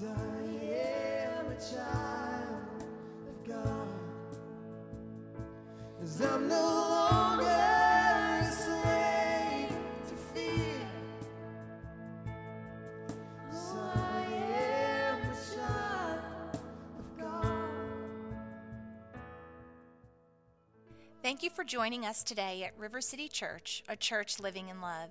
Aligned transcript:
I 0.00 0.06
am 0.06 1.46
a 1.50 1.56
child 1.56 2.82
of 3.26 3.44
God. 3.48 3.88
'Cause 5.98 6.20
I'm 6.20 6.46
no 6.46 6.62
longer 6.62 7.44
a 7.44 8.52
slave 8.52 9.76
to 10.08 10.14
fear. 10.32 10.88
I 13.50 14.22
am 14.22 15.16
a 15.22 15.34
child 15.56 16.60
of 17.00 17.18
God. 17.18 17.70
Thank 21.22 21.42
you 21.42 21.50
for 21.50 21.64
joining 21.64 22.06
us 22.06 22.22
today 22.22 22.62
at 22.62 22.78
River 22.78 23.00
City 23.00 23.28
Church, 23.28 23.82
a 23.88 23.96
church 23.96 24.38
living 24.38 24.68
in 24.68 24.80
love. 24.80 25.10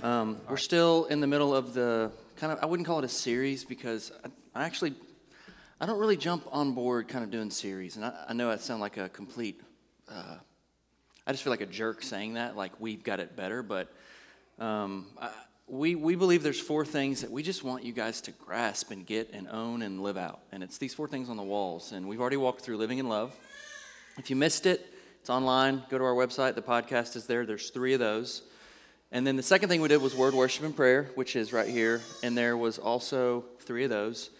Um, 0.00 0.40
we're 0.48 0.56
still 0.56 1.04
in 1.06 1.20
the 1.20 1.26
middle 1.26 1.54
of 1.54 1.74
the 1.74 2.10
kind 2.36 2.52
of, 2.52 2.58
I 2.62 2.66
wouldn't 2.66 2.86
call 2.86 2.98
it 3.00 3.04
a 3.04 3.08
series 3.08 3.64
because 3.64 4.12
I, 4.24 4.60
I 4.62 4.64
actually, 4.64 4.94
I 5.80 5.86
don't 5.86 6.00
really 6.00 6.16
jump 6.16 6.44
on 6.50 6.72
board 6.72 7.06
kind 7.06 7.22
of 7.22 7.30
doing 7.30 7.50
series. 7.50 7.94
And 7.94 8.04
I, 8.04 8.12
I 8.30 8.32
know 8.32 8.50
I 8.50 8.56
sound 8.56 8.80
like 8.80 8.96
a 8.96 9.08
complete, 9.08 9.60
uh, 10.10 10.36
I 11.24 11.30
just 11.30 11.44
feel 11.44 11.52
like 11.52 11.60
a 11.60 11.66
jerk 11.66 12.02
saying 12.02 12.34
that, 12.34 12.56
like 12.56 12.72
we've 12.80 13.04
got 13.04 13.20
it 13.20 13.36
better. 13.36 13.62
But 13.62 13.92
um, 14.58 15.06
I, 15.20 15.30
we, 15.68 15.94
we 15.94 16.16
believe 16.16 16.42
there's 16.42 16.58
four 16.58 16.84
things 16.84 17.20
that 17.20 17.30
we 17.30 17.44
just 17.44 17.62
want 17.62 17.84
you 17.84 17.92
guys 17.92 18.20
to 18.22 18.32
grasp 18.32 18.90
and 18.90 19.06
get 19.06 19.30
and 19.32 19.46
own 19.48 19.82
and 19.82 20.02
live 20.02 20.16
out. 20.16 20.40
And 20.50 20.64
it's 20.64 20.78
these 20.78 20.94
four 20.94 21.06
things 21.06 21.28
on 21.28 21.36
the 21.36 21.44
walls. 21.44 21.92
And 21.92 22.08
we've 22.08 22.20
already 22.20 22.38
walked 22.38 22.62
through 22.62 22.78
living 22.78 22.98
in 22.98 23.08
love. 23.08 23.36
If 24.18 24.30
you 24.30 24.36
missed 24.36 24.66
it, 24.66 24.84
it's 25.20 25.30
online. 25.30 25.84
Go 25.90 25.98
to 25.98 26.04
our 26.04 26.14
website. 26.14 26.56
The 26.56 26.62
podcast 26.62 27.14
is 27.14 27.26
there. 27.26 27.46
There's 27.46 27.70
three 27.70 27.92
of 27.92 28.00
those. 28.00 28.42
And 29.12 29.24
then 29.24 29.36
the 29.36 29.44
second 29.44 29.68
thing 29.68 29.80
we 29.80 29.88
did 29.88 30.02
was 30.02 30.14
word 30.16 30.34
worship 30.34 30.64
and 30.64 30.74
prayer, 30.74 31.10
which 31.14 31.36
is 31.36 31.52
right 31.52 31.68
here. 31.68 32.00
And 32.24 32.36
there 32.36 32.56
was 32.56 32.78
also 32.78 33.44
three 33.60 33.84
of 33.84 33.90
those. 33.90 34.30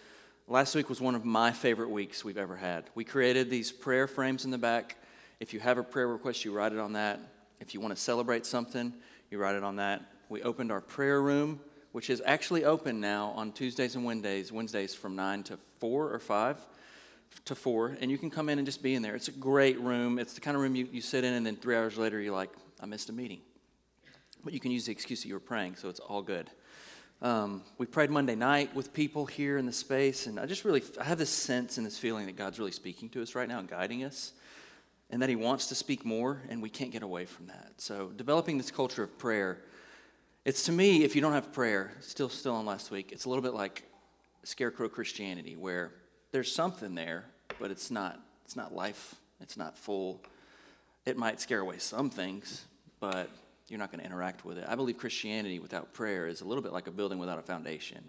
Last 0.51 0.73
week 0.73 0.89
was 0.89 0.99
one 0.99 1.13
of 1.13 1.25
my 1.25 1.51
favorite 1.51 1.91
weeks 1.91 2.25
we've 2.25 2.35
ever 2.35 2.55
had. 2.55 2.85
We 2.95 3.03
created 3.03 3.51
these 3.51 3.71
prayer 3.71 4.07
frames 4.07 4.45
in 4.45 4.49
the 4.49 4.57
back. 4.57 4.95
If 5.39 5.53
you 5.53 5.59
have 5.59 5.77
a 5.77 5.83
prayer 5.83 6.07
request, 6.07 6.43
you 6.43 6.51
write 6.51 6.73
it 6.73 6.79
on 6.79 6.93
that. 6.93 7.19
If 7.59 7.75
you 7.75 7.79
want 7.79 7.95
to 7.95 8.01
celebrate 8.01 8.47
something, 8.47 8.91
you 9.29 9.37
write 9.37 9.53
it 9.53 9.63
on 9.63 9.75
that. 9.75 10.01
We 10.27 10.41
opened 10.41 10.71
our 10.71 10.81
prayer 10.81 11.21
room, 11.21 11.59
which 11.91 12.09
is 12.09 12.19
actually 12.25 12.65
open 12.65 12.99
now 12.99 13.27
on 13.35 13.51
Tuesdays 13.51 13.93
and 13.93 14.03
Wednesdays, 14.03 14.51
Wednesdays 14.51 14.95
from 14.95 15.15
9 15.15 15.43
to 15.43 15.57
4 15.77 16.13
or 16.15 16.17
5 16.17 16.57
to 17.45 17.53
4. 17.53 17.97
And 18.01 18.09
you 18.09 18.17
can 18.17 18.31
come 18.31 18.49
in 18.49 18.57
and 18.57 18.65
just 18.65 18.81
be 18.81 18.95
in 18.95 19.03
there. 19.03 19.13
It's 19.13 19.27
a 19.27 19.33
great 19.33 19.79
room. 19.79 20.17
It's 20.17 20.33
the 20.33 20.41
kind 20.41 20.57
of 20.57 20.63
room 20.63 20.75
you, 20.75 20.89
you 20.91 21.01
sit 21.01 21.23
in, 21.23 21.35
and 21.35 21.45
then 21.45 21.57
three 21.57 21.75
hours 21.75 21.95
later, 21.95 22.19
you're 22.19 22.33
like, 22.33 22.49
I 22.81 22.87
missed 22.87 23.09
a 23.09 23.13
meeting. 23.13 23.41
But 24.43 24.53
you 24.53 24.59
can 24.59 24.71
use 24.71 24.87
the 24.87 24.93
excuse 24.93 25.21
that 25.21 25.27
you 25.27 25.35
were 25.35 25.39
praying, 25.39 25.75
so 25.75 25.89
it's 25.89 25.99
all 25.99 26.23
good. 26.23 26.49
Um, 27.21 27.63
we 27.77 27.85
prayed 27.85 28.09
Monday 28.09 28.35
night 28.35 28.73
with 28.73 28.93
people 28.93 29.25
here 29.25 29.57
in 29.57 29.65
the 29.65 29.73
space, 29.73 30.25
and 30.25 30.39
I 30.39 30.45
just 30.45 30.63
really 30.63 30.81
I 30.99 31.03
have 31.03 31.17
this 31.17 31.29
sense 31.29 31.77
and 31.77 31.85
this 31.85 31.97
feeling 31.97 32.27
that 32.27 32.37
God's 32.37 32.59
really 32.59 32.71
speaking 32.71 33.09
to 33.09 33.21
us 33.21 33.35
right 33.35 33.47
now 33.47 33.59
and 33.59 33.67
guiding 33.67 34.05
us, 34.05 34.31
and 35.09 35.21
that 35.21 35.27
He 35.27 35.35
wants 35.35 35.67
to 35.67 35.75
speak 35.75 36.05
more, 36.05 36.41
and 36.47 36.61
we 36.61 36.69
can't 36.69 36.91
get 36.91 37.03
away 37.03 37.25
from 37.25 37.47
that. 37.47 37.73
So, 37.77 38.11
developing 38.15 38.57
this 38.57 38.71
culture 38.71 39.03
of 39.03 39.17
prayer, 39.17 39.57
it's 40.45 40.63
to 40.63 40.71
me, 40.71 41.03
if 41.03 41.13
you 41.13 41.21
don't 41.21 41.33
have 41.33 41.51
prayer, 41.51 41.91
still 41.99 42.29
still 42.29 42.55
on 42.55 42.65
last 42.65 42.89
week, 42.89 43.11
it's 43.11 43.25
a 43.25 43.29
little 43.29 43.43
bit 43.43 43.53
like 43.53 43.83
scarecrow 44.43 44.87
Christianity, 44.87 45.57
where 45.57 45.91
there's 46.31 46.49
something 46.49 46.95
there, 46.95 47.25
but 47.59 47.69
it's 47.69 47.91
not 47.91 48.17
it's 48.45 48.55
not 48.55 48.73
life, 48.73 49.15
it's 49.41 49.57
not 49.57 49.77
full. 49.77 50.21
It 51.05 51.17
might 51.17 51.41
scare 51.41 51.59
away 51.59 51.79
some 51.79 52.09
things, 52.09 52.63
but 53.01 53.29
you're 53.71 53.79
not 53.79 53.91
going 53.91 53.99
to 53.99 54.05
interact 54.05 54.45
with 54.45 54.57
it. 54.57 54.65
I 54.67 54.75
believe 54.75 54.97
Christianity 54.97 55.59
without 55.59 55.93
prayer 55.93 56.27
is 56.27 56.41
a 56.41 56.45
little 56.45 56.63
bit 56.63 56.73
like 56.73 56.87
a 56.87 56.91
building 56.91 57.19
without 57.19 57.39
a 57.39 57.43
foundation. 57.43 58.03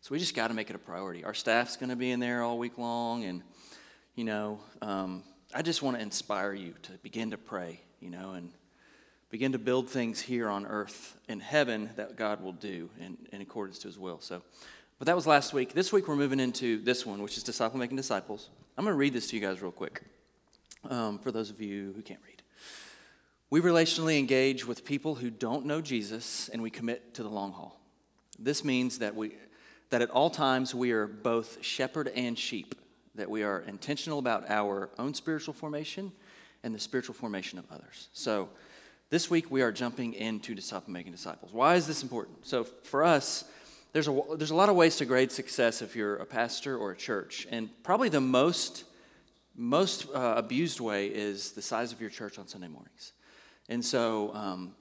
So 0.00 0.12
we 0.12 0.18
just 0.18 0.34
got 0.34 0.48
to 0.48 0.54
make 0.54 0.70
it 0.70 0.76
a 0.76 0.78
priority. 0.78 1.24
Our 1.24 1.34
staff's 1.34 1.76
going 1.76 1.90
to 1.90 1.96
be 1.96 2.10
in 2.10 2.20
there 2.20 2.42
all 2.42 2.58
week 2.58 2.78
long, 2.78 3.24
and 3.24 3.42
you 4.14 4.24
know, 4.24 4.60
um, 4.80 5.22
I 5.54 5.62
just 5.62 5.82
want 5.82 5.96
to 5.96 6.02
inspire 6.02 6.54
you 6.54 6.74
to 6.82 6.92
begin 7.02 7.32
to 7.32 7.38
pray, 7.38 7.80
you 8.00 8.08
know, 8.08 8.32
and 8.32 8.50
begin 9.30 9.52
to 9.52 9.58
build 9.58 9.90
things 9.90 10.20
here 10.20 10.48
on 10.48 10.66
earth 10.66 11.18
in 11.28 11.40
heaven 11.40 11.90
that 11.96 12.16
God 12.16 12.42
will 12.42 12.52
do 12.52 12.88
in, 12.98 13.18
in 13.32 13.40
accordance 13.40 13.78
to 13.80 13.88
His 13.88 13.98
will. 13.98 14.20
So, 14.20 14.42
but 14.98 15.06
that 15.06 15.16
was 15.16 15.26
last 15.26 15.52
week. 15.52 15.74
This 15.74 15.92
week 15.92 16.08
we're 16.08 16.16
moving 16.16 16.40
into 16.40 16.82
this 16.82 17.04
one, 17.04 17.22
which 17.22 17.36
is 17.36 17.42
disciple 17.42 17.78
making 17.78 17.96
disciples. 17.96 18.48
I'm 18.78 18.84
going 18.84 18.94
to 18.94 18.98
read 18.98 19.12
this 19.12 19.28
to 19.30 19.36
you 19.36 19.42
guys 19.42 19.60
real 19.60 19.70
quick, 19.70 20.02
um, 20.88 21.18
for 21.18 21.30
those 21.30 21.50
of 21.50 21.60
you 21.60 21.92
who 21.94 22.02
can't 22.02 22.20
read. 22.26 22.29
We 23.50 23.60
relationally 23.60 24.16
engage 24.16 24.64
with 24.64 24.84
people 24.84 25.16
who 25.16 25.28
don't 25.28 25.66
know 25.66 25.80
Jesus 25.80 26.48
and 26.50 26.62
we 26.62 26.70
commit 26.70 27.14
to 27.14 27.24
the 27.24 27.28
long 27.28 27.50
haul. 27.50 27.80
This 28.38 28.64
means 28.64 29.00
that, 29.00 29.16
we, 29.16 29.34
that 29.90 30.02
at 30.02 30.10
all 30.10 30.30
times 30.30 30.72
we 30.72 30.92
are 30.92 31.08
both 31.08 31.58
shepherd 31.60 32.06
and 32.14 32.38
sheep, 32.38 32.76
that 33.16 33.28
we 33.28 33.42
are 33.42 33.58
intentional 33.62 34.20
about 34.20 34.48
our 34.48 34.90
own 35.00 35.14
spiritual 35.14 35.52
formation 35.52 36.12
and 36.62 36.72
the 36.72 36.78
spiritual 36.78 37.14
formation 37.14 37.58
of 37.58 37.64
others. 37.72 38.08
So 38.12 38.50
this 39.10 39.28
week 39.28 39.50
we 39.50 39.62
are 39.62 39.72
jumping 39.72 40.14
into 40.14 40.54
disciple 40.54 40.92
making 40.92 41.10
disciples. 41.10 41.52
Why 41.52 41.74
is 41.74 41.88
this 41.88 42.04
important? 42.04 42.46
So 42.46 42.62
for 42.62 43.02
us, 43.02 43.44
there's 43.92 44.06
a, 44.06 44.22
there's 44.36 44.52
a 44.52 44.54
lot 44.54 44.68
of 44.68 44.76
ways 44.76 44.96
to 44.98 45.04
grade 45.04 45.32
success 45.32 45.82
if 45.82 45.96
you're 45.96 46.14
a 46.16 46.26
pastor 46.26 46.76
or 46.76 46.92
a 46.92 46.96
church. 46.96 47.48
And 47.50 47.68
probably 47.82 48.10
the 48.10 48.20
most, 48.20 48.84
most 49.56 50.06
uh, 50.14 50.34
abused 50.36 50.78
way 50.78 51.08
is 51.08 51.50
the 51.50 51.62
size 51.62 51.90
of 51.90 52.00
your 52.00 52.10
church 52.10 52.38
on 52.38 52.46
Sunday 52.46 52.68
mornings. 52.68 53.12
And 53.70 53.84
so, 53.84 54.34
um, 54.34 54.74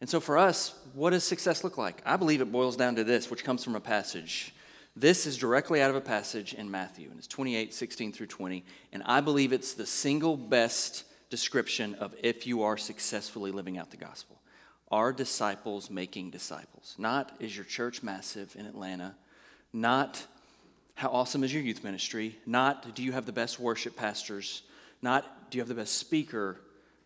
and 0.00 0.08
so 0.08 0.20
for 0.20 0.38
us, 0.38 0.74
what 0.94 1.10
does 1.10 1.24
success 1.24 1.64
look 1.64 1.76
like? 1.76 2.00
I 2.06 2.16
believe 2.16 2.40
it 2.40 2.50
boils 2.50 2.76
down 2.76 2.94
to 2.94 3.04
this, 3.04 3.30
which 3.30 3.44
comes 3.44 3.64
from 3.64 3.74
a 3.74 3.80
passage. 3.80 4.54
This 4.94 5.26
is 5.26 5.36
directly 5.36 5.82
out 5.82 5.90
of 5.90 5.96
a 5.96 6.00
passage 6.00 6.54
in 6.54 6.70
Matthew, 6.70 7.08
and 7.10 7.18
it's 7.18 7.26
28, 7.26 7.74
16 7.74 8.12
through 8.12 8.28
20. 8.28 8.64
And 8.92 9.02
I 9.06 9.20
believe 9.20 9.52
it's 9.52 9.74
the 9.74 9.86
single 9.86 10.36
best 10.36 11.04
description 11.30 11.94
of 11.96 12.14
if 12.22 12.46
you 12.46 12.62
are 12.62 12.76
successfully 12.76 13.50
living 13.50 13.76
out 13.76 13.90
the 13.90 13.96
gospel. 13.96 14.40
Are 14.90 15.12
disciples 15.12 15.90
making 15.90 16.30
disciples? 16.30 16.94
Not 16.98 17.32
is 17.40 17.56
your 17.56 17.64
church 17.64 18.02
massive 18.02 18.54
in 18.56 18.66
Atlanta, 18.66 19.16
not 19.72 20.24
how 20.94 21.08
awesome 21.08 21.42
is 21.42 21.52
your 21.52 21.62
youth 21.62 21.82
ministry, 21.82 22.36
not 22.46 22.94
do 22.94 23.02
you 23.02 23.12
have 23.12 23.26
the 23.26 23.32
best 23.32 23.58
worship 23.58 23.96
pastors, 23.96 24.62
not 25.00 25.50
do 25.50 25.56
you 25.56 25.62
have 25.62 25.68
the 25.68 25.74
best 25.74 25.96
speaker, 25.96 26.60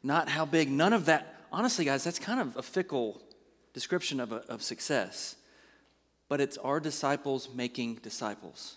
not 0.06 0.28
how 0.28 0.44
big, 0.44 0.70
none 0.70 0.92
of 0.92 1.06
that. 1.06 1.34
Honestly, 1.52 1.84
guys, 1.84 2.04
that's 2.04 2.18
kind 2.18 2.40
of 2.40 2.56
a 2.56 2.62
fickle 2.62 3.20
description 3.72 4.20
of, 4.20 4.32
a, 4.32 4.36
of 4.48 4.62
success. 4.62 5.36
But 6.28 6.40
it's 6.40 6.56
our 6.58 6.80
disciples 6.80 7.48
making 7.54 7.96
disciples. 7.96 8.76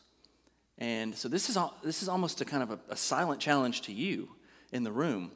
And 0.78 1.16
so 1.16 1.30
this 1.30 1.50
is, 1.50 1.58
al- 1.58 1.76
this 1.84 2.02
is 2.02 2.10
almost 2.10 2.42
a 2.42 2.46
kind 2.46 2.64
of 2.64 2.72
a, 2.72 2.80
a 2.90 2.96
silent 2.96 3.40
challenge 3.40 3.82
to 3.84 3.94
you 3.94 4.30
in 4.72 4.84
the 4.84 4.92
room. 4.92 5.32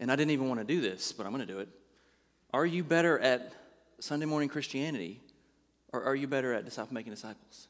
and 0.00 0.10
I 0.10 0.16
didn't 0.16 0.32
even 0.32 0.48
want 0.48 0.60
to 0.60 0.66
do 0.66 0.80
this, 0.80 1.12
but 1.12 1.26
I'm 1.26 1.32
going 1.32 1.46
to 1.46 1.52
do 1.52 1.60
it. 1.60 1.68
Are 2.52 2.66
you 2.66 2.82
better 2.82 3.18
at 3.18 3.52
Sunday 4.00 4.26
morning 4.26 4.48
Christianity 4.48 5.20
or 5.92 6.02
are 6.04 6.14
you 6.14 6.26
better 6.26 6.52
at 6.52 6.64
disciple 6.64 6.94
making 6.94 7.12
disciples? 7.12 7.68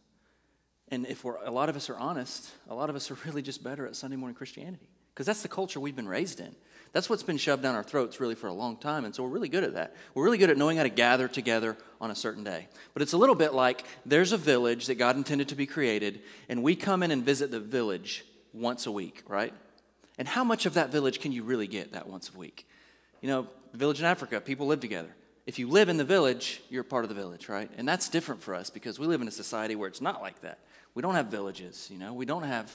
And 0.88 1.06
if 1.06 1.25
we're, 1.25 1.37
a 1.44 1.50
lot 1.50 1.69
of 1.69 1.76
us 1.76 1.90
are 1.90 1.96
honest, 1.96 2.50
a 2.69 2.75
lot 2.75 2.90
of 2.90 2.96
us 2.96 3.10
are 3.10 3.19
really 3.26 3.42
just 3.42 3.62
better 3.62 3.87
at 3.87 3.96
Sunday 3.96 4.16
morning 4.16 4.34
Christianity 4.34 4.88
because 5.12 5.26
that's 5.26 5.42
the 5.42 5.49
culture 5.49 5.81
we've 5.81 5.96
been 5.96 6.08
raised 6.08 6.40
in. 6.40 6.54
That's 6.96 7.10
what's 7.10 7.22
been 7.22 7.37
shoved 7.37 7.62
down 7.62 7.75
our 7.75 7.82
throats 7.82 8.20
really 8.20 8.34
for 8.34 8.46
a 8.46 8.54
long 8.54 8.78
time. 8.78 9.04
And 9.04 9.14
so 9.14 9.22
we're 9.22 9.28
really 9.28 9.50
good 9.50 9.64
at 9.64 9.75
that. 9.75 9.94
We're 10.14 10.25
really 10.25 10.38
good 10.38 10.48
at 10.48 10.56
knowing 10.56 10.78
how 10.78 10.82
to 10.82 10.88
gather 10.88 11.28
together 11.28 11.76
on 12.00 12.10
a 12.10 12.14
certain 12.14 12.43
day. 12.43 12.69
But 12.94 13.02
it's 13.02 13.12
a 13.12 13.19
little 13.19 13.34
bit 13.34 13.52
like 13.52 13.84
there's 14.06 14.32
a 14.32 14.38
village 14.38 14.87
that 14.87 14.94
God 14.94 15.14
intended 15.14 15.48
to 15.48 15.54
be 15.54 15.66
created, 15.66 16.22
and 16.48 16.62
we 16.62 16.75
come 16.75 17.02
in 17.02 17.10
and 17.10 17.22
visit 17.22 17.50
the 17.50 17.60
village 17.60 18.25
once 18.54 18.87
a 18.87 18.90
week, 18.90 19.22
right? 19.28 19.52
And 20.16 20.26
how 20.26 20.43
much 20.43 20.64
of 20.64 20.72
that 20.72 20.90
village 20.90 21.20
can 21.20 21.32
you 21.32 21.43
really 21.43 21.66
get 21.66 21.93
that 21.93 22.08
once 22.08 22.31
a 22.34 22.38
week? 22.38 22.66
You 23.20 23.28
know, 23.28 23.49
village 23.75 24.00
in 24.00 24.06
Africa, 24.06 24.40
people 24.40 24.66
live 24.66 24.81
together. 24.81 25.14
If 25.44 25.58
you 25.58 25.69
live 25.69 25.90
in 25.90 25.99
the 25.99 26.04
village, 26.04 26.62
you're 26.70 26.82
part 26.82 27.04
of 27.04 27.10
the 27.10 27.14
village, 27.14 27.50
right? 27.50 27.70
And 27.76 27.87
that's 27.87 28.08
different 28.08 28.42
for 28.42 28.54
us 28.54 28.70
because 28.70 28.99
we 28.99 29.06
live 29.06 29.20
in 29.20 29.28
a 29.28 29.32
society 29.32 29.76
where 29.76 29.90
it's 29.90 30.00
not 30.00 30.22
like 30.22 30.40
that. 30.40 30.60
We 30.94 31.02
don't 31.02 31.14
have 31.14 31.26
villages, 31.26 31.88
you 31.92 31.99
know. 31.99 32.14
We 32.14 32.25
don't 32.25 32.44
have 32.44 32.75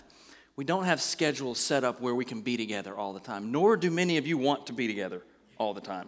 we 0.61 0.65
don't 0.65 0.83
have 0.83 1.01
schedules 1.01 1.57
set 1.57 1.83
up 1.83 2.01
where 2.01 2.13
we 2.13 2.23
can 2.23 2.41
be 2.41 2.55
together 2.55 2.95
all 2.95 3.13
the 3.13 3.19
time. 3.19 3.51
Nor 3.51 3.75
do 3.75 3.89
many 3.89 4.17
of 4.17 4.27
you 4.27 4.37
want 4.37 4.67
to 4.67 4.73
be 4.73 4.85
together 4.85 5.23
all 5.57 5.73
the 5.73 5.81
time. 5.81 6.07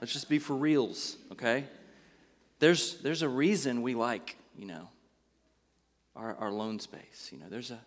Let's 0.00 0.12
just 0.12 0.28
be 0.28 0.38
for 0.38 0.54
reals, 0.54 1.16
okay? 1.32 1.64
There's 2.60 3.00
there's 3.00 3.22
a 3.22 3.28
reason 3.28 3.82
we 3.82 3.96
like, 3.96 4.36
you 4.56 4.66
know, 4.66 4.88
our, 6.14 6.36
our 6.36 6.52
lone 6.52 6.78
space. 6.78 7.30
You 7.32 7.40
know, 7.40 7.46
there's 7.50 7.72
a 7.72 7.80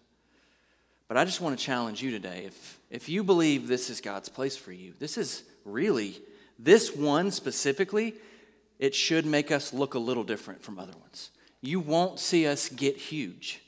but 1.08 1.16
I 1.16 1.24
just 1.24 1.40
want 1.40 1.58
to 1.58 1.66
challenge 1.66 2.04
you 2.04 2.12
today. 2.12 2.44
If, 2.46 2.80
if 2.90 3.08
you 3.08 3.24
believe 3.24 3.70
this 3.70 3.90
is 3.90 4.02
God's 4.02 4.28
place 4.28 4.58
for 4.58 4.74
you, 4.74 4.94
this 5.00 5.18
is 5.18 5.44
really, 5.64 6.22
this 6.60 6.94
one 6.94 7.32
specifically, 7.32 8.16
it 8.80 8.94
should 8.94 9.26
make 9.26 9.50
us 9.50 9.72
look 9.72 9.94
a 9.94 10.00
little 10.00 10.26
different 10.26 10.62
from 10.62 10.78
other 10.78 10.98
ones. 11.00 11.32
You 11.62 11.80
won't 11.80 12.20
see 12.20 12.48
us 12.48 12.68
get 12.68 12.98
huge, 12.98 13.62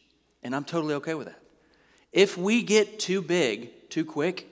and 0.44 0.54
I'm 0.54 0.66
totally 0.66 0.96
okay 0.96 1.14
with 1.14 1.28
that. 1.28 1.43
If 2.14 2.38
we 2.38 2.62
get 2.62 3.00
too 3.00 3.22
big 3.22 3.90
too 3.90 4.06
quick, 4.06 4.48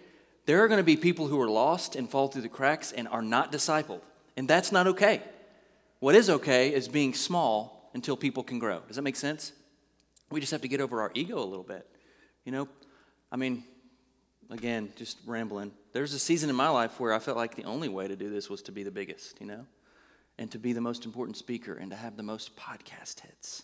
there 0.47 0.63
are 0.63 0.67
going 0.67 0.79
to 0.79 0.83
be 0.83 0.97
people 0.97 1.27
who 1.27 1.39
are 1.39 1.49
lost 1.49 1.95
and 1.95 2.09
fall 2.09 2.27
through 2.27 2.41
the 2.41 2.49
cracks 2.49 2.91
and 2.91 3.07
are 3.07 3.21
not 3.21 3.51
discipled, 3.51 4.01
and 4.35 4.47
that's 4.47 4.71
not 4.71 4.87
okay. 4.87 5.21
What 5.99 6.15
is 6.15 6.29
okay 6.29 6.73
is 6.73 6.87
being 6.87 7.13
small 7.13 7.91
until 7.93 8.17
people 8.17 8.43
can 8.43 8.57
grow. 8.57 8.81
Does 8.87 8.95
that 8.95 9.03
make 9.03 9.15
sense? 9.15 9.53
We 10.31 10.39
just 10.39 10.51
have 10.51 10.61
to 10.61 10.67
get 10.67 10.81
over 10.81 11.01
our 11.01 11.11
ego 11.13 11.37
a 11.37 11.45
little 11.45 11.63
bit. 11.63 11.87
You 12.43 12.51
know, 12.51 12.67
I 13.31 13.35
mean, 13.35 13.63
again, 14.49 14.91
just 14.95 15.19
rambling. 15.27 15.71
There's 15.93 16.13
a 16.13 16.19
season 16.19 16.49
in 16.49 16.55
my 16.55 16.69
life 16.69 16.99
where 16.99 17.13
I 17.13 17.19
felt 17.19 17.37
like 17.37 17.55
the 17.55 17.65
only 17.65 17.89
way 17.89 18.07
to 18.07 18.15
do 18.15 18.29
this 18.29 18.49
was 18.49 18.63
to 18.63 18.71
be 18.71 18.81
the 18.81 18.91
biggest, 18.91 19.39
you 19.39 19.45
know, 19.45 19.67
and 20.39 20.49
to 20.51 20.57
be 20.57 20.73
the 20.73 20.81
most 20.81 21.05
important 21.05 21.37
speaker 21.37 21.75
and 21.75 21.91
to 21.91 21.97
have 21.97 22.17
the 22.17 22.23
most 22.23 22.55
podcast 22.55 23.19
hits. 23.19 23.63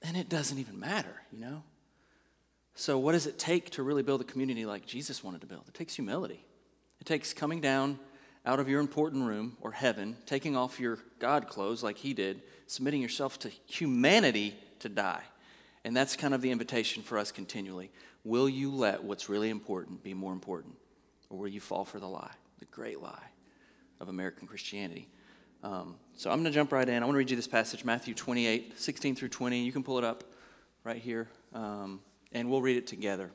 And 0.00 0.16
it 0.16 0.30
doesn't 0.30 0.58
even 0.58 0.80
matter, 0.80 1.22
you 1.30 1.40
know? 1.40 1.62
So, 2.78 2.98
what 2.98 3.12
does 3.12 3.26
it 3.26 3.38
take 3.38 3.70
to 3.70 3.82
really 3.82 4.02
build 4.02 4.20
a 4.20 4.24
community 4.24 4.66
like 4.66 4.86
Jesus 4.86 5.24
wanted 5.24 5.40
to 5.40 5.46
build? 5.46 5.64
It 5.66 5.74
takes 5.74 5.94
humility. 5.94 6.44
It 7.00 7.06
takes 7.06 7.32
coming 7.32 7.60
down 7.60 7.98
out 8.44 8.60
of 8.60 8.68
your 8.68 8.80
important 8.80 9.26
room 9.26 9.56
or 9.62 9.72
heaven, 9.72 10.16
taking 10.26 10.56
off 10.56 10.78
your 10.78 10.98
God 11.18 11.48
clothes 11.48 11.82
like 11.82 11.96
he 11.96 12.14
did, 12.14 12.42
submitting 12.66 13.00
yourself 13.00 13.38
to 13.40 13.50
humanity 13.66 14.56
to 14.80 14.90
die. 14.90 15.22
And 15.84 15.96
that's 15.96 16.16
kind 16.16 16.34
of 16.34 16.42
the 16.42 16.50
invitation 16.50 17.02
for 17.02 17.18
us 17.18 17.32
continually. 17.32 17.90
Will 18.24 18.48
you 18.48 18.70
let 18.70 19.02
what's 19.02 19.28
really 19.28 19.50
important 19.50 20.02
be 20.02 20.14
more 20.14 20.32
important? 20.32 20.74
Or 21.30 21.38
will 21.38 21.48
you 21.48 21.60
fall 21.60 21.84
for 21.84 21.98
the 21.98 22.06
lie, 22.06 22.34
the 22.58 22.66
great 22.66 23.00
lie 23.00 23.30
of 24.00 24.08
American 24.08 24.46
Christianity? 24.46 25.08
Um, 25.62 25.96
so 26.14 26.30
I'm 26.30 26.36
going 26.36 26.52
to 26.52 26.54
jump 26.54 26.72
right 26.72 26.88
in. 26.88 27.02
I 27.02 27.06
want 27.06 27.14
to 27.14 27.18
read 27.18 27.30
you 27.30 27.36
this 27.36 27.48
passage, 27.48 27.84
Matthew 27.84 28.14
28, 28.14 28.78
16 28.78 29.16
through 29.16 29.28
20. 29.28 29.64
You 29.64 29.72
can 29.72 29.82
pull 29.82 29.98
it 29.98 30.04
up 30.04 30.24
right 30.84 31.00
here, 31.00 31.28
um, 31.54 32.00
and 32.32 32.50
we'll 32.50 32.62
read 32.62 32.76
it 32.76 32.86
together. 32.86 33.30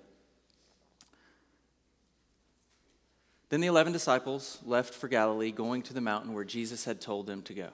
Then 3.49 3.61
the 3.61 3.67
eleven 3.67 3.91
disciples 3.91 4.59
left 4.65 4.93
for 4.93 5.07
Galilee, 5.07 5.51
going 5.51 5.81
to 5.83 5.93
the 5.93 6.01
mountain 6.01 6.33
where 6.33 6.45
Jesus 6.45 6.85
had 6.85 7.01
told 7.01 7.27
them 7.27 7.41
to 7.43 7.53
go. 7.53 7.69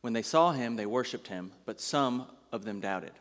When 0.00 0.14
they 0.14 0.22
saw 0.22 0.52
him, 0.52 0.76
they 0.76 0.86
worshiped 0.86 1.28
him, 1.28 1.52
but 1.66 1.80
some 1.80 2.26
of 2.50 2.64
them 2.64 2.80
doubted. 2.80 3.12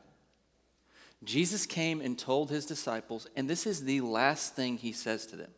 Jesus 1.24 1.66
came 1.66 2.02
and 2.02 2.18
told 2.18 2.50
his 2.50 2.66
disciples, 2.66 3.28
and 3.36 3.50
this 3.50 3.68
is 3.68 3.84
the 3.84 4.02
last 4.02 4.56
thing 4.56 4.78
he 4.78 4.92
says 4.92 5.26
to 5.28 5.36
them 5.36 5.52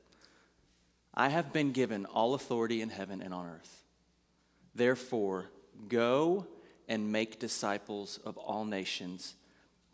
I 1.14 1.30
have 1.30 1.54
been 1.54 1.72
given 1.72 2.06
all 2.06 2.34
authority 2.34 2.82
in 2.82 2.90
heaven 2.90 3.22
and 3.22 3.34
on 3.34 3.46
earth. 3.46 3.84
Therefore, 4.76 5.52
go 5.88 6.48
and 6.88 7.12
make 7.12 7.40
disciples 7.40 8.20
of 8.26 8.38
all 8.38 8.66
nations, 8.66 9.36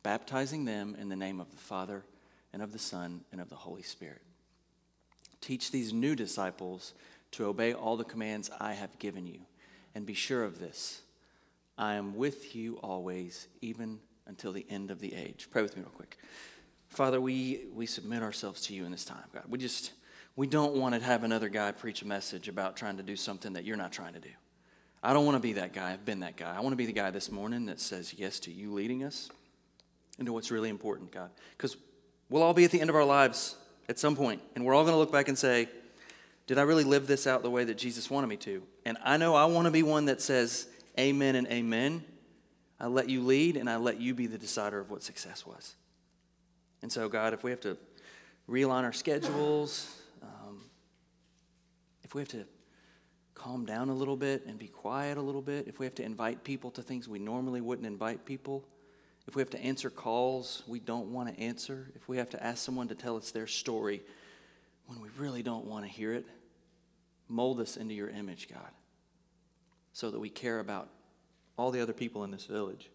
baptizing 0.09 0.65
them 0.65 0.97
in 0.99 1.07
the 1.07 1.15
name 1.15 1.39
of 1.39 1.51
the 1.51 1.57
Father 1.57 2.03
and 2.51 2.63
of 2.63 2.71
the 2.71 2.79
Son 2.79 3.21
and 3.31 3.39
of 3.39 3.47
the 3.47 3.55
Holy 3.55 3.83
Spirit. 3.83 4.23
Teach 5.39 5.69
these 5.69 5.93
new 5.93 6.15
disciples 6.15 6.95
to 7.29 7.45
obey 7.45 7.73
all 7.73 7.95
the 7.95 8.03
commands 8.03 8.49
I 8.59 8.73
have 8.73 8.97
given 8.97 9.27
you, 9.27 9.41
and 9.93 10.07
be 10.07 10.15
sure 10.15 10.43
of 10.43 10.57
this 10.57 11.03
I 11.77 11.93
am 11.93 12.15
with 12.15 12.55
you 12.55 12.77
always, 12.77 13.49
even 13.61 13.99
until 14.25 14.51
the 14.51 14.65
end 14.67 14.89
of 14.89 14.99
the 14.99 15.13
age. 15.13 15.47
Pray 15.51 15.61
with 15.61 15.77
me 15.77 15.83
real 15.83 15.91
quick. 15.91 16.17
Father, 16.87 17.21
we, 17.21 17.65
we 17.75 17.85
submit 17.85 18.23
ourselves 18.23 18.61
to 18.61 18.73
you 18.73 18.85
in 18.85 18.91
this 18.91 19.05
time, 19.05 19.25
God. 19.31 19.43
We 19.47 19.59
just, 19.59 19.91
we 20.35 20.47
don't 20.47 20.73
want 20.73 20.95
to 20.95 21.01
have 21.01 21.23
another 21.23 21.49
guy 21.49 21.71
preach 21.71 22.01
a 22.01 22.07
message 22.07 22.47
about 22.47 22.75
trying 22.75 22.97
to 22.97 23.03
do 23.03 23.15
something 23.15 23.53
that 23.53 23.63
you're 23.63 23.77
not 23.77 23.91
trying 23.91 24.13
to 24.13 24.19
do. 24.19 24.31
I 25.03 25.13
don't 25.13 25.27
want 25.27 25.35
to 25.35 25.39
be 25.39 25.53
that 25.53 25.71
guy. 25.71 25.91
I've 25.91 26.03
been 26.03 26.21
that 26.21 26.35
guy. 26.35 26.55
I 26.57 26.61
want 26.61 26.73
to 26.73 26.77
be 26.77 26.87
the 26.87 26.93
guy 26.93 27.11
this 27.11 27.31
morning 27.31 27.67
that 27.67 27.79
says 27.79 28.15
yes 28.17 28.39
to 28.39 28.51
you 28.51 28.73
leading 28.73 29.03
us 29.03 29.29
into 30.19 30.33
what's 30.33 30.51
really 30.51 30.69
important, 30.69 31.11
God. 31.11 31.31
Because 31.57 31.77
we'll 32.29 32.43
all 32.43 32.53
be 32.53 32.65
at 32.65 32.71
the 32.71 32.81
end 32.81 32.89
of 32.89 32.95
our 32.95 33.05
lives 33.05 33.55
at 33.87 33.97
some 33.99 34.15
point, 34.15 34.41
and 34.55 34.65
we're 34.65 34.73
all 34.73 34.83
going 34.83 34.93
to 34.93 34.99
look 34.99 35.11
back 35.11 35.27
and 35.27 35.37
say, 35.37 35.67
Did 36.47 36.57
I 36.57 36.63
really 36.63 36.83
live 36.83 37.07
this 37.07 37.27
out 37.27 37.43
the 37.43 37.49
way 37.49 37.63
that 37.63 37.77
Jesus 37.77 38.09
wanted 38.09 38.27
me 38.27 38.37
to? 38.37 38.63
And 38.85 38.97
I 39.03 39.17
know 39.17 39.35
I 39.35 39.45
want 39.45 39.65
to 39.65 39.71
be 39.71 39.83
one 39.83 40.05
that 40.05 40.21
says, 40.21 40.67
Amen 40.99 41.35
and 41.35 41.47
amen 41.47 42.03
I 42.79 42.87
let 42.87 43.09
you 43.09 43.21
lead 43.21 43.57
and 43.57 43.69
I 43.69 43.75
let 43.75 43.99
you 43.99 44.13
be 44.13 44.27
the 44.27 44.37
decider 44.37 44.79
of 44.79 44.89
what 44.89 45.03
success 45.03 45.45
was. 45.45 45.75
And 46.81 46.91
so, 46.91 47.09
God, 47.09 47.33
if 47.33 47.43
we 47.43 47.51
have 47.51 47.59
to 47.61 47.77
realign 48.49 48.83
our 48.83 48.93
schedules, 48.93 50.01
um, 50.23 50.61
if 52.03 52.15
we 52.15 52.21
have 52.21 52.29
to 52.29 52.45
calm 53.35 53.65
down 53.65 53.89
a 53.89 53.93
little 53.93 54.15
bit 54.15 54.45
and 54.45 54.57
be 54.57 54.67
quiet 54.67 55.17
a 55.17 55.21
little 55.21 55.41
bit, 55.41 55.67
if 55.67 55.79
we 55.79 55.85
have 55.85 55.95
to 55.95 56.03
invite 56.03 56.43
people 56.43 56.71
to 56.71 56.81
things 56.81 57.07
we 57.07 57.19
normally 57.19 57.59
wouldn't 57.59 57.85
invite 57.85 58.25
people, 58.25 58.63
if 59.27 59.35
we 59.35 59.41
have 59.41 59.49
to 59.51 59.63
answer 59.63 59.89
calls 59.89 60.63
we 60.67 60.79
don't 60.79 61.11
want 61.13 61.33
to 61.33 61.39
answer, 61.39 61.91
if 61.95 62.07
we 62.07 62.17
have 62.17 62.29
to 62.31 62.43
ask 62.43 62.63
someone 62.63 62.87
to 62.87 62.95
tell 62.95 63.15
us 63.15 63.31
their 63.31 63.47
story 63.47 64.01
when 64.87 64.99
we 65.01 65.09
really 65.17 65.43
don't 65.43 65.65
want 65.65 65.85
to 65.85 65.91
hear 65.91 66.13
it, 66.13 66.25
mold 67.27 67.59
us 67.59 67.77
into 67.77 67.93
your 67.93 68.09
image, 68.09 68.49
God, 68.49 68.71
so 69.93 70.09
that 70.09 70.19
we 70.19 70.29
care 70.29 70.59
about 70.59 70.89
all 71.57 71.69
the 71.71 71.81
other 71.81 71.93
people 71.93 72.23
in 72.23 72.31
this 72.31 72.45
village. 72.45 72.89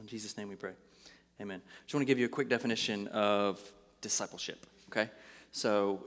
In 0.00 0.06
Jesus' 0.06 0.36
name 0.36 0.48
we 0.48 0.54
pray. 0.54 0.72
Amen. 1.40 1.60
I 1.64 1.82
just 1.84 1.94
want 1.94 2.02
to 2.02 2.06
give 2.06 2.18
you 2.18 2.26
a 2.26 2.28
quick 2.28 2.48
definition 2.48 3.08
of 3.08 3.60
discipleship, 4.00 4.64
okay? 4.88 5.10
So, 5.50 6.06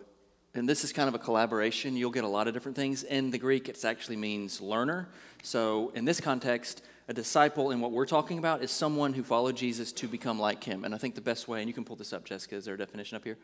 and 0.53 0.69
this 0.69 0.83
is 0.85 0.93
kind 0.93 1.09
of 1.09 1.15
a 1.15 1.19
collaboration. 1.19 1.97
You'll 1.97 2.11
get 2.11 2.23
a 2.23 2.29
lot 2.29 2.47
of 2.47 2.53
different 2.53 2.77
things. 2.77 3.03
In 3.03 3.31
the 3.31 3.37
Greek, 3.37 3.67
it 3.67 3.83
actually 3.83 4.15
means 4.15 4.61
learner. 4.61 5.09
So, 5.43 5.91
in 5.95 6.05
this 6.05 6.21
context, 6.21 6.81
a 7.07 7.13
disciple 7.13 7.71
in 7.71 7.81
what 7.81 7.91
we're 7.91 8.05
talking 8.05 8.37
about 8.39 8.63
is 8.63 8.71
someone 8.71 9.13
who 9.13 9.23
followed 9.23 9.55
Jesus 9.55 9.91
to 9.93 10.07
become 10.07 10.39
like 10.39 10.63
him. 10.63 10.83
And 10.83 10.95
I 10.95 10.97
think 10.97 11.15
the 11.15 11.21
best 11.21 11.47
way, 11.47 11.59
and 11.59 11.67
you 11.67 11.73
can 11.73 11.83
pull 11.83 11.95
this 11.95 12.13
up, 12.13 12.25
Jessica, 12.25 12.55
is 12.55 12.65
there 12.65 12.75
a 12.75 12.77
definition 12.77 13.15
up 13.15 13.23
here? 13.23 13.37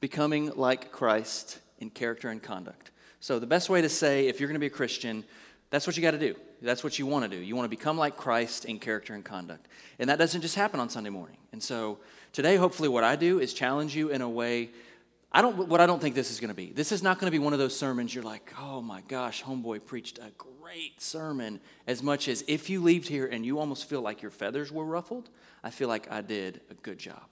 Becoming 0.00 0.52
like 0.56 0.90
Christ 0.90 1.60
in 1.78 1.90
character 1.90 2.28
and 2.28 2.42
conduct. 2.42 2.90
So, 3.20 3.38
the 3.38 3.46
best 3.46 3.68
way 3.68 3.82
to 3.82 3.88
say 3.88 4.28
if 4.28 4.38
you're 4.38 4.48
going 4.48 4.54
to 4.54 4.60
be 4.60 4.66
a 4.66 4.70
Christian, 4.70 5.24
that's 5.70 5.86
what 5.86 5.96
you 5.96 6.02
got 6.02 6.12
to 6.12 6.18
do. 6.18 6.34
That's 6.62 6.82
what 6.82 6.98
you 6.98 7.06
want 7.06 7.30
to 7.30 7.36
do. 7.36 7.42
You 7.42 7.54
want 7.54 7.66
to 7.66 7.76
become 7.76 7.98
like 7.98 8.16
Christ 8.16 8.64
in 8.64 8.78
character 8.78 9.14
and 9.14 9.24
conduct. 9.24 9.66
And 9.98 10.08
that 10.10 10.18
doesn't 10.18 10.40
just 10.40 10.54
happen 10.54 10.80
on 10.80 10.88
Sunday 10.88 11.10
morning. 11.10 11.36
And 11.52 11.62
so 11.62 11.98
today, 12.32 12.56
hopefully, 12.56 12.88
what 12.88 13.04
I 13.04 13.16
do 13.16 13.38
is 13.38 13.52
challenge 13.54 13.94
you 13.94 14.08
in 14.08 14.22
a 14.22 14.28
way. 14.28 14.70
I 15.30 15.42
don't, 15.42 15.68
what 15.68 15.80
I 15.80 15.86
don't 15.86 16.00
think 16.00 16.14
this 16.14 16.30
is 16.30 16.40
going 16.40 16.48
to 16.48 16.54
be. 16.54 16.72
This 16.72 16.90
is 16.90 17.02
not 17.02 17.18
going 17.18 17.30
to 17.30 17.38
be 17.38 17.42
one 17.42 17.52
of 17.52 17.58
those 17.58 17.76
sermons 17.76 18.14
you're 18.14 18.24
like, 18.24 18.52
oh 18.58 18.80
my 18.80 19.02
gosh, 19.02 19.42
Homeboy 19.42 19.84
preached 19.84 20.18
a 20.18 20.30
great 20.38 21.00
sermon. 21.02 21.60
As 21.86 22.02
much 22.02 22.28
as 22.28 22.44
if 22.48 22.70
you 22.70 22.82
leave 22.82 23.06
here 23.06 23.26
and 23.26 23.44
you 23.44 23.58
almost 23.58 23.88
feel 23.88 24.00
like 24.00 24.22
your 24.22 24.30
feathers 24.30 24.72
were 24.72 24.84
ruffled, 24.84 25.28
I 25.62 25.70
feel 25.70 25.88
like 25.88 26.10
I 26.10 26.22
did 26.22 26.62
a 26.70 26.74
good 26.74 26.98
job 26.98 27.22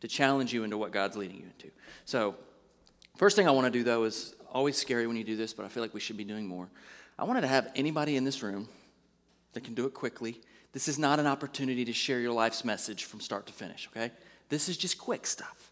to 0.00 0.08
challenge 0.08 0.52
you 0.52 0.64
into 0.64 0.76
what 0.76 0.90
God's 0.90 1.16
leading 1.16 1.36
you 1.36 1.46
into. 1.46 1.70
So, 2.04 2.34
first 3.16 3.36
thing 3.36 3.46
I 3.46 3.52
want 3.52 3.66
to 3.66 3.70
do 3.70 3.84
though 3.84 4.04
is 4.04 4.34
always 4.52 4.76
scary 4.76 5.06
when 5.06 5.16
you 5.16 5.24
do 5.24 5.36
this, 5.36 5.54
but 5.54 5.64
I 5.64 5.68
feel 5.68 5.82
like 5.82 5.94
we 5.94 6.00
should 6.00 6.16
be 6.16 6.24
doing 6.24 6.46
more. 6.46 6.68
I 7.18 7.24
wanted 7.24 7.42
to 7.42 7.46
have 7.46 7.70
anybody 7.76 8.16
in 8.16 8.24
this 8.24 8.42
room 8.42 8.68
that 9.52 9.62
can 9.62 9.74
do 9.74 9.86
it 9.86 9.94
quickly. 9.94 10.40
This 10.72 10.88
is 10.88 10.98
not 10.98 11.20
an 11.20 11.26
opportunity 11.26 11.84
to 11.84 11.92
share 11.92 12.18
your 12.18 12.32
life's 12.32 12.64
message 12.64 13.04
from 13.04 13.20
start 13.20 13.46
to 13.46 13.52
finish, 13.52 13.88
okay? 13.92 14.10
This 14.48 14.68
is 14.68 14.76
just 14.76 14.98
quick 14.98 15.26
stuff. 15.26 15.63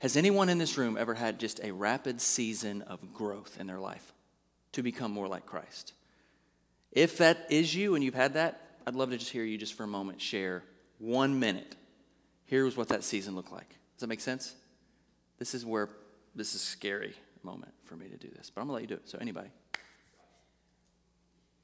Has 0.00 0.16
anyone 0.16 0.48
in 0.48 0.58
this 0.58 0.78
room 0.78 0.96
ever 0.96 1.14
had 1.14 1.38
just 1.40 1.60
a 1.62 1.72
rapid 1.72 2.20
season 2.20 2.82
of 2.82 3.12
growth 3.12 3.56
in 3.58 3.66
their 3.66 3.80
life 3.80 4.12
to 4.72 4.82
become 4.82 5.10
more 5.10 5.26
like 5.26 5.44
Christ? 5.44 5.92
If 6.92 7.18
that 7.18 7.46
is 7.50 7.74
you 7.74 7.94
and 7.94 8.04
you've 8.04 8.14
had 8.14 8.34
that, 8.34 8.60
I'd 8.86 8.94
love 8.94 9.10
to 9.10 9.18
just 9.18 9.30
hear 9.30 9.44
you 9.44 9.58
just 9.58 9.74
for 9.74 9.82
a 9.82 9.88
moment 9.88 10.20
share 10.20 10.62
one 10.98 11.38
minute. 11.38 11.76
Here's 12.46 12.76
what 12.76 12.88
that 12.88 13.04
season 13.04 13.34
looked 13.34 13.52
like. 13.52 13.68
Does 13.68 14.00
that 14.00 14.06
make 14.06 14.20
sense? 14.20 14.54
This 15.38 15.54
is 15.54 15.64
where 15.66 15.88
this 16.34 16.54
is 16.54 16.62
a 16.62 16.64
scary 16.64 17.14
moment 17.42 17.72
for 17.84 17.96
me 17.96 18.08
to 18.08 18.16
do 18.16 18.28
this, 18.36 18.50
but 18.50 18.60
I'm 18.60 18.66
gonna 18.68 18.74
let 18.74 18.82
you 18.82 18.88
do 18.88 18.94
it. 18.94 19.08
So 19.08 19.18
anybody? 19.20 19.50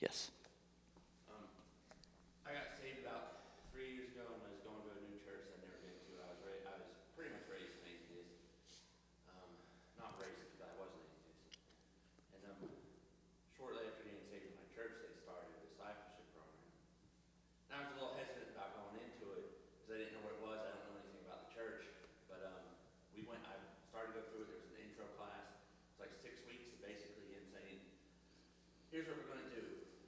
Yes. 0.01 0.31
I 2.45 2.53
got 2.53 2.77
saved 2.77 3.01
about 3.07 3.49
three 3.73 3.97
years 3.97 4.13
ago 4.13 4.29
and 4.29 4.43
I 4.45 4.51
was 4.53 4.61
going 4.63 4.83
to 4.85 4.91
a 4.93 5.01
new 5.09 5.17
church 5.25 5.49
I'd 5.49 5.63
never 5.65 5.79
been 5.81 5.97
to. 5.97 6.13
I 6.21 6.29
was 6.37 6.41
ra- 6.45 6.69
I 6.69 6.75
was 6.77 6.93
pretty 7.17 7.33
much 7.33 7.47
raised 7.49 7.73
an 7.81 7.89
atheist. 7.89 8.37
Um, 9.33 9.49
not 9.97 10.21
raised, 10.21 10.45
but 10.61 10.69
I 10.69 10.77
was 10.77 10.93
an 10.93 11.03
atheist. 11.09 11.57
And 12.37 12.43
um, 12.53 12.61
shortly 13.57 13.89
after 13.89 14.05
getting 14.05 14.23
saved 14.29 14.53
in 14.53 14.55
my 14.61 14.67
church, 14.77 15.01
they 15.01 15.13
started 15.17 15.49
a 15.57 15.61
discipleship 15.65 16.29
program. 16.37 16.69
And 17.73 17.73
I 17.75 17.79
was 17.89 17.91
a 17.95 17.97
little 17.97 18.15
hesitant 18.21 18.53
about 18.53 18.77
going 18.77 19.01
into 19.01 19.25
it 19.41 19.45
because 19.73 19.89
I 19.89 19.97
didn't 20.05 20.15
know 20.21 20.25
what 20.29 20.35
it 20.37 20.43
was. 20.45 20.59
I 20.61 20.69
don't 20.77 20.85
know 20.93 21.01
anything 21.01 21.25
about 21.25 21.49
the 21.49 21.53
church. 21.57 21.89
But 22.29 22.45
um, 22.45 22.61
we 23.17 23.25
went. 23.25 23.41
I 23.49 23.57
started 23.89 24.13
to 24.15 24.21
go 24.21 24.23
through 24.31 24.47
it. 24.47 24.49
There 24.53 24.61
was 24.61 24.71
an 24.75 24.81
intro 24.85 25.07
class. 25.17 25.49
It's 25.95 26.01
like 26.03 26.13
six 26.21 26.43
weeks 26.51 26.69
of 26.75 26.79
basically 26.83 27.31
him 27.31 27.45
saying, 27.55 27.79
here's 28.91 29.07
what 29.11 29.17
we're 29.23 29.31
going 29.31 29.47
to 29.47 29.53
do. 29.55 29.63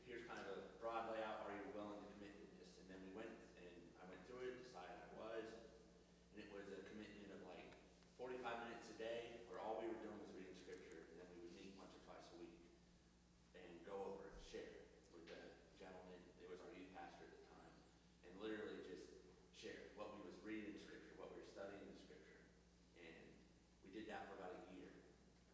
Here's 0.07 0.27
kind 0.27 0.43
of 0.43 0.47
a 0.51 0.59
broad 0.83 1.11
layout. 1.15 1.47
Are 1.47 1.55
you 1.55 1.67
willing 1.75 1.99
to 2.03 2.07
commit 2.19 2.35
to 2.35 2.47
this? 2.59 2.71
And 2.83 2.87
then 2.91 2.99
we 3.07 3.11
went 3.15 3.31
and 3.59 3.71
I 4.03 4.07
went 4.11 4.23
through 4.27 4.47
it, 4.51 4.59
decided 4.63 4.99
I 5.03 5.11
was, 5.19 5.47
and 6.35 6.43
it 6.43 6.51
was 6.51 6.67
a 6.71 6.83
commitment 6.91 7.31
of 7.35 7.43
like 7.47 7.67
45 8.19 8.67
minutes 8.67 8.91
a 8.91 8.97
day, 8.99 9.43
where 9.51 9.63
all 9.63 9.79
we 9.83 9.87
were 9.91 9.99
doing 10.03 10.19
was 10.19 10.31
reading 10.35 10.55
scripture, 10.59 10.99
and 11.15 11.23
then 11.23 11.29
we 11.35 11.39
would 11.47 11.55
meet 11.59 11.75
once 11.79 11.95
or 11.95 12.03
twice 12.07 12.27
a 12.35 12.39
week 12.43 12.59
and 13.55 13.67
go 13.87 13.95
over 13.99 14.31
and 14.35 14.39
share 14.43 14.83
with 15.15 15.27
the 15.31 15.43
gentleman. 15.79 16.19
It 16.43 16.47
was 16.51 16.59
our 16.63 16.71
youth 16.75 16.91
pastor 16.95 17.27
at 17.27 17.35
the 17.39 17.47
time, 17.55 17.75
and 18.27 18.33
literally 18.43 18.83
just 18.87 19.07
share 19.59 19.91
what 19.99 20.15
we 20.19 20.27
was 20.27 20.39
reading 20.47 20.75
in 20.75 20.79
scripture, 20.83 21.15
what 21.19 21.35
we 21.35 21.43
were 21.43 21.51
studying 21.51 21.83
in 21.91 21.99
scripture, 21.99 22.39
and 23.03 23.27
we 23.83 23.91
did 23.91 24.07
that 24.11 24.31
for 24.31 24.39
about 24.39 24.55
a 24.55 24.63
year, 24.79 24.95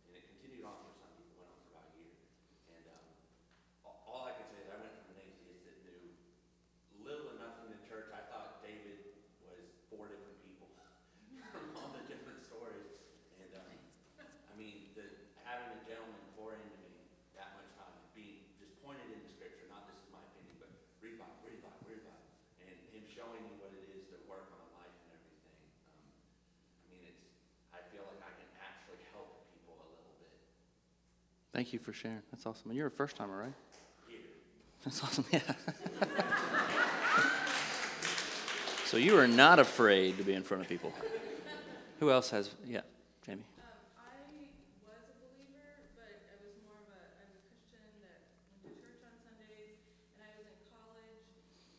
and 0.09 0.13
it 0.13 0.29
continued 0.37 0.69
on 0.69 0.77
for 0.85 0.93
some 1.01 1.13
people. 1.17 1.41
Went 1.41 1.49
on 1.49 1.59
for 1.65 1.71
about 1.73 1.89
a 1.89 1.95
year, 1.97 2.15
and 2.77 2.85
um, 2.93 3.07
all, 3.87 3.97
all 4.07 4.23
I 4.29 4.37
could 4.37 4.49
say 4.53 4.61
is 4.63 4.69
I 4.69 4.79
went 4.79 4.95
from 5.03 5.17
an 5.17 5.21
atheist 5.25 5.65
that 5.67 5.77
knew 5.87 6.13
little 7.03 7.33
to 7.33 7.37
nothing 7.43 7.73
in 7.75 7.81
church. 7.87 8.11
I 8.15 8.23
thought 8.31 8.63
David 8.63 9.19
was 9.43 9.67
four 9.91 10.07
different 10.07 10.39
people 10.47 10.71
from 11.51 11.65
all 11.77 11.91
the 11.93 12.05
different 12.07 12.41
stories. 12.47 12.89
And 13.43 13.51
um, 13.59 13.75
I 14.23 14.55
mean, 14.55 14.95
the, 14.95 15.05
having 15.43 15.69
a 15.75 15.81
gentleman 15.85 16.23
pour 16.39 16.55
into 16.55 16.79
me 16.81 16.95
that 17.35 17.53
much 17.59 17.69
time, 17.75 17.93
being 18.15 18.47
just 18.61 18.73
pointed 18.85 19.05
into 19.11 19.29
scripture, 19.35 19.67
not 19.69 19.85
this 19.91 19.99
is 19.99 20.09
my 20.15 20.23
opinion, 20.33 20.55
but 20.63 20.71
read 21.03 21.19
Bible, 21.19 21.37
read 21.43 21.61
Bible, 21.61 21.83
read 21.89 22.03
Bible, 22.07 22.29
and 22.63 22.71
him 22.95 23.05
showing 23.11 23.43
me 23.45 23.53
what 23.59 23.75
it 23.75 23.85
is 23.93 24.07
to 24.15 24.17
work 24.31 24.49
on 24.55 24.65
life 24.79 24.95
and 25.05 25.19
everything. 25.19 25.59
Um, 25.93 26.07
I 26.07 26.87
mean, 26.95 27.03
it's. 27.11 27.25
I 27.75 27.81
feel 27.91 28.07
like 28.07 28.23
I 28.23 28.33
can 28.37 28.49
actually 28.63 29.03
help 29.13 29.49
people 29.53 29.75
a 29.81 29.89
little 29.91 30.17
bit. 30.23 30.37
Thank 31.53 31.73
you 31.73 31.79
for 31.79 31.93
sharing. 31.93 32.23
That's 32.31 32.47
awesome. 32.47 32.71
And 32.71 32.77
you're 32.79 32.87
a 32.87 32.91
first 32.91 33.17
timer, 33.17 33.37
right? 33.39 33.53
Yeah. 34.11 34.17
That's 34.85 35.03
awesome. 35.03 35.25
Yeah. 35.33 35.41
so 38.87 38.97
you 38.97 39.19
are 39.19 39.29
not 39.29 39.59
afraid 39.59 40.19
to 40.19 40.25
be 40.25 40.33
in 40.35 40.43
front 40.43 40.63
of 40.63 40.69
people. 40.69 40.93
Who 42.01 42.11
else 42.11 42.31
has? 42.31 42.51
Yeah, 42.67 42.81
Jamie. 43.25 43.45
Um, 43.57 43.65
I 43.97 44.27
was 44.85 45.07
a 45.09 45.17
believer, 45.23 45.87
but 45.97 46.13
I 46.29 46.35
was 46.43 46.53
more 46.67 46.77
of 46.83 46.89
a, 46.91 47.01
I 47.21 47.25
was 47.31 47.37
a 47.39 47.45
Christian 47.47 47.85
that 48.03 48.21
went 48.67 48.75
to 48.75 48.83
church 48.83 49.01
on 49.07 49.15
Sundays, 49.23 49.79
and 50.19 50.21
I 50.27 50.33
was 50.35 50.45
in 50.51 50.59
college, 50.69 51.25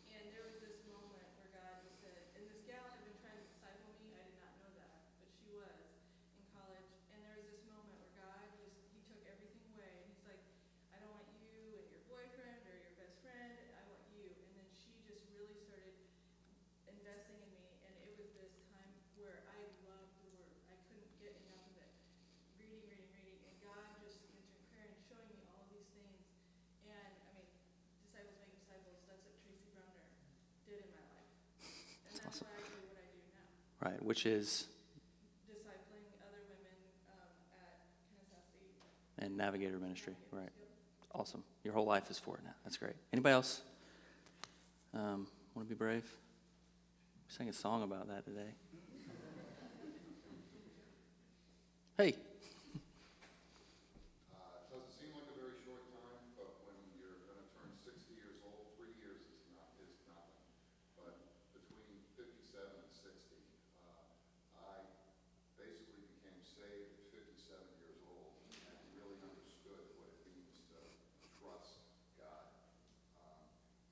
and 0.10 0.22
there 0.32 0.46
was 0.48 0.58
this 0.64 0.80
moment 0.90 1.28
where 1.38 1.52
God 1.54 1.76
just 1.84 2.00
said, 2.02 2.24
and 2.40 2.48
this 2.50 2.64
gal 2.66 2.88
had 2.88 3.04
been 3.04 3.18
trying 3.20 3.36
to 3.38 3.46
disciple 3.52 3.94
me, 4.00 4.16
I 4.16 4.24
did 4.26 4.40
not 4.40 4.54
know 4.64 4.72
that, 4.80 4.96
but 5.20 5.28
she 5.44 5.52
was 5.54 5.76
in 6.40 6.46
college, 6.56 6.88
and 7.12 7.20
there 7.22 7.36
was 7.36 7.46
this 7.52 7.62
moment 7.68 7.94
where 8.00 8.14
God 8.16 8.48
just, 8.58 8.74
he 8.96 9.04
took 9.12 9.22
everything 9.28 9.60
away, 9.76 9.92
and 9.92 10.08
he's 10.08 10.24
like, 10.24 10.40
I 10.96 11.04
don't 11.04 11.12
want 11.20 11.36
you 11.44 11.84
and 11.84 11.86
your 11.92 12.04
boyfriend 12.08 12.64
or 12.64 12.80
your 12.80 12.96
best 12.96 13.20
friend, 13.22 13.52
I 13.76 13.84
want 13.92 14.08
you, 14.16 14.24
and 14.40 14.50
then 14.56 14.72
she 14.72 14.96
just 15.04 15.28
really 15.36 15.60
started 15.68 16.00
investing 16.88 17.44
in 17.44 17.52
me, 17.52 17.68
and 17.84 17.94
it 18.08 18.16
was 18.16 18.32
this 18.40 18.56
time 18.72 18.88
where 19.20 19.44
I 19.52 19.60
loved 19.84 20.16
the 20.24 20.28
Word. 20.32 20.56
I 20.72 20.76
couldn't 20.90 21.12
get 21.20 21.36
enough 21.44 21.64
of 21.70 21.76
it. 21.80 21.92
Reading, 22.60 22.84
reading, 22.88 23.10
reading, 23.14 23.40
and 23.44 23.56
God 23.64 23.84
just 24.04 24.20
answering 24.30 24.66
prayer 24.72 24.88
and 24.94 25.00
showing 25.08 25.28
me 25.32 25.40
all 25.52 25.64
of 25.64 25.70
these 25.74 25.88
things. 25.96 26.22
And 26.88 27.14
I 27.24 27.30
mean, 27.36 27.48
disciples 28.04 28.36
make 28.40 28.52
disciples. 28.56 29.00
That's 29.08 29.24
what 29.24 29.36
Tracy 29.44 29.68
Browner 29.74 30.08
did 30.68 30.80
in 30.84 30.90
my 30.92 31.04
life, 31.14 31.32
and 32.10 32.14
that's 32.20 32.40
why 32.44 32.52
I 32.52 32.62
do 32.64 32.80
what 32.88 33.00
I 33.00 33.08
do 33.12 33.22
now, 33.32 33.48
Right, 33.84 34.02
which 34.02 34.26
is 34.26 34.68
discipling 35.52 36.08
other 36.22 36.42
women 36.48 36.78
um, 37.10 37.28
at 39.20 39.26
and 39.26 39.36
Navigator 39.36 39.78
Ministry. 39.78 40.16
Right. 40.32 40.50
Awesome. 41.14 41.44
Your 41.66 41.74
whole 41.74 41.86
life 41.86 42.10
is 42.10 42.18
for 42.18 42.38
it 42.38 42.44
now. 42.46 42.56
That's 42.64 42.78
great. 42.78 42.96
Anybody 43.12 43.34
else? 43.34 43.62
Um, 44.94 45.28
Want 45.54 45.68
to 45.68 45.76
be 45.76 45.78
brave? 45.78 46.06
We 47.28 47.34
sang 47.34 47.50
a 47.50 47.54
song 47.54 47.84
about 47.84 48.08
that 48.08 48.26
today. 48.26 48.56
Hey. 51.98 52.16
Uh, 54.34 54.64
it 54.64 54.74
doesn't 54.74 54.96
seem 54.98 55.14
like 55.14 55.30
a 55.30 55.38
very 55.38 55.54
short 55.62 55.86
time, 55.94 56.26
but 56.34 56.50
when 56.66 56.74
you're 56.98 57.22
gonna 57.30 57.46
turn 57.54 57.70
sixty 57.86 58.18
years 58.18 58.42
old, 58.42 58.74
three 58.82 58.98
years 58.98 59.22
is 59.30 59.46
not, 59.54 59.78
is 59.78 59.94
nothing. 60.10 60.42
But 60.98 61.22
between 61.54 62.02
fifty-seven 62.18 62.74
and 62.82 62.90
sixty, 62.90 63.46
uh, 63.86 64.10
I 64.58 64.90
basically 65.62 66.02
became 66.18 66.42
saved 66.42 66.98
at 66.98 67.14
fifty-seven 67.14 67.70
years 67.78 68.02
old 68.10 68.34
and 68.58 68.74
really 68.98 69.22
understood 69.22 69.86
what 70.02 70.10
it 70.10 70.18
means 70.34 70.66
to 70.74 70.82
trust 71.38 71.78
God, 72.18 72.50
um, 73.22 73.46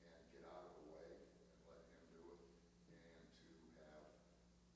and 0.09 0.25
get 0.33 0.41
out 0.49 0.73
of 0.73 0.73
the 0.81 0.89
way 0.89 1.21
and 1.21 1.53
let 1.69 1.85
Him 1.85 2.01
do 2.17 2.33
it, 2.33 2.41
and 2.97 3.21
to 3.45 3.53
have 3.77 4.09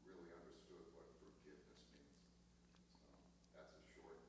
really 0.05 0.29
understood 0.29 0.85
what 0.93 1.09
forgiveness 1.17 1.81
means. 1.89 2.21
So, 3.01 3.17
that's 3.57 3.73
a 3.73 3.83
short 3.97 4.21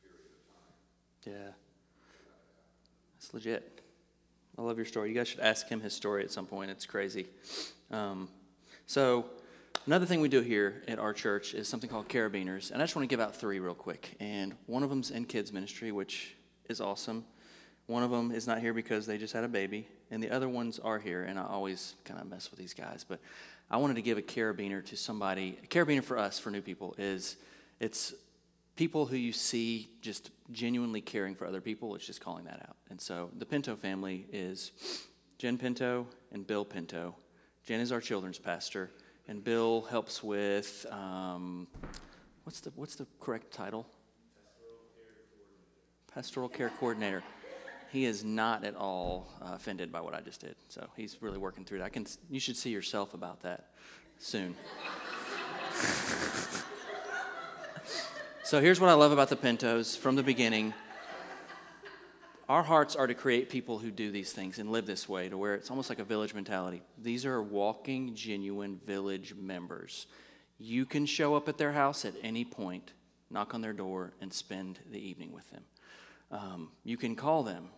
period 0.00 0.32
of 0.32 0.40
time. 0.48 0.72
Yeah. 1.28 1.50
That's 3.18 3.34
legit. 3.34 3.82
I 4.56 4.62
love 4.62 4.78
your 4.78 4.86
story. 4.86 5.10
You 5.10 5.14
guys 5.14 5.28
should 5.28 5.40
ask 5.40 5.68
him 5.68 5.80
his 5.80 5.92
story 5.92 6.24
at 6.24 6.30
some 6.30 6.46
point. 6.46 6.70
It's 6.70 6.86
crazy. 6.86 7.26
Um, 7.90 8.30
so, 8.86 9.26
another 9.86 10.06
thing 10.06 10.22
we 10.22 10.30
do 10.30 10.40
here 10.40 10.82
at 10.88 10.98
our 10.98 11.12
church 11.12 11.52
is 11.52 11.68
something 11.68 11.90
called 11.90 12.08
carabiners. 12.08 12.70
And 12.70 12.80
I 12.80 12.84
just 12.84 12.96
want 12.96 13.08
to 13.08 13.12
give 13.12 13.20
out 13.20 13.36
three 13.36 13.60
real 13.60 13.74
quick. 13.74 14.16
And 14.20 14.54
one 14.66 14.82
of 14.82 14.88
them's 14.88 15.10
in 15.10 15.26
kids' 15.26 15.52
ministry, 15.52 15.92
which 15.92 16.34
is 16.70 16.80
awesome. 16.80 17.26
One 17.86 18.02
of 18.02 18.10
them 18.10 18.32
is 18.32 18.46
not 18.46 18.60
here 18.60 18.72
because 18.72 19.06
they 19.06 19.18
just 19.18 19.34
had 19.34 19.44
a 19.44 19.48
baby. 19.48 19.86
And 20.10 20.22
the 20.22 20.30
other 20.30 20.48
ones 20.48 20.78
are 20.78 20.98
here. 20.98 21.24
And 21.24 21.38
I 21.38 21.44
always 21.44 21.94
kind 22.04 22.18
of 22.18 22.26
mess 22.26 22.50
with 22.50 22.58
these 22.58 22.72
guys. 22.72 23.04
But 23.06 23.20
I 23.70 23.76
wanted 23.76 23.96
to 23.96 24.02
give 24.02 24.16
a 24.16 24.22
carabiner 24.22 24.82
to 24.86 24.96
somebody. 24.96 25.58
A 25.62 25.66
carabiner 25.66 26.02
for 26.02 26.16
us, 26.16 26.38
for 26.38 26.50
new 26.50 26.62
people, 26.62 26.94
is 26.96 27.36
it's 27.80 28.14
people 28.78 29.06
who 29.06 29.16
you 29.16 29.32
see 29.32 29.88
just 30.00 30.30
genuinely 30.52 31.00
caring 31.00 31.34
for 31.34 31.48
other 31.48 31.60
people, 31.60 31.96
it's 31.96 32.06
just 32.06 32.20
calling 32.20 32.44
that 32.44 32.60
out. 32.68 32.76
And 32.90 33.00
so 33.00 33.28
the 33.36 33.44
Pinto 33.44 33.74
family 33.74 34.26
is 34.32 34.70
Jen 35.36 35.58
Pinto 35.58 36.06
and 36.30 36.46
Bill 36.46 36.64
Pinto. 36.64 37.16
Jen 37.66 37.80
is 37.80 37.90
our 37.90 38.00
children's 38.00 38.38
pastor, 38.38 38.92
and 39.26 39.42
Bill 39.42 39.82
helps 39.90 40.22
with 40.22 40.86
um, 40.92 41.66
what's 42.44 42.60
the 42.60 42.70
what's 42.76 42.94
the 42.94 43.08
correct 43.18 43.52
title? 43.52 43.84
Pastoral 46.14 46.48
care 46.48 46.70
coordinator. 46.78 47.24
He 47.90 48.04
is 48.04 48.22
not 48.22 48.64
at 48.64 48.76
all 48.76 49.28
uh, 49.42 49.54
offended 49.54 49.90
by 49.90 50.00
what 50.00 50.14
I 50.14 50.20
just 50.20 50.40
did, 50.40 50.54
so 50.68 50.86
he's 50.96 51.20
really 51.20 51.38
working 51.38 51.64
through 51.64 51.78
that. 51.78 51.86
I 51.86 51.88
can, 51.88 52.06
you 52.30 52.38
should 52.38 52.56
see 52.56 52.70
yourself 52.70 53.12
about 53.12 53.40
that 53.42 53.70
soon. 54.18 54.54
So 58.48 58.62
here's 58.62 58.80
what 58.80 58.88
I 58.88 58.94
love 58.94 59.12
about 59.12 59.28
the 59.28 59.36
Pintos 59.36 59.94
from 59.94 60.16
the 60.16 60.22
beginning. 60.22 60.72
Our 62.48 62.62
hearts 62.62 62.96
are 62.96 63.06
to 63.06 63.12
create 63.12 63.50
people 63.50 63.78
who 63.78 63.90
do 63.90 64.10
these 64.10 64.32
things 64.32 64.58
and 64.58 64.72
live 64.72 64.86
this 64.86 65.06
way 65.06 65.28
to 65.28 65.36
where 65.36 65.54
it's 65.54 65.68
almost 65.68 65.90
like 65.90 65.98
a 65.98 66.04
village 66.04 66.32
mentality. 66.32 66.80
These 66.96 67.26
are 67.26 67.42
walking, 67.42 68.14
genuine 68.14 68.80
village 68.86 69.34
members. 69.34 70.06
You 70.56 70.86
can 70.86 71.04
show 71.04 71.34
up 71.34 71.46
at 71.50 71.58
their 71.58 71.72
house 71.72 72.06
at 72.06 72.14
any 72.22 72.42
point, 72.42 72.94
knock 73.28 73.52
on 73.52 73.60
their 73.60 73.74
door, 73.74 74.14
and 74.18 74.32
spend 74.32 74.78
the 74.90 74.98
evening 74.98 75.30
with 75.30 75.50
them. 75.50 75.64
Um, 76.30 76.70
you 76.84 76.96
can 76.96 77.16
call 77.16 77.42
them. 77.42 77.68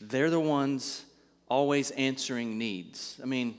They're 0.00 0.30
the 0.30 0.40
ones 0.40 1.04
always 1.48 1.90
answering 1.90 2.56
needs. 2.56 3.20
I 3.22 3.26
mean, 3.26 3.58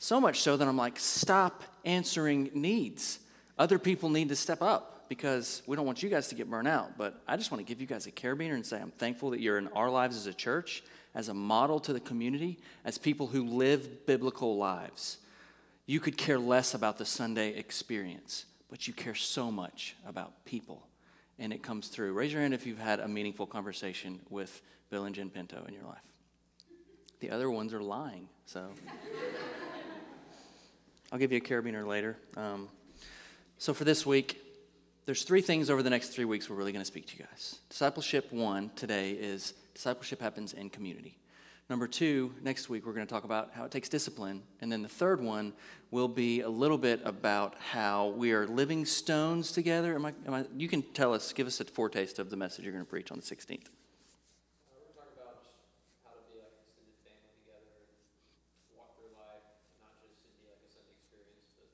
so 0.00 0.20
much 0.20 0.40
so 0.40 0.56
that 0.56 0.66
I'm 0.66 0.76
like, 0.76 0.98
stop 0.98 1.62
answering 1.84 2.50
needs. 2.54 3.20
Other 3.56 3.78
people 3.78 4.08
need 4.08 4.30
to 4.30 4.36
step 4.36 4.60
up 4.60 4.93
because 5.08 5.62
we 5.66 5.76
don't 5.76 5.86
want 5.86 6.02
you 6.02 6.08
guys 6.08 6.28
to 6.28 6.34
get 6.34 6.50
burnt 6.50 6.68
out. 6.68 6.96
But 6.96 7.22
I 7.26 7.36
just 7.36 7.50
want 7.50 7.64
to 7.64 7.68
give 7.68 7.80
you 7.80 7.86
guys 7.86 8.06
a 8.06 8.10
carabiner 8.10 8.54
and 8.54 8.64
say 8.64 8.80
I'm 8.80 8.90
thankful 8.90 9.30
that 9.30 9.40
you're 9.40 9.58
in 9.58 9.68
our 9.68 9.90
lives 9.90 10.16
as 10.16 10.26
a 10.26 10.34
church, 10.34 10.82
as 11.14 11.28
a 11.28 11.34
model 11.34 11.80
to 11.80 11.92
the 11.92 12.00
community, 12.00 12.58
as 12.84 12.98
people 12.98 13.26
who 13.26 13.44
live 13.44 14.06
biblical 14.06 14.56
lives. 14.56 15.18
You 15.86 16.00
could 16.00 16.16
care 16.16 16.38
less 16.38 16.74
about 16.74 16.98
the 16.98 17.04
Sunday 17.04 17.54
experience, 17.56 18.46
but 18.70 18.88
you 18.88 18.94
care 18.94 19.14
so 19.14 19.50
much 19.50 19.96
about 20.06 20.44
people, 20.44 20.86
and 21.38 21.52
it 21.52 21.62
comes 21.62 21.88
through. 21.88 22.12
Raise 22.14 22.32
your 22.32 22.40
hand 22.40 22.54
if 22.54 22.66
you've 22.66 22.78
had 22.78 23.00
a 23.00 23.08
meaningful 23.08 23.46
conversation 23.46 24.20
with 24.30 24.62
Bill 24.90 25.04
and 25.04 25.14
Jen 25.14 25.30
Pinto 25.30 25.64
in 25.68 25.74
your 25.74 25.84
life. 25.84 26.04
The 27.20 27.30
other 27.30 27.50
ones 27.50 27.74
are 27.74 27.82
lying, 27.82 28.28
so. 28.46 28.66
I'll 31.12 31.18
give 31.18 31.30
you 31.30 31.38
a 31.38 31.40
carabiner 31.40 31.86
later. 31.86 32.16
Um, 32.36 32.68
so 33.58 33.72
for 33.72 33.84
this 33.84 34.04
week, 34.04 34.43
there's 35.04 35.24
three 35.24 35.42
things 35.42 35.70
over 35.70 35.82
the 35.82 35.90
next 35.90 36.08
three 36.08 36.24
weeks 36.24 36.48
we're 36.48 36.56
really 36.56 36.72
going 36.72 36.82
to 36.82 36.86
speak 36.86 37.06
to 37.06 37.16
you 37.16 37.24
guys. 37.24 37.60
Discipleship 37.68 38.32
one 38.32 38.70
today 38.74 39.12
is 39.12 39.54
discipleship 39.74 40.20
happens 40.20 40.52
in 40.52 40.70
community. 40.70 41.18
Number 41.70 41.88
two, 41.88 42.34
next 42.42 42.68
week 42.68 42.84
we're 42.84 42.92
going 42.92 43.06
to 43.06 43.10
talk 43.10 43.24
about 43.24 43.52
how 43.54 43.64
it 43.64 43.70
takes 43.70 43.88
discipline. 43.88 44.42
And 44.60 44.70
then 44.70 44.82
the 44.82 44.88
third 44.88 45.20
one 45.20 45.54
will 45.90 46.08
be 46.08 46.42
a 46.42 46.48
little 46.48 46.76
bit 46.76 47.00
about 47.04 47.54
how 47.72 48.08
we 48.08 48.32
are 48.32 48.46
living 48.46 48.84
stones 48.84 49.50
together. 49.50 49.94
Am 49.94 50.04
I, 50.04 50.12
am 50.26 50.34
I, 50.34 50.44
you 50.56 50.68
can 50.68 50.82
tell 50.82 51.14
us, 51.14 51.32
give 51.32 51.46
us 51.46 51.60
a 51.60 51.64
foretaste 51.64 52.18
of 52.18 52.28
the 52.28 52.36
message 52.36 52.64
you're 52.64 52.72
going 52.72 52.84
to 52.84 52.90
preach 52.90 53.10
on 53.10 53.16
the 53.16 53.24
16th. 53.24 53.32
Uh, 53.32 54.76
we're 54.76 54.92
going 54.92 54.92
to 54.92 54.92
talk 54.92 55.08
about 55.16 55.40
just 55.40 55.56
how 56.04 56.12
to 56.12 56.20
be 56.28 56.36
like 56.36 56.52
extended 56.52 57.00
family 57.08 57.32
together 57.40 57.72
and 57.88 58.76
walk 58.76 58.92
through 59.00 59.16
life, 59.16 59.48
not 59.80 59.96
just 60.04 60.20
to 60.20 60.28
be 60.36 60.44
like 60.44 60.60
a 60.60 60.68
Sunday 60.68 60.92
experience, 61.00 61.48
but 61.56 61.72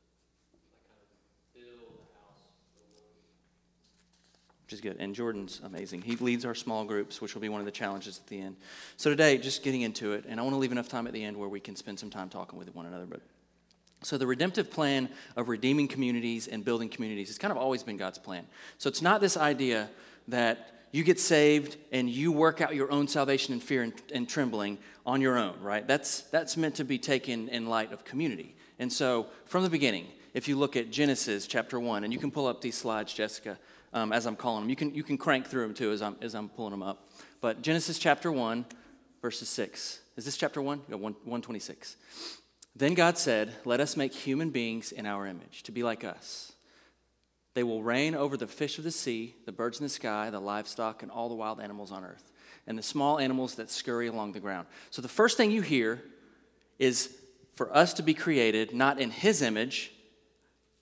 like 0.55 0.63
kind 0.87 1.03
of 1.03 1.11
build 1.51 1.99
the 1.99 2.15
house 2.15 2.47
for 2.79 2.87
the 2.87 2.95
Lord. 2.95 3.27
Which 4.71 4.75
is 4.77 4.81
good. 4.81 4.99
And 5.01 5.17
Jordan's 5.17 5.61
amazing. 5.65 6.03
He 6.03 6.15
leads 6.15 6.45
our 6.45 6.55
small 6.55 6.85
groups, 6.85 7.21
which 7.21 7.35
will 7.35 7.41
be 7.41 7.49
one 7.49 7.59
of 7.59 7.65
the 7.65 7.73
challenges 7.73 8.21
at 8.23 8.29
the 8.29 8.41
end. 8.41 8.55
So 8.97 9.11
today, 9.11 9.37
just 9.37 9.65
getting 9.65 9.81
into 9.81 10.13
it, 10.13 10.27
and 10.29 10.39
I 10.39 10.45
want 10.45 10.55
to 10.55 10.59
leave 10.59 10.71
enough 10.71 10.89
time 10.89 11.09
at 11.09 11.13
the 11.13 11.25
end 11.25 11.37
where 11.37 11.49
we 11.49 11.59
can 11.59 11.75
spend 11.75 11.99
some 11.99 12.09
time 12.09 12.29
talking 12.29 12.57
with 12.57 12.73
one 12.73 12.87
another. 12.87 13.05
But 13.05 13.21
so 14.03 14.17
the 14.17 14.29
redemptive 14.29 14.71
plan 14.71 15.09
of 15.35 15.49
redeeming 15.49 15.89
communities 15.89 16.47
and 16.47 16.65
building 16.65 16.89
communities 16.89 17.27
has 17.27 17.37
kind 17.37 17.51
of 17.51 17.59
always 17.59 17.83
been 17.83 17.97
God's 17.97 18.19
plan. 18.19 18.47
So 18.79 18.89
it's 18.89 19.03
not 19.03 19.21
this 19.21 19.37
idea 19.37 19.91
that 20.29 20.87
you 20.93 21.03
get 21.03 21.19
saved 21.19 21.77
and 21.91 22.09
you 22.09 22.31
work 22.31 22.61
out 22.61 22.73
your 22.77 22.93
own 22.93 23.09
salvation 23.09 23.53
in 23.53 23.59
fear 23.59 23.83
and, 23.83 23.93
and 24.15 24.29
trembling 24.29 24.79
on 25.05 25.21
your 25.21 25.37
own, 25.37 25.61
right? 25.61 25.85
That's 25.85 26.21
that's 26.31 26.57
meant 26.57 26.77
to 26.77 26.85
be 26.85 26.99
taken 26.99 27.49
in 27.49 27.67
light 27.67 27.93
of 27.93 28.05
community. 28.05 28.55
And 28.79 28.93
so 28.93 29.27
from 29.47 29.65
the 29.65 29.71
beginning, 29.71 30.07
if 30.33 30.47
you 30.47 30.57
look 30.57 30.77
at 30.77 30.93
Genesis 30.93 31.49
chapter 31.49 31.81
one, 31.81 32.05
and 32.05 32.13
you 32.13 32.21
can 32.21 32.31
pull 32.31 32.47
up 32.47 32.61
these 32.61 32.77
slides, 32.77 33.13
Jessica, 33.13 33.59
um, 33.93 34.13
as 34.13 34.27
I'm 34.27 34.37
calling 34.37 34.63
them. 34.63 34.71
You 34.71 34.77
can 34.77 34.95
you 34.95 35.03
can 35.03 35.19
crank 35.19 35.47
through 35.47 35.63
them 35.63 35.75
too 35.75 35.93
as 35.93 36.03
I'm 36.03 36.17
as 36.23 36.35
I'm 36.35 36.49
pulling 36.49 36.73
them 36.73 36.83
up. 36.83 37.09
But 37.41 37.63
Genesis 37.63 37.99
chapter 37.99 38.31
one, 38.31 38.67
verses 39.23 39.49
six. 39.49 40.01
Is 40.17 40.25
this 40.25 40.37
chapter 40.37 40.61
one? 40.61 40.83
Yeah, 40.89 40.97
one 40.97 41.17
one 41.25 41.43
twenty 41.43 41.61
six. 41.61 41.97
Then 42.75 42.95
God 42.95 43.19
said, 43.19 43.53
Let 43.65 43.81
us 43.81 43.97
make 43.97 44.15
human 44.15 44.51
beings 44.51 44.93
in 44.93 45.07
our 45.07 45.27
image, 45.27 45.63
to 45.65 45.73
be 45.73 45.83
like 45.83 46.05
us. 46.05 46.53
They 47.55 47.63
will 47.65 47.83
reign 47.83 48.15
over 48.15 48.37
the 48.37 48.47
fish 48.47 48.79
of 48.79 48.85
the 48.85 48.93
sea, 48.93 49.35
the 49.45 49.53
birds 49.53 49.81
in 49.81 49.85
the 49.85 49.91
sky, 49.91 50.31
the 50.31 50.41
livestock, 50.41 51.03
and 51.03 51.11
all 51.11 51.29
the 51.29 51.35
wild 51.35 51.61
animals 51.61 51.91
on 51.91 52.05
earth, 52.05 52.31
and 52.67 52.79
the 52.79 52.83
small 52.83 53.19
animals 53.19 53.57
that 53.57 53.71
scurry 53.71 54.07
along 54.07 54.33
the 54.33 54.41
ground. 54.41 54.69
So 54.91 55.03
the 55.03 55.09
first 55.09 55.37
thing 55.37 55.51
you 55.51 55.63
hear 55.63 56.03
is 56.79 57.17
for 57.55 57.75
us 57.77 57.93
to 57.95 58.03
be 58.03 58.15
created 58.15 58.73
not 58.73 59.01
in 59.01 59.11
His 59.11 59.43
image. 59.43 59.93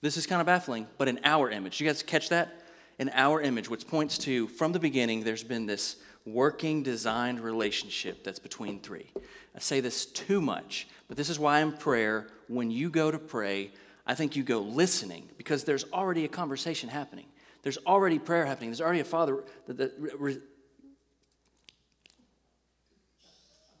This 0.01 0.15
is 0.15 0.27
kind 0.27 0.39
of 0.39 0.45
baffling, 0.45 0.87
but 0.97 1.07
in 1.07 1.19
our 1.23 1.49
image. 1.49 1.81
You 1.81 1.87
guys 1.87 2.03
catch 2.03 2.29
that? 2.29 2.58
In 2.99 3.09
our 3.13 3.41
image, 3.41 3.69
which 3.69 3.87
points 3.87 4.17
to 4.19 4.47
from 4.49 4.73
the 4.73 4.79
beginning, 4.79 5.23
there's 5.23 5.43
been 5.43 5.65
this 5.65 5.95
working, 6.25 6.83
designed 6.83 7.39
relationship 7.39 8.23
that's 8.23 8.39
between 8.39 8.81
three. 8.81 9.09
I 9.55 9.59
say 9.59 9.79
this 9.79 10.05
too 10.05 10.41
much, 10.41 10.87
but 11.07 11.17
this 11.17 11.29
is 11.29 11.39
why 11.39 11.61
in 11.61 11.71
prayer, 11.71 12.27
when 12.47 12.69
you 12.69 12.89
go 12.89 13.09
to 13.09 13.17
pray, 13.17 13.71
I 14.05 14.15
think 14.15 14.35
you 14.35 14.43
go 14.43 14.59
listening 14.59 15.29
because 15.37 15.63
there's 15.63 15.85
already 15.93 16.25
a 16.25 16.27
conversation 16.27 16.89
happening. 16.89 17.25
There's 17.63 17.77
already 17.85 18.19
prayer 18.19 18.45
happening. 18.45 18.69
There's 18.69 18.81
already 18.81 19.01
a 19.01 19.05
father 19.05 19.43
that, 19.67 19.77
that 19.77 19.93
re- 19.97 20.39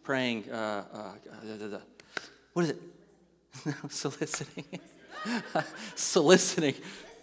praying. 0.03 0.51
Uh, 0.51 0.83
uh, 0.93 1.67
da. 1.67 1.77
What 2.53 2.63
is 2.63 2.71
it? 2.71 2.81
Soliciting. 3.89 4.79
Soliciting. 5.95 6.75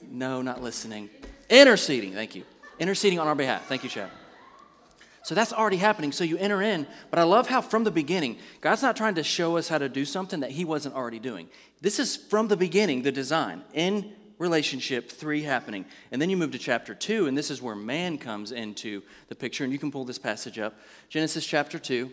No, 0.03 0.43
not 0.43 0.63
listening. 0.63 1.11
Interceding. 1.49 2.13
Thank 2.13 2.35
you. 2.35 2.45
Interceding 2.79 3.19
on 3.19 3.27
our 3.27 3.35
behalf. 3.35 3.67
Thank 3.67 3.85
you, 3.85 3.91
Chad. 3.91 4.11
So 5.23 5.35
that's 5.35 5.53
already 5.53 5.79
happening. 5.79 6.13
So 6.13 6.23
you 6.23 6.37
enter 6.39 6.63
in, 6.63 6.87
but 7.11 7.19
I 7.19 7.25
love 7.25 7.49
how 7.49 7.61
from 7.61 7.83
the 7.83 7.91
beginning, 7.91 8.39
God's 8.61 8.83
not 8.83 8.97
trying 8.97 9.17
to 9.17 9.25
show 9.25 9.57
us 9.57 9.69
how 9.69 9.79
to 9.79 9.89
do 9.89 10.05
something 10.05 10.41
that 10.41 10.53
He 10.53 10.65
wasn't 10.65 10.95
already 10.95 11.19
doing. 11.19 11.49
This 11.81 11.99
is 11.99 12.17
from 12.17 12.47
the 12.47 12.57
beginning, 12.57 13.03
the 13.03 13.11
design. 13.11 13.65
In 13.75 14.13
relationship, 14.39 15.11
three 15.11 15.43
happening. 15.43 15.85
And 16.13 16.23
then 16.23 16.31
you 16.31 16.37
move 16.37 16.53
to 16.53 16.59
chapter 16.59 16.95
two, 16.95 17.27
and 17.27 17.37
this 17.37 17.51
is 17.51 17.61
where 17.61 17.75
man 17.75 18.19
comes 18.19 18.53
into 18.53 19.03
the 19.29 19.35
picture. 19.35 19.65
And 19.65 19.73
you 19.73 19.79
can 19.79 19.91
pull 19.91 20.05
this 20.05 20.19
passage 20.19 20.59
up 20.59 20.79
Genesis 21.09 21.45
chapter 21.45 21.79
two. 21.79 22.11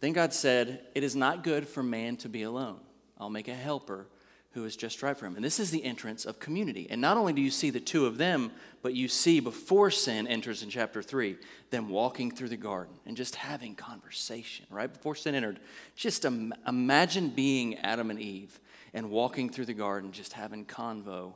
Then 0.00 0.12
God 0.12 0.32
said, 0.32 0.82
It 0.94 1.02
is 1.02 1.16
not 1.16 1.42
good 1.42 1.66
for 1.66 1.82
man 1.82 2.16
to 2.18 2.28
be 2.28 2.42
alone. 2.42 2.78
I'll 3.18 3.30
make 3.30 3.48
a 3.48 3.54
helper 3.54 4.06
who 4.52 4.64
is 4.64 4.76
just 4.76 5.02
right 5.02 5.16
for 5.16 5.26
him. 5.26 5.34
And 5.34 5.44
this 5.44 5.58
is 5.58 5.70
the 5.70 5.84
entrance 5.84 6.24
of 6.26 6.38
community. 6.38 6.86
And 6.90 7.00
not 7.00 7.16
only 7.16 7.32
do 7.32 7.40
you 7.40 7.50
see 7.50 7.70
the 7.70 7.80
two 7.80 8.06
of 8.06 8.18
them, 8.18 8.52
but 8.82 8.94
you 8.94 9.08
see 9.08 9.40
before 9.40 9.90
sin 9.90 10.26
enters 10.26 10.62
in 10.62 10.68
chapter 10.68 11.02
3, 11.02 11.36
them 11.70 11.88
walking 11.88 12.30
through 12.30 12.50
the 12.50 12.56
garden 12.56 12.94
and 13.06 13.16
just 13.16 13.36
having 13.36 13.74
conversation, 13.74 14.66
right? 14.70 14.92
Before 14.92 15.14
sin 15.14 15.34
entered. 15.34 15.58
Just 15.96 16.24
im- 16.24 16.52
imagine 16.68 17.30
being 17.30 17.78
Adam 17.78 18.10
and 18.10 18.20
Eve 18.20 18.60
and 18.92 19.10
walking 19.10 19.48
through 19.48 19.66
the 19.66 19.74
garden, 19.74 20.12
just 20.12 20.34
having 20.34 20.66
convo, 20.66 21.34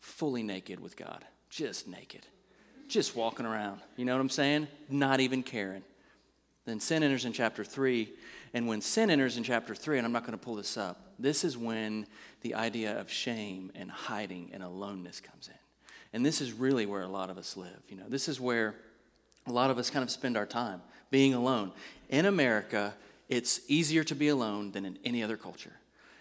fully 0.00 0.42
naked 0.42 0.80
with 0.80 0.96
God. 0.96 1.24
Just 1.48 1.86
naked. 1.86 2.26
Just 2.88 3.14
walking 3.14 3.46
around. 3.46 3.80
You 3.96 4.04
know 4.04 4.14
what 4.14 4.20
I'm 4.20 4.28
saying? 4.28 4.66
Not 4.88 5.20
even 5.20 5.44
caring. 5.44 5.84
Then 6.66 6.80
sin 6.80 7.02
enters 7.02 7.24
in 7.24 7.32
chapter 7.32 7.64
3. 7.64 8.12
And 8.52 8.66
when 8.66 8.80
sin 8.80 9.10
enters 9.10 9.36
in 9.36 9.44
chapter 9.44 9.74
3, 9.74 9.98
and 9.98 10.06
I'm 10.06 10.12
not 10.12 10.22
going 10.22 10.38
to 10.38 10.44
pull 10.44 10.56
this 10.56 10.76
up, 10.76 11.00
this 11.18 11.44
is 11.44 11.56
when 11.56 12.06
the 12.42 12.54
idea 12.54 12.98
of 13.00 13.10
shame 13.10 13.72
and 13.74 13.90
hiding 13.90 14.50
and 14.52 14.62
aloneness 14.62 15.20
comes 15.20 15.48
in. 15.48 15.54
And 16.12 16.24
this 16.24 16.40
is 16.40 16.52
really 16.52 16.86
where 16.86 17.02
a 17.02 17.08
lot 17.08 17.30
of 17.30 17.38
us 17.38 17.56
live. 17.56 17.80
You 17.88 17.96
know, 17.96 18.08
this 18.08 18.28
is 18.28 18.40
where 18.40 18.74
a 19.46 19.52
lot 19.52 19.70
of 19.70 19.78
us 19.78 19.90
kind 19.90 20.02
of 20.02 20.10
spend 20.10 20.36
our 20.36 20.46
time 20.46 20.82
being 21.10 21.34
alone. 21.34 21.72
In 22.08 22.26
America, 22.26 22.94
it's 23.28 23.60
easier 23.68 24.04
to 24.04 24.14
be 24.14 24.28
alone 24.28 24.72
than 24.72 24.84
in 24.84 24.98
any 25.04 25.22
other 25.22 25.36
culture. 25.36 25.72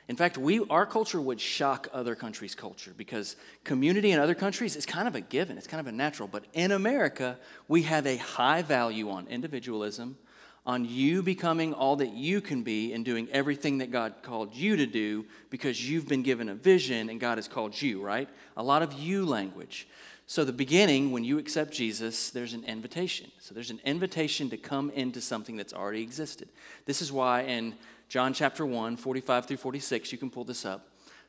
In 0.08 0.16
fact, 0.16 0.38
we, 0.38 0.64
our 0.70 0.86
culture 0.86 1.20
would 1.20 1.42
shock 1.42 1.88
other 1.92 2.14
countries' 2.14 2.54
culture 2.54 2.94
because 2.96 3.36
community 3.64 4.12
in 4.12 4.20
other 4.20 4.36
countries 4.36 4.76
is 4.76 4.86
kind 4.86 5.08
of 5.08 5.16
a 5.16 5.22
given, 5.22 5.58
it's 5.58 5.66
kind 5.66 5.82
of 5.82 5.88
a 5.88 5.92
natural. 5.92 6.28
But 6.28 6.46
in 6.54 6.72
America, 6.72 7.38
we 7.68 7.84
have 7.84 8.06
a 8.06 8.18
high 8.18 8.62
value 8.62 9.10
on 9.10 9.26
individualism, 9.28 10.18
on 10.66 10.86
you 10.86 11.22
becoming 11.22 11.74
all 11.74 11.96
that 11.98 12.14
you 12.14 12.42
can 12.42 12.64
be 12.64 12.94
and 12.94 13.06
doing 13.06 13.28
everything 13.32 13.78
that 13.78 13.92
God 13.92 14.16
called 14.24 14.56
you 14.56 14.76
to 14.78 14.86
do 14.86 15.26
because 15.50 15.88
you've 15.88 16.08
been 16.08 16.24
given 16.24 16.50
a 16.50 16.56
vision 16.56 17.10
and 17.10 17.20
God 17.20 17.38
has 17.38 17.48
called 17.48 17.80
you, 17.80 18.02
right? 18.02 18.28
A 18.58 18.64
lot 18.64 18.82
of 18.82 18.94
you 18.94 19.26
language. 19.26 19.88
So, 20.28 20.44
the 20.44 20.52
beginning, 20.52 21.12
when 21.12 21.24
you 21.24 21.38
accept 21.38 21.72
Jesus, 21.72 22.32
there's 22.32 22.54
an 22.54 22.64
invitation. 22.64 23.32
So, 23.40 23.54
there's 23.54 23.70
an 23.70 23.80
invitation 23.86 24.50
to 24.50 24.58
come 24.58 24.90
into 24.90 25.22
something 25.22 25.56
that's 25.56 25.74
already 25.74 26.02
existed. 26.02 26.50
This 26.86 27.00
is 27.00 27.12
why 27.12 27.42
in 27.42 27.76
John 28.10 28.34
chapter 28.34 28.66
1, 28.66 28.98
45 28.98 29.46
through 29.46 29.58
46, 29.58 30.12
you 30.12 30.18
can 30.18 30.32
pull 30.32 30.44
this 30.44 30.66
up. 30.66 30.88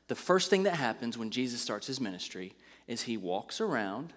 The 0.09 0.14
first 0.14 0.49
thing 0.49 0.62
that 0.62 0.77
happens 0.77 1.18
when 1.18 1.31
Jesus 1.31 1.61
starts 1.61 1.87
his 1.88 2.01
ministry 2.01 2.55
is 2.87 3.03
he 3.03 3.18
walks 3.18 3.61
around 3.61 4.14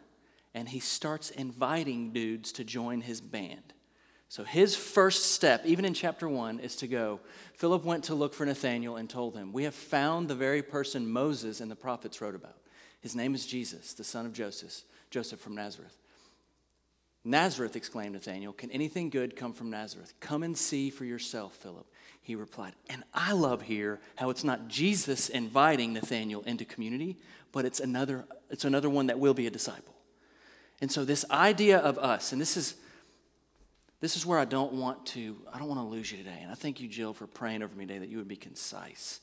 and 0.53 0.69
he 0.69 0.79
starts 0.79 1.29
inviting 1.29 2.12
dudes 2.12 2.53
to 2.53 2.63
join 2.63 3.01
his 3.01 3.19
band. 3.19 3.73
So 4.30 4.44
his 4.44 4.76
first 4.76 5.32
step, 5.34 5.65
even 5.65 5.86
in 5.86 5.96
chapter 5.96 6.30
one, 6.30 6.60
is 6.60 6.76
to 6.78 6.88
go. 6.88 7.20
Philip 7.56 7.84
went 7.84 8.04
to 8.06 8.15
look 8.15 8.36
for 8.36 8.46
Nathanael 8.46 8.96
and 8.96 9.10
told 9.10 9.36
him, 9.36 9.52
We 9.52 9.63
have 9.63 9.74
found 9.74 10.28
the 10.28 10.36
very 10.36 10.62
person 10.62 11.12
Moses 11.12 11.60
and 11.60 11.70
the 11.70 11.76
prophets 11.76 12.22
wrote 12.22 12.36
about. 12.36 12.56
His 13.02 13.15
name 13.15 13.34
is 13.34 13.48
Jesus, 13.48 13.94
the 13.94 14.04
son 14.04 14.28
of 14.28 14.34
Joseph, 14.34 14.84
Joseph 15.10 15.39
from 15.39 15.56
Nazareth. 15.56 15.98
Nazareth, 17.26 17.76
exclaimed 17.76 18.13
Nathanael, 18.13 18.54
can 18.54 18.72
anything 18.72 19.10
good 19.10 19.36
come 19.36 19.52
from 19.52 19.72
Nazareth? 19.72 20.13
Come 20.20 20.44
and 20.44 20.56
see 20.56 20.92
for 20.92 21.06
yourself, 21.06 21.56
Philip. 21.56 21.88
He 22.22 22.36
replied, 22.36 22.74
and 22.88 23.04
I 23.13 23.34
love 23.34 23.63
here 23.63 24.00
how 24.15 24.30
it's 24.30 24.44
not 24.44 24.68
Jesus 24.68 25.28
inviting 25.28 25.94
Nathanael 25.94 26.42
into 26.42 26.65
community, 26.65 27.18
but 27.52 27.65
it's 27.65 27.80
another, 27.80 28.26
it's 28.52 28.63
another 28.63 28.89
one 28.89 29.08
that 29.08 29.20
will 29.20 29.34
be 29.34 29.48
a 29.48 29.52
disciple. 29.52 29.96
And 30.82 30.92
so 30.92 31.04
this 31.04 31.26
idea 31.32 31.80
of 31.80 31.98
us, 31.98 32.32
and 32.32 32.39
this 32.39 32.56
is 32.56 32.76
this 34.02 34.16
is 34.16 34.26
where 34.26 34.40
I 34.40 34.46
don't 34.46 34.74
want 34.74 35.06
to, 35.08 35.38
I 35.52 35.60
don't 35.60 35.68
want 35.68 35.82
to 35.82 35.88
lose 35.88 36.12
you 36.12 36.18
today. 36.18 36.40
And 36.42 36.52
I 36.52 36.56
thank 36.56 36.80
you, 36.80 36.88
Jill, 36.88 37.14
for 37.14 37.28
praying 37.28 37.64
over 37.64 37.76
me 37.76 37.86
today 37.86 38.00
that 38.00 38.10
you 38.10 38.18
would 38.18 38.28
be 38.28 38.36
concise. 38.36 39.20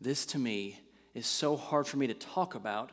This 0.00 0.26
to 0.26 0.38
me 0.38 0.80
is 1.14 1.26
so 1.26 1.56
hard 1.56 1.86
for 1.86 1.96
me 1.96 2.06
to 2.06 2.14
talk 2.14 2.54
about 2.54 2.92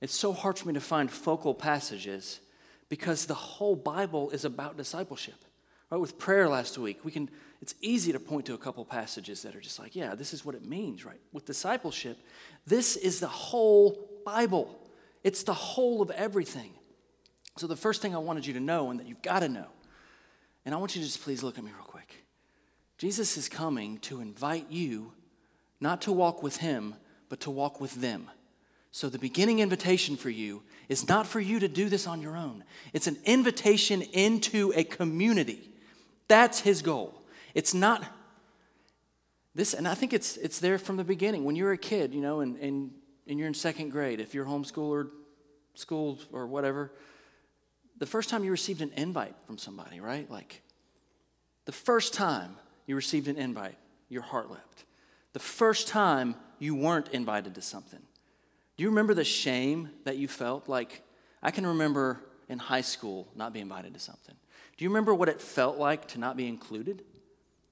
It's 0.00 0.14
so 0.14 0.32
hard 0.32 0.58
for 0.58 0.68
me 0.68 0.74
to 0.74 0.80
find 0.80 1.10
focal 1.10 1.54
passages 1.54 2.40
because 2.88 3.26
the 3.26 3.34
whole 3.34 3.76
Bible 3.76 4.30
is 4.30 4.44
about 4.44 4.76
discipleship. 4.76 5.44
Right? 5.90 6.00
With 6.00 6.18
prayer 6.18 6.48
last 6.48 6.78
week, 6.78 7.04
we 7.04 7.12
can 7.12 7.30
it's 7.62 7.74
easy 7.80 8.12
to 8.12 8.20
point 8.20 8.46
to 8.46 8.54
a 8.54 8.58
couple 8.58 8.84
passages 8.84 9.42
that 9.42 9.56
are 9.56 9.60
just 9.60 9.78
like, 9.78 9.96
yeah, 9.96 10.14
this 10.14 10.34
is 10.34 10.44
what 10.44 10.54
it 10.54 10.64
means, 10.64 11.06
right? 11.06 11.18
With 11.32 11.46
discipleship, 11.46 12.18
this 12.66 12.96
is 12.96 13.18
the 13.18 13.28
whole 13.28 14.08
Bible. 14.26 14.78
It's 15.24 15.42
the 15.42 15.54
whole 15.54 16.02
of 16.02 16.10
everything. 16.10 16.72
So 17.56 17.66
the 17.66 17.76
first 17.76 18.02
thing 18.02 18.14
I 18.14 18.18
wanted 18.18 18.44
you 18.44 18.52
to 18.52 18.60
know 18.60 18.90
and 18.90 19.00
that 19.00 19.06
you've 19.06 19.22
got 19.22 19.40
to 19.40 19.48
know, 19.48 19.68
and 20.66 20.74
I 20.74 20.78
want 20.78 20.96
you 20.96 21.00
to 21.00 21.06
just 21.06 21.22
please 21.22 21.42
look 21.42 21.56
at 21.56 21.64
me 21.64 21.70
real 21.74 21.84
quick. 21.84 22.26
Jesus 22.98 23.36
is 23.36 23.48
coming 23.48 23.98
to 24.00 24.20
invite 24.20 24.66
you 24.68 25.12
not 25.80 26.02
to 26.02 26.12
walk 26.12 26.42
with 26.42 26.56
him, 26.56 26.96
but 27.28 27.40
to 27.40 27.50
walk 27.50 27.80
with 27.80 27.94
them. 28.00 28.30
So, 28.90 29.08
the 29.08 29.18
beginning 29.18 29.60
invitation 29.60 30.16
for 30.16 30.30
you 30.30 30.62
is 30.88 31.06
not 31.06 31.26
for 31.26 31.38
you 31.38 31.60
to 31.60 31.68
do 31.68 31.88
this 31.88 32.06
on 32.06 32.22
your 32.22 32.36
own. 32.36 32.64
It's 32.92 33.06
an 33.06 33.18
invitation 33.24 34.02
into 34.02 34.72
a 34.74 34.84
community. 34.84 35.70
That's 36.28 36.60
his 36.60 36.82
goal. 36.82 37.22
It's 37.54 37.74
not 37.74 38.04
this, 39.54 39.74
and 39.74 39.86
I 39.86 39.94
think 39.94 40.12
it's, 40.12 40.36
it's 40.38 40.58
there 40.60 40.78
from 40.78 40.96
the 40.96 41.04
beginning. 41.04 41.44
When 41.44 41.56
you're 41.56 41.72
a 41.72 41.78
kid, 41.78 42.14
you 42.14 42.20
know, 42.20 42.40
and, 42.40 42.56
and, 42.56 42.90
and 43.26 43.38
you're 43.38 43.48
in 43.48 43.54
second 43.54 43.90
grade, 43.90 44.18
if 44.18 44.34
you're 44.34 44.46
homeschooled 44.46 44.90
or 44.90 45.08
schooled 45.74 46.26
or 46.32 46.46
whatever, 46.46 46.92
the 47.98 48.06
first 48.06 48.28
time 48.28 48.44
you 48.44 48.50
received 48.50 48.82
an 48.82 48.92
invite 48.96 49.34
from 49.46 49.58
somebody, 49.58 50.00
right? 50.00 50.30
Like, 50.30 50.62
the 51.64 51.72
first 51.72 52.14
time 52.14 52.56
you 52.86 52.94
received 52.94 53.28
an 53.28 53.36
invite, 53.36 53.76
your 54.08 54.22
heart 54.22 54.50
leapt. 54.50 54.84
The 55.32 55.38
first 55.38 55.88
time 55.88 56.36
you 56.58 56.74
weren't 56.74 57.08
invited 57.08 57.54
to 57.56 57.62
something, 57.62 58.00
do 58.76 58.84
you 58.84 58.90
remember 58.90 59.14
the 59.14 59.24
shame 59.24 59.90
that 60.04 60.16
you 60.16 60.28
felt? 60.28 60.68
Like, 60.68 61.02
I 61.42 61.50
can 61.50 61.66
remember 61.66 62.20
in 62.48 62.58
high 62.58 62.82
school 62.82 63.26
not 63.34 63.52
being 63.52 63.64
invited 63.64 63.94
to 63.94 64.00
something. 64.00 64.34
Do 64.76 64.84
you 64.84 64.90
remember 64.90 65.14
what 65.14 65.28
it 65.28 65.40
felt 65.40 65.78
like 65.78 66.08
to 66.08 66.20
not 66.20 66.36
be 66.36 66.46
included? 66.46 67.02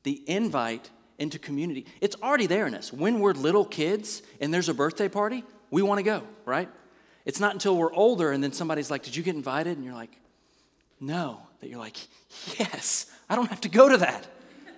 The 0.03 0.23
invite 0.29 0.91
into 1.19 1.39
community. 1.39 1.87
It's 2.01 2.17
already 2.23 2.47
there 2.47 2.67
in 2.67 2.75
us. 2.75 2.93
When 2.93 3.21
we're 3.21 3.33
little 3.33 3.65
kids 3.65 4.23
and 4.41 4.53
there's 4.53 4.69
a 4.69 4.75
birthday 4.75 5.09
party, 5.09 5.45
we 5.71 5.83
want 5.83 5.99
to 5.99 6.03
go, 6.03 6.23
right? 6.45 6.69
It's 7.25 7.41
not 7.41 7.53
until 7.53 7.77
we're 7.77 7.93
older 7.93 8.33
and 8.33 8.43
then 8.43 8.53
somebody's 8.53 8.91
like, 8.91 9.03
Did 9.03 9.17
you 9.17 9.23
get 9.23 9.35
invited? 9.35 9.77
And 9.77 9.85
you're 9.85 9.95
like, 9.95 10.11
No. 11.01 11.41
That 11.61 11.69
you're 11.69 11.79
like, 11.79 11.97
Yes, 12.59 13.11
I 13.29 13.37
don't 13.37 13.49
have 13.49 13.63
to 13.63 13.69
go 13.69 13.89
to 13.89 13.99
that. 13.99 14.27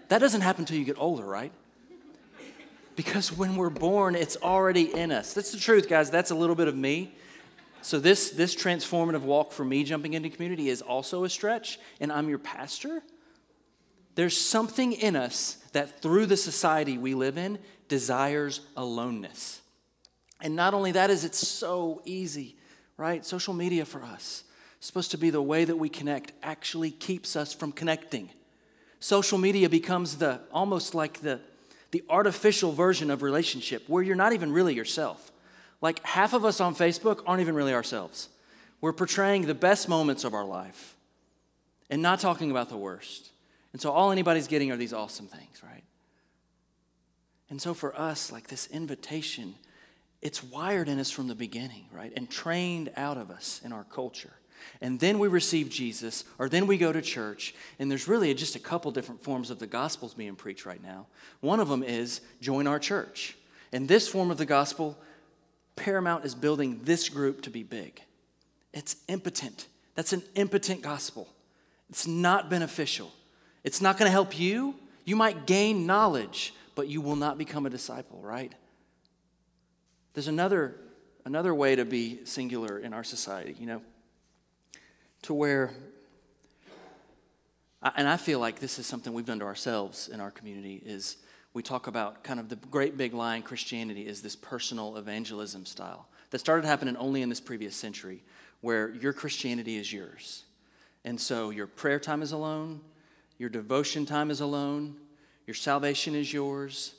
That 0.09 0.19
doesn't 0.19 0.43
happen 0.43 0.63
until 0.63 0.79
you 0.79 0.85
get 0.85 0.99
older, 0.99 1.25
right? 1.25 1.53
Because 2.95 3.37
when 3.37 3.57
we're 3.57 3.71
born, 3.71 4.15
it's 4.15 4.37
already 4.39 4.95
in 4.95 5.13
us. 5.13 5.35
That's 5.35 5.53
the 5.53 5.59
truth, 5.59 5.89
guys. 5.89 6.11
That's 6.11 6.31
a 6.31 6.35
little 6.35 6.55
bit 6.55 6.69
of 6.69 6.75
me. 6.75 7.15
So 7.83 8.01
this 8.01 8.31
this 8.31 8.57
transformative 8.57 9.21
walk 9.21 9.53
for 9.53 9.65
me 9.65 9.85
jumping 9.85 10.15
into 10.15 10.29
community 10.31 10.71
is 10.71 10.83
also 10.83 11.25
a 11.25 11.29
stretch, 11.29 11.79
and 12.01 12.11
I'm 12.11 12.29
your 12.29 12.39
pastor. 12.39 13.03
There's 14.17 14.37
something 14.37 14.93
in 14.93 15.15
us 15.15 15.59
that 15.73 16.01
through 16.01 16.27
the 16.27 16.39
society 16.39 16.97
we 16.97 17.15
live 17.15 17.37
in 17.37 17.59
desires 17.87 18.61
aloneness. 18.77 19.61
And 20.41 20.55
not 20.55 20.75
only 20.75 20.93
that 20.93 21.11
is 21.11 21.25
it 21.25 21.35
so 21.35 22.03
easy, 22.05 22.57
right? 22.97 23.25
Social 23.25 23.55
media 23.55 23.85
for 23.85 24.03
us 24.03 24.45
supposed 24.81 25.11
to 25.11 25.19
be 25.19 25.31
the 25.31 25.43
way 25.43 25.65
that 25.65 25.77
we 25.77 25.89
connect 25.89 26.33
actually 26.43 26.91
keeps 26.91 27.35
us 27.35 27.53
from 27.53 27.73
connecting. 27.73 28.31
Social 29.01 29.39
media 29.39 29.69
becomes 29.69 30.19
the 30.19 30.41
almost 30.53 30.95
like 30.95 31.21
the 31.21 31.41
the 31.91 32.05
artificial 32.11 32.73
version 32.73 33.11
of 33.11 33.23
relationship 33.23 33.89
where 33.89 34.03
you're 34.03 34.17
not 34.17 34.33
even 34.33 34.53
really 34.53 34.75
yourself. 34.75 35.33
Like 35.81 36.05
half 36.05 36.33
of 36.35 36.45
us 36.45 36.61
on 36.61 36.75
Facebook 36.75 37.23
aren't 37.27 37.41
even 37.41 37.55
really 37.55 37.73
ourselves. 37.73 38.29
We're 38.81 38.93
portraying 38.93 39.47
the 39.47 39.55
best 39.55 39.89
moments 39.89 40.25
of 40.25 40.35
our 40.35 40.45
life 40.45 40.97
and 41.89 42.03
not 42.03 42.21
talking 42.21 42.51
about 42.51 42.69
the 42.69 42.77
worst. 42.77 43.31
And 43.73 43.81
so 43.81 43.91
all 43.93 44.11
anybody's 44.11 44.49
getting 44.49 44.71
are 44.73 44.77
these 44.77 44.93
awesome 44.93 45.27
things, 45.27 45.63
right? 45.63 45.85
And 47.49 47.63
so 47.63 47.73
for 47.73 47.99
us, 47.99 48.33
like 48.33 48.49
this 48.49 48.67
invitation, 48.67 49.55
it's 50.23 50.43
wired 50.43 50.89
in 50.89 50.99
us 50.99 51.11
from 51.11 51.29
the 51.29 51.35
beginning, 51.35 51.87
right? 51.93 52.13
And 52.17 52.29
trained 52.31 52.91
out 52.97 53.17
of 53.17 53.31
us 53.31 53.61
in 53.65 53.73
our 53.73 53.85
culture. 53.85 54.33
And 54.81 54.99
then 54.99 55.19
we 55.19 55.29
receive 55.29 55.69
Jesus, 55.69 56.25
or 56.39 56.49
then 56.49 56.67
we 56.67 56.79
go 56.79 56.93
to 56.93 57.03
church, 57.03 57.55
and 57.79 57.91
there's 57.91 58.09
really 58.09 58.33
just 58.35 58.57
a 58.57 58.59
couple 58.59 58.91
different 58.91 59.23
forms 59.23 59.51
of 59.51 59.59
the 59.59 59.67
gospels 59.67 60.15
being 60.15 60.35
preached 60.35 60.67
right 60.67 60.83
now. 60.83 61.07
One 61.41 61.61
of 61.61 61.69
them 61.69 61.83
is 61.83 62.21
join 62.41 62.67
our 62.67 62.79
church. 62.79 63.37
And 63.73 63.89
this 63.89 64.09
form 64.09 64.31
of 64.31 64.39
the 64.39 64.47
gospel, 64.47 64.99
Paramount 65.77 66.25
is 66.25 66.35
building 66.35 66.81
this 66.83 67.09
group 67.09 67.43
to 67.43 67.51
be 67.51 67.63
big. 67.63 68.03
It's 68.73 68.97
impotent. 69.09 69.67
That's 69.95 70.13
an 70.13 70.23
impotent 70.35 70.83
gospel. 70.83 71.29
It's 71.89 72.07
not 72.07 72.51
beneficial. 72.51 73.13
It's 73.65 73.81
not 73.81 73.99
going 73.99 74.09
to 74.09 74.13
help 74.13 74.39
you. 74.39 74.75
You 75.05 75.17
might 75.17 75.47
gain 75.47 75.87
knowledge, 75.87 76.55
but 76.75 76.89
you 76.89 77.01
will 77.01 77.17
not 77.17 77.39
become 77.39 77.67
a 77.67 77.71
disciple, 77.71 78.21
right? 78.23 78.53
There's 80.17 80.29
another, 80.29 80.75
another 81.27 81.55
way 81.55 81.77
to 81.77 81.85
be 81.85 82.21
singular 82.25 82.79
in 82.79 82.95
our 82.95 83.05
society, 83.05 83.55
you 83.61 83.67
know, 83.67 83.83
to 85.21 85.35
where, 85.35 85.75
and 87.83 88.09
I 88.09 88.17
feel 88.17 88.39
like 88.39 88.59
this 88.59 88.79
is 88.79 88.87
something 88.87 89.13
we've 89.13 89.27
done 89.27 89.41
to 89.41 89.45
ourselves 89.45 90.09
in 90.09 90.21
our 90.21 90.31
community, 90.31 90.83
is 90.87 91.19
we 91.53 91.63
talk 91.63 91.87
about 91.87 92.25
kind 92.25 92.41
of 92.41 92.49
the 92.49 92.57
great 92.57 92.97
big 92.97 93.13
lie 93.13 93.37
in 93.37 93.43
Christianity 93.43 94.07
is 94.07 94.23
this 94.23 94.35
personal 94.35 94.97
evangelism 94.97 95.67
style 95.67 96.09
that 96.31 96.39
started 96.39 96.65
happening 96.65 96.97
only 96.97 97.21
in 97.21 97.29
this 97.29 97.39
previous 97.39 97.77
century, 97.77 98.23
where 98.63 98.95
your 98.95 99.13
Christianity 99.13 99.77
is 99.77 99.93
yours. 99.93 100.45
And 101.05 101.21
so 101.21 101.51
your 101.51 101.67
prayer 101.67 102.01
time 102.01 102.23
is 102.23 102.33
alone, 102.33 102.81
your 103.37 103.51
devotion 103.51 104.07
time 104.07 104.31
is 104.31 104.41
alone, 104.41 104.97
your 105.47 105.53
salvation 105.53 106.15
is 106.15 106.33
yours. 106.33 106.95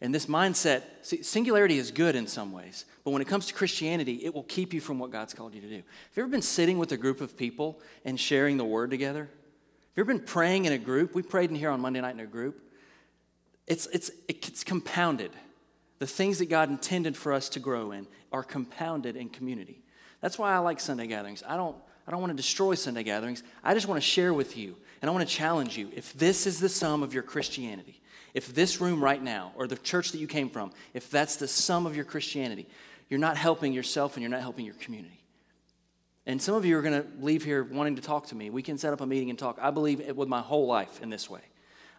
And 0.00 0.14
this 0.14 0.26
mindset, 0.26 0.82
see, 1.02 1.22
singularity 1.22 1.76
is 1.76 1.90
good 1.90 2.16
in 2.16 2.26
some 2.26 2.52
ways, 2.52 2.86
but 3.04 3.10
when 3.10 3.20
it 3.20 3.28
comes 3.28 3.46
to 3.46 3.54
Christianity, 3.54 4.24
it 4.24 4.34
will 4.34 4.44
keep 4.44 4.72
you 4.72 4.80
from 4.80 4.98
what 4.98 5.10
God's 5.10 5.34
called 5.34 5.54
you 5.54 5.60
to 5.60 5.68
do. 5.68 5.76
Have 5.76 6.16
you 6.16 6.22
ever 6.22 6.30
been 6.30 6.40
sitting 6.40 6.78
with 6.78 6.92
a 6.92 6.96
group 6.96 7.20
of 7.20 7.36
people 7.36 7.80
and 8.04 8.18
sharing 8.18 8.56
the 8.56 8.64
word 8.64 8.90
together? 8.90 9.24
Have 9.24 9.96
you 9.96 10.02
ever 10.02 10.14
been 10.14 10.24
praying 10.24 10.64
in 10.64 10.72
a 10.72 10.78
group? 10.78 11.14
We 11.14 11.22
prayed 11.22 11.50
in 11.50 11.56
here 11.56 11.70
on 11.70 11.80
Monday 11.80 12.00
night 12.00 12.14
in 12.14 12.20
a 12.20 12.26
group. 12.26 12.62
It's, 13.66 13.86
it's, 13.92 14.10
it's 14.26 14.64
compounded. 14.64 15.32
The 15.98 16.06
things 16.06 16.38
that 16.38 16.48
God 16.48 16.70
intended 16.70 17.14
for 17.16 17.32
us 17.32 17.50
to 17.50 17.60
grow 17.60 17.92
in 17.92 18.06
are 18.32 18.42
compounded 18.42 19.16
in 19.16 19.28
community. 19.28 19.82
That's 20.22 20.38
why 20.38 20.52
I 20.52 20.58
like 20.58 20.80
Sunday 20.80 21.06
gatherings. 21.06 21.42
I 21.46 21.56
don't, 21.56 21.76
I 22.06 22.10
don't 22.10 22.20
want 22.20 22.30
to 22.30 22.36
destroy 22.36 22.74
Sunday 22.74 23.02
gatherings. 23.02 23.42
I 23.62 23.74
just 23.74 23.86
want 23.86 24.00
to 24.00 24.06
share 24.06 24.32
with 24.32 24.56
you 24.56 24.76
and 25.02 25.10
I 25.10 25.12
want 25.12 25.28
to 25.28 25.34
challenge 25.34 25.76
you. 25.76 25.90
If 25.94 26.14
this 26.14 26.46
is 26.46 26.58
the 26.58 26.68
sum 26.68 27.02
of 27.02 27.12
your 27.12 27.22
Christianity, 27.22 27.99
if 28.34 28.54
this 28.54 28.80
room 28.80 29.02
right 29.02 29.22
now, 29.22 29.52
or 29.56 29.66
the 29.66 29.76
church 29.76 30.12
that 30.12 30.18
you 30.18 30.26
came 30.26 30.48
from, 30.48 30.72
if 30.94 31.10
that's 31.10 31.36
the 31.36 31.48
sum 31.48 31.86
of 31.86 31.96
your 31.96 32.04
Christianity, 32.04 32.68
you're 33.08 33.20
not 33.20 33.36
helping 33.36 33.72
yourself 33.72 34.14
and 34.14 34.22
you're 34.22 34.30
not 34.30 34.40
helping 34.40 34.64
your 34.64 34.74
community. 34.74 35.20
And 36.26 36.40
some 36.40 36.54
of 36.54 36.64
you 36.64 36.78
are 36.78 36.82
going 36.82 37.02
to 37.02 37.08
leave 37.18 37.44
here 37.44 37.64
wanting 37.64 37.96
to 37.96 38.02
talk 38.02 38.28
to 38.28 38.34
me. 38.34 38.50
We 38.50 38.62
can 38.62 38.78
set 38.78 38.92
up 38.92 39.00
a 39.00 39.06
meeting 39.06 39.30
and 39.30 39.38
talk. 39.38 39.58
I 39.60 39.70
believe 39.70 40.00
it 40.00 40.16
with 40.16 40.28
my 40.28 40.40
whole 40.40 40.66
life 40.66 41.02
in 41.02 41.10
this 41.10 41.28
way. 41.28 41.40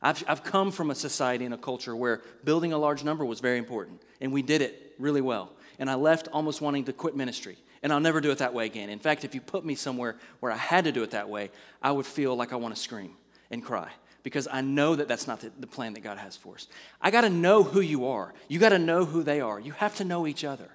I've, 0.02 0.24
I've 0.28 0.44
come 0.44 0.72
from 0.72 0.90
a 0.90 0.96
society 0.96 1.46
and 1.46 1.54
a 1.54 1.58
culture 1.58 1.96
where 1.96 2.22
building 2.44 2.74
a 2.74 2.78
large 2.78 3.04
number 3.04 3.26
was 3.26 3.40
very 3.40 3.58
important, 3.58 4.02
and 4.20 4.32
we 4.32 4.42
did 4.42 4.62
it 4.62 4.96
really 4.98 5.22
well. 5.22 5.52
And 5.80 5.90
I 5.90 5.96
left 5.96 6.28
almost 6.32 6.62
wanting 6.62 6.86
to 6.86 6.94
quit 6.94 7.16
ministry, 7.16 7.58
and 7.84 7.92
I'll 7.92 8.00
never 8.00 8.22
do 8.22 8.32
it 8.32 8.40
that 8.40 8.54
way 8.54 8.66
again. 8.66 8.90
In 8.90 9.00
fact, 9.00 9.26
if 9.26 9.36
you 9.36 9.42
put 9.42 9.66
me 9.66 9.76
somewhere 9.76 10.16
where 10.40 10.52
I 10.52 10.58
had 10.58 10.86
to 10.86 10.92
do 10.92 11.04
it 11.04 11.12
that 11.12 11.30
way, 11.30 11.52
I 11.82 11.92
would 11.92 12.06
feel 12.06 12.36
like 12.36 12.54
I 12.54 12.56
want 12.56 12.74
to 12.76 12.82
scream 12.82 13.16
and 13.52 13.64
cry 13.64 13.92
because 14.24 14.48
I 14.52 14.62
know 14.62 14.96
that 14.96 15.08
that's 15.08 15.28
not 15.28 15.42
the, 15.42 15.52
the 15.60 15.68
plan 15.68 15.94
that 15.94 16.02
God 16.02 16.18
has 16.18 16.36
for 16.36 16.56
us. 16.56 16.68
I 17.02 17.12
got 17.12 17.22
to 17.22 17.30
know 17.30 17.64
who 17.64 17.82
you 17.82 18.08
are. 18.08 18.34
You 18.48 18.60
got 18.60 18.70
to 18.70 18.80
know 18.80 19.06
who 19.06 19.24
they 19.24 19.42
are. 19.42 19.60
You 19.60 19.72
have 19.74 19.96
to 19.96 20.04
know 20.04 20.28
each 20.28 20.44
other, 20.44 20.70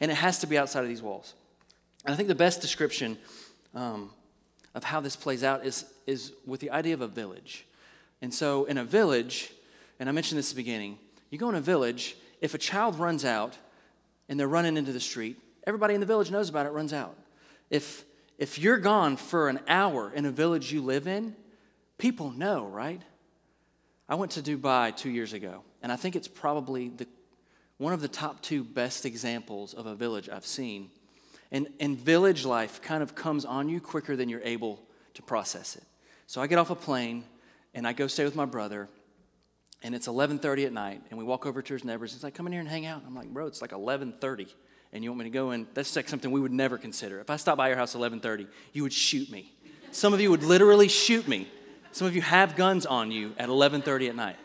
and 0.00 0.10
it 0.10 0.14
has 0.14 0.38
to 0.40 0.46
be 0.46 0.58
outside 0.58 0.82
of 0.82 0.88
these 0.88 1.02
walls. 1.02 1.34
And 2.04 2.12
I 2.12 2.16
think 2.16 2.28
the 2.28 2.34
best 2.34 2.60
description 2.60 3.18
um, 3.74 4.10
of 4.74 4.84
how 4.84 5.00
this 5.00 5.16
plays 5.16 5.44
out 5.44 5.64
is, 5.64 5.84
is 6.06 6.32
with 6.46 6.60
the 6.60 6.70
idea 6.70 6.94
of 6.94 7.00
a 7.00 7.08
village. 7.08 7.66
And 8.20 8.32
so, 8.32 8.64
in 8.64 8.78
a 8.78 8.84
village, 8.84 9.52
and 9.98 10.08
I 10.08 10.12
mentioned 10.12 10.38
this 10.38 10.50
at 10.50 10.56
the 10.56 10.62
beginning, 10.62 10.98
you 11.30 11.38
go 11.38 11.48
in 11.48 11.54
a 11.54 11.60
village, 11.60 12.16
if 12.40 12.54
a 12.54 12.58
child 12.58 12.98
runs 12.98 13.24
out 13.24 13.56
and 14.28 14.38
they're 14.38 14.48
running 14.48 14.76
into 14.76 14.92
the 14.92 15.00
street, 15.00 15.38
everybody 15.66 15.94
in 15.94 16.00
the 16.00 16.06
village 16.06 16.30
knows 16.30 16.48
about 16.48 16.66
it, 16.66 16.70
runs 16.70 16.92
out. 16.92 17.16
If, 17.70 18.04
if 18.38 18.58
you're 18.58 18.78
gone 18.78 19.16
for 19.16 19.48
an 19.48 19.60
hour 19.66 20.12
in 20.14 20.24
a 20.24 20.30
village 20.30 20.72
you 20.72 20.82
live 20.82 21.06
in, 21.06 21.34
people 22.02 22.32
know, 22.32 22.66
right? 22.66 23.00
I 24.08 24.16
went 24.16 24.32
to 24.32 24.42
Dubai 24.42 24.94
two 24.94 25.08
years 25.08 25.34
ago, 25.34 25.62
and 25.84 25.92
I 25.92 25.94
think 25.94 26.16
it's 26.16 26.26
probably 26.26 26.88
the, 26.88 27.06
one 27.78 27.92
of 27.92 28.00
the 28.00 28.08
top 28.08 28.42
two 28.42 28.64
best 28.64 29.06
examples 29.06 29.72
of 29.72 29.86
a 29.86 29.94
village 29.94 30.28
I've 30.28 30.44
seen. 30.44 30.90
And, 31.52 31.68
and 31.78 31.96
village 31.96 32.44
life 32.44 32.82
kind 32.82 33.04
of 33.04 33.14
comes 33.14 33.44
on 33.44 33.68
you 33.68 33.80
quicker 33.80 34.16
than 34.16 34.28
you're 34.28 34.42
able 34.42 34.82
to 35.14 35.22
process 35.22 35.76
it. 35.76 35.84
So 36.26 36.42
I 36.42 36.48
get 36.48 36.58
off 36.58 36.70
a 36.70 36.74
plane 36.74 37.22
and 37.72 37.86
I 37.86 37.92
go 37.92 38.08
stay 38.08 38.24
with 38.24 38.34
my 38.34 38.46
brother, 38.46 38.88
and 39.84 39.94
it's 39.94 40.08
11:30 40.08 40.66
at 40.66 40.72
night, 40.72 41.02
and 41.10 41.18
we 41.18 41.24
walk 41.24 41.46
over 41.46 41.62
to 41.62 41.72
his 41.72 41.84
neighbors. 41.84 42.12
He's 42.12 42.24
like, 42.24 42.34
"Come 42.34 42.46
in 42.46 42.52
here 42.52 42.60
and 42.60 42.68
hang 42.68 42.84
out." 42.84 43.02
I'm 43.06 43.14
like, 43.14 43.28
"Bro, 43.28 43.46
it's 43.46 43.62
like 43.62 43.70
11:30, 43.70 44.48
and 44.92 45.04
you 45.04 45.10
want 45.10 45.20
me 45.20 45.24
to 45.24 45.30
go 45.30 45.52
in, 45.52 45.68
that's 45.72 45.94
like 45.94 46.08
something 46.08 46.30
we 46.32 46.40
would 46.40 46.52
never 46.52 46.78
consider. 46.78 47.20
If 47.20 47.30
I 47.30 47.36
stopped 47.36 47.58
by 47.58 47.68
your 47.68 47.76
house 47.76 47.94
at 47.94 48.00
11:30, 48.00 48.48
you 48.72 48.82
would 48.82 48.92
shoot 48.92 49.30
me. 49.30 49.52
Some 49.92 50.12
of 50.12 50.20
you 50.20 50.30
would 50.30 50.42
literally 50.42 50.88
shoot 50.88 51.28
me. 51.28 51.48
Some 51.92 52.06
of 52.06 52.16
you 52.16 52.22
have 52.22 52.56
guns 52.56 52.86
on 52.86 53.10
you 53.10 53.34
at 53.38 53.50
11:30 53.50 54.08
at 54.08 54.16
night. 54.16 54.36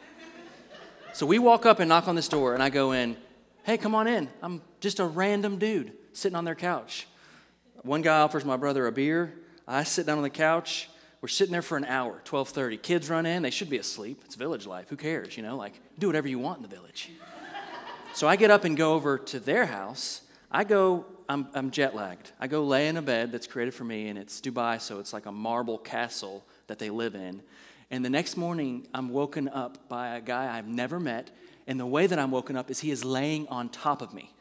So 1.13 1.25
we 1.25 1.39
walk 1.39 1.65
up 1.65 1.79
and 1.79 1.87
knock 1.87 2.07
on 2.09 2.15
this 2.15 2.27
door, 2.27 2.53
and 2.53 2.61
I 2.61 2.69
go 2.69 2.91
in. 2.91 3.15
Hey, 3.63 3.77
come 3.77 3.95
on 3.95 4.05
in. 4.05 4.29
I'm 4.41 4.61
just 4.81 4.99
a 4.99 5.05
random 5.05 5.57
dude 5.57 5.93
sitting 6.13 6.35
on 6.35 6.45
their 6.45 6.55
couch. 6.55 7.07
One 7.83 8.01
guy 8.01 8.19
offers 8.19 8.43
my 8.43 8.57
brother 8.57 8.85
a 8.85 8.91
beer. 8.91 9.33
I 9.67 9.83
sit 9.83 10.05
down 10.05 10.17
on 10.17 10.23
the 10.23 10.29
couch. 10.29 10.89
We're 11.21 11.29
sitting 11.29 11.51
there 11.53 11.61
for 11.61 11.77
an 11.77 11.85
hour, 11.85 12.21
12:30. 12.25 12.77
Kids 12.77 13.09
run 13.09 13.25
in. 13.25 13.43
They 13.43 13.49
should 13.49 13.69
be 13.69 13.77
asleep. 13.77 14.21
It's 14.25 14.35
village 14.35 14.67
life. 14.67 14.89
Who 14.89 14.97
cares? 14.97 15.37
You 15.37 15.43
know, 15.43 15.55
like 15.55 15.79
do 15.97 16.07
whatever 16.07 16.27
you 16.27 16.39
want 16.39 16.57
in 16.57 16.63
the 16.63 16.75
village. 16.75 17.11
So 18.13 18.27
I 18.27 18.35
get 18.35 18.51
up 18.51 18.65
and 18.65 18.75
go 18.75 18.93
over 18.93 19.17
to 19.17 19.39
their 19.39 19.67
house. 19.67 20.21
I 20.51 20.63
go, 20.63 21.05
I'm, 21.29 21.47
I'm 21.53 21.71
jet 21.71 21.95
lagged. 21.95 22.31
I 22.39 22.47
go 22.47 22.63
lay 22.63 22.87
in 22.87 22.97
a 22.97 23.01
bed 23.01 23.31
that's 23.31 23.47
created 23.47 23.73
for 23.73 23.83
me, 23.83 24.07
and 24.07 24.17
it's 24.17 24.41
Dubai, 24.41 24.81
so 24.81 24.99
it's 24.99 25.13
like 25.13 25.25
a 25.25 25.31
marble 25.31 25.77
castle 25.77 26.45
that 26.67 26.79
they 26.79 26.89
live 26.89 27.15
in. 27.15 27.41
And 27.89 28.03
the 28.03 28.09
next 28.09 28.37
morning, 28.37 28.87
I'm 28.93 29.09
woken 29.09 29.47
up 29.47 29.87
by 29.87 30.15
a 30.15 30.21
guy 30.21 30.57
I've 30.57 30.67
never 30.67 30.99
met, 30.99 31.31
and 31.65 31.79
the 31.79 31.85
way 31.85 32.07
that 32.07 32.19
I'm 32.19 32.31
woken 32.31 32.55
up 32.55 32.69
is 32.69 32.79
he 32.79 32.91
is 32.91 33.03
laying 33.03 33.47
on 33.47 33.69
top 33.69 34.01
of 34.01 34.13
me. 34.13 34.33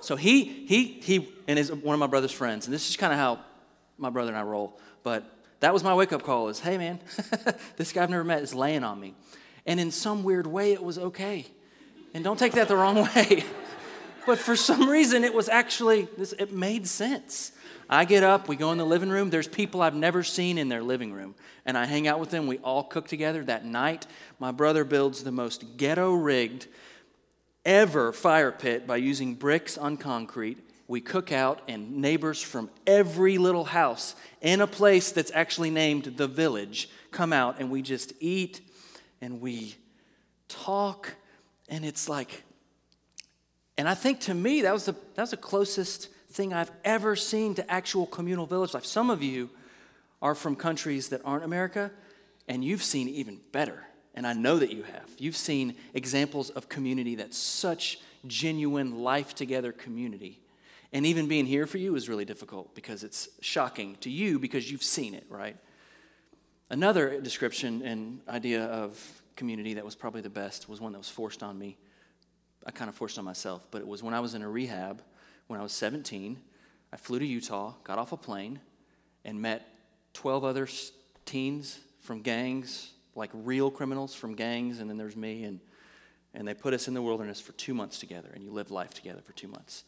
So 0.00 0.16
he, 0.16 0.44
he, 0.66 0.84
he, 1.02 1.28
and 1.46 1.58
is 1.58 1.70
one 1.72 1.94
of 1.94 2.00
my 2.00 2.06
brother's 2.06 2.32
friends, 2.32 2.66
and 2.66 2.74
this 2.74 2.88
is 2.88 2.96
kind 2.96 3.12
of 3.12 3.18
how 3.18 3.40
my 3.98 4.08
brother 4.08 4.30
and 4.30 4.38
I 4.38 4.42
roll. 4.42 4.78
But 5.02 5.24
that 5.60 5.72
was 5.72 5.84
my 5.84 5.94
wake 5.94 6.12
up 6.12 6.22
call: 6.22 6.48
is 6.48 6.60
hey 6.60 6.78
man, 6.78 7.00
this 7.76 7.92
guy 7.92 8.02
I've 8.02 8.10
never 8.10 8.24
met 8.24 8.42
is 8.42 8.54
laying 8.54 8.82
on 8.82 8.98
me, 8.98 9.14
and 9.66 9.78
in 9.78 9.90
some 9.90 10.22
weird 10.22 10.46
way 10.46 10.72
it 10.72 10.82
was 10.82 10.98
okay. 10.98 11.46
And 12.14 12.24
don't 12.24 12.38
take 12.38 12.52
that 12.52 12.68
the 12.68 12.76
wrong 12.76 12.96
way. 13.14 13.44
but 14.26 14.38
for 14.38 14.56
some 14.56 14.88
reason 14.88 15.22
it 15.22 15.34
was 15.34 15.48
actually 15.48 16.08
this, 16.16 16.32
it 16.32 16.52
made 16.52 16.86
sense. 16.86 17.52
I 17.92 18.04
get 18.04 18.22
up, 18.22 18.46
we 18.46 18.54
go 18.54 18.70
in 18.70 18.78
the 18.78 18.86
living 18.86 19.10
room. 19.10 19.30
There's 19.30 19.48
people 19.48 19.82
I've 19.82 19.96
never 19.96 20.22
seen 20.22 20.58
in 20.58 20.68
their 20.68 20.82
living 20.82 21.12
room, 21.12 21.34
and 21.66 21.76
I 21.76 21.86
hang 21.86 22.06
out 22.06 22.20
with 22.20 22.30
them. 22.30 22.46
We 22.46 22.58
all 22.58 22.84
cook 22.84 23.08
together 23.08 23.42
that 23.44 23.64
night. 23.64 24.06
My 24.38 24.52
brother 24.52 24.84
builds 24.84 25.24
the 25.24 25.32
most 25.32 25.76
ghetto 25.76 26.12
rigged 26.12 26.68
ever 27.64 28.12
fire 28.12 28.52
pit 28.52 28.86
by 28.86 28.98
using 28.98 29.34
bricks 29.34 29.76
on 29.76 29.96
concrete. 29.96 30.58
We 30.86 31.00
cook 31.00 31.32
out, 31.32 31.62
and 31.66 31.96
neighbors 31.96 32.40
from 32.40 32.70
every 32.86 33.38
little 33.38 33.64
house 33.64 34.14
in 34.40 34.60
a 34.60 34.68
place 34.68 35.10
that's 35.10 35.32
actually 35.34 35.70
named 35.70 36.04
the 36.16 36.28
village 36.28 36.88
come 37.10 37.32
out, 37.32 37.56
and 37.58 37.72
we 37.72 37.82
just 37.82 38.12
eat 38.20 38.60
and 39.20 39.40
we 39.40 39.74
talk, 40.48 41.14
and 41.68 41.84
it's 41.84 42.08
like, 42.08 42.44
and 43.76 43.88
I 43.88 43.94
think 43.94 44.20
to 44.20 44.34
me 44.34 44.62
that 44.62 44.72
was 44.72 44.84
the 44.84 44.92
that 45.14 45.22
was 45.22 45.32
the 45.32 45.36
closest 45.36 46.08
thing 46.30 46.52
I've 46.52 46.70
ever 46.84 47.16
seen 47.16 47.54
to 47.56 47.70
actual 47.70 48.06
communal 48.06 48.46
village 48.46 48.74
life. 48.74 48.84
Some 48.84 49.10
of 49.10 49.22
you 49.22 49.50
are 50.22 50.34
from 50.34 50.56
countries 50.56 51.08
that 51.08 51.20
aren't 51.24 51.44
America, 51.44 51.90
and 52.48 52.64
you've 52.64 52.82
seen 52.82 53.08
even 53.08 53.40
better. 53.52 53.84
And 54.14 54.26
I 54.26 54.32
know 54.32 54.58
that 54.58 54.72
you 54.72 54.82
have. 54.82 55.10
You've 55.18 55.36
seen 55.36 55.76
examples 55.94 56.50
of 56.50 56.68
community 56.68 57.14
that's 57.14 57.38
such 57.38 57.98
genuine 58.26 59.02
life 59.02 59.34
together 59.34 59.72
community. 59.72 60.40
And 60.92 61.06
even 61.06 61.28
being 61.28 61.46
here 61.46 61.66
for 61.66 61.78
you 61.78 61.94
is 61.94 62.08
really 62.08 62.24
difficult 62.24 62.74
because 62.74 63.04
it's 63.04 63.28
shocking 63.40 63.96
to 64.00 64.10
you 64.10 64.38
because 64.38 64.70
you've 64.70 64.82
seen 64.82 65.14
it, 65.14 65.24
right? 65.28 65.56
Another 66.68 67.20
description 67.20 67.82
and 67.82 68.20
idea 68.28 68.64
of 68.64 69.22
community 69.36 69.74
that 69.74 69.84
was 69.84 69.94
probably 69.94 70.20
the 70.20 70.30
best 70.30 70.68
was 70.68 70.80
one 70.80 70.92
that 70.92 70.98
was 70.98 71.08
forced 71.08 71.42
on 71.42 71.58
me. 71.58 71.76
I 72.66 72.72
kind 72.72 72.88
of 72.88 72.94
forced 72.94 73.18
on 73.18 73.24
myself, 73.24 73.66
but 73.70 73.80
it 73.80 73.86
was 73.86 74.02
when 74.02 74.12
I 74.12 74.20
was 74.20 74.34
in 74.34 74.42
a 74.42 74.48
rehab 74.48 75.02
when 75.50 75.58
I 75.58 75.62
was 75.64 75.72
17. 75.72 76.38
I 76.92 76.96
flew 76.96 77.18
to 77.18 77.26
Utah, 77.26 77.74
got 77.82 77.98
off 77.98 78.12
a 78.12 78.16
plane, 78.16 78.60
and 79.24 79.42
met 79.42 79.66
12 80.14 80.44
other 80.44 80.68
teens 81.26 81.80
from 82.00 82.22
gangs, 82.22 82.92
like 83.16 83.30
real 83.34 83.68
criminals 83.68 84.14
from 84.14 84.36
gangs, 84.36 84.78
and 84.78 84.88
then 84.88 84.96
there's 84.96 85.16
me, 85.16 85.42
and, 85.42 85.58
and 86.34 86.46
they 86.46 86.54
put 86.54 86.72
us 86.72 86.86
in 86.86 86.94
the 86.94 87.02
wilderness 87.02 87.40
for 87.40 87.50
two 87.52 87.74
months 87.74 87.98
together, 87.98 88.30
and 88.32 88.44
you 88.44 88.52
live 88.52 88.70
life 88.70 88.94
together 88.94 89.20
for 89.22 89.32
two 89.32 89.48
months. 89.48 89.82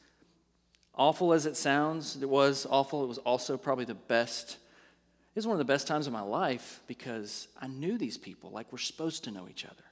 Awful 0.96 1.32
as 1.32 1.46
it 1.46 1.56
sounds, 1.56 2.20
it 2.20 2.28
was 2.28 2.66
awful. 2.68 3.04
It 3.04 3.08
was 3.08 3.18
also 3.18 3.56
probably 3.56 3.84
the 3.84 3.94
best. 3.94 4.50
It 4.50 5.36
was 5.36 5.46
one 5.46 5.54
of 5.54 5.58
the 5.58 5.72
best 5.72 5.86
times 5.86 6.08
of 6.08 6.12
my 6.12 6.20
life 6.20 6.80
because 6.88 7.46
I 7.60 7.68
knew 7.68 7.96
these 7.96 8.18
people 8.18 8.50
like 8.50 8.70
we're 8.72 8.78
supposed 8.78 9.24
to 9.24 9.30
know 9.30 9.46
each 9.48 9.64
other. 9.64 9.84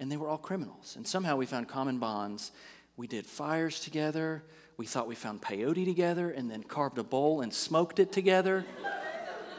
And 0.00 0.10
they 0.10 0.16
were 0.16 0.28
all 0.28 0.36
criminals. 0.36 0.94
And 0.96 1.06
somehow 1.06 1.36
we 1.36 1.46
found 1.46 1.68
common 1.68 1.98
bonds. 1.98 2.50
We 2.96 3.06
did 3.06 3.24
fires 3.24 3.80
together. 3.80 4.42
We 4.82 4.86
thought 4.86 5.06
we 5.06 5.14
found 5.14 5.40
peyote 5.40 5.84
together 5.84 6.28
and 6.28 6.50
then 6.50 6.64
carved 6.64 6.98
a 6.98 7.04
bowl 7.04 7.40
and 7.40 7.54
smoked 7.54 8.00
it 8.00 8.10
together. 8.10 8.64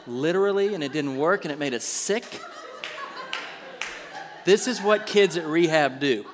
Literally, 0.05 0.73
and 0.73 0.83
it 0.83 0.91
didn't 0.91 1.15
work 1.15 1.45
and 1.45 1.51
it 1.53 1.57
made 1.57 1.73
us 1.73 1.85
sick. 1.85 2.25
This 4.43 4.67
is 4.67 4.81
what 4.81 5.05
kids 5.05 5.37
at 5.37 5.47
rehab 5.47 6.01
do. 6.01 6.25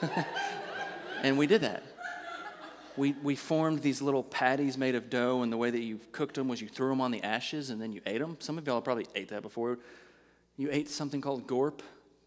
and 1.24 1.36
we 1.36 1.48
did 1.48 1.62
that 1.62 1.82
we, 2.96 3.16
we 3.24 3.34
formed 3.34 3.80
these 3.82 4.00
little 4.00 4.22
patties 4.22 4.78
made 4.78 4.94
of 4.94 5.10
dough, 5.10 5.42
and 5.42 5.52
the 5.52 5.56
way 5.56 5.70
that 5.70 5.82
you 5.82 5.98
cooked 6.12 6.36
them 6.36 6.46
was 6.46 6.60
you 6.60 6.68
threw 6.68 6.90
them 6.90 7.00
on 7.00 7.10
the 7.10 7.24
ashes 7.24 7.70
and 7.70 7.82
then 7.82 7.90
you 7.90 8.02
ate 8.06 8.20
them. 8.20 8.36
Some 8.38 8.56
of 8.56 8.64
y'all 8.68 8.80
probably 8.80 9.06
ate 9.16 9.30
that 9.30 9.42
before. 9.42 9.80
You 10.56 10.68
ate 10.70 10.88
something 10.88 11.20
called 11.20 11.48
gorp, 11.48 11.82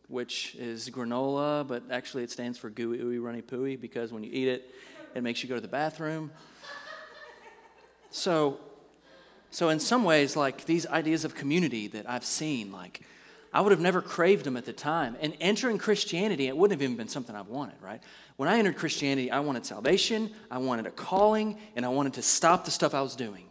which 0.10 0.56
is 0.56 0.90
granola, 0.90 1.66
but 1.66 1.84
actually 1.90 2.24
it 2.24 2.32
stands 2.32 2.58
for 2.58 2.70
gooey, 2.70 2.98
ooey, 2.98 3.24
runny, 3.24 3.42
pooey 3.42 3.80
because 3.80 4.12
when 4.12 4.26
you 4.26 4.32
eat 4.34 4.50
it, 4.50 4.74
it 5.16 5.24
makes 5.24 5.42
you 5.42 5.50
go 5.50 5.56
to 5.56 5.62
the 5.62 5.68
bathroom. 5.68 6.30
So, 8.12 8.60
so 9.50 9.70
in 9.70 9.80
some 9.80 10.04
ways, 10.04 10.36
like 10.36 10.66
these 10.66 10.86
ideas 10.86 11.26
of 11.26 11.34
community 11.34 11.88
that 11.88 12.10
I've 12.10 12.26
seen, 12.26 12.72
like 12.72 13.02
I 13.54 13.62
would 13.62 13.72
have 13.72 13.80
never 13.80 14.02
craved 14.02 14.46
them 14.46 14.58
at 14.58 14.66
the 14.66 14.74
time. 14.74 15.16
And 15.22 15.34
entering 15.40 15.78
Christianity, 15.78 16.48
it 16.48 16.58
wouldn't 16.58 16.80
have 16.80 16.84
even 16.84 16.98
been 16.98 17.08
something 17.08 17.36
I 17.36 17.42
wanted, 17.42 17.76
right? 17.82 18.02
When 18.36 18.50
I 18.50 18.60
entered 18.60 18.76
Christianity, 18.76 19.32
I 19.32 19.40
wanted 19.40 19.66
salvation, 19.66 20.30
I 20.52 20.58
wanted 20.58 20.86
a 20.88 20.92
calling, 20.92 21.58
and 21.78 21.86
I 21.86 21.90
wanted 21.90 22.14
to 22.16 22.22
stop 22.22 22.66
the 22.66 22.72
stuff 22.72 22.94
I 22.94 23.02
was 23.02 23.16
doing. 23.16 23.46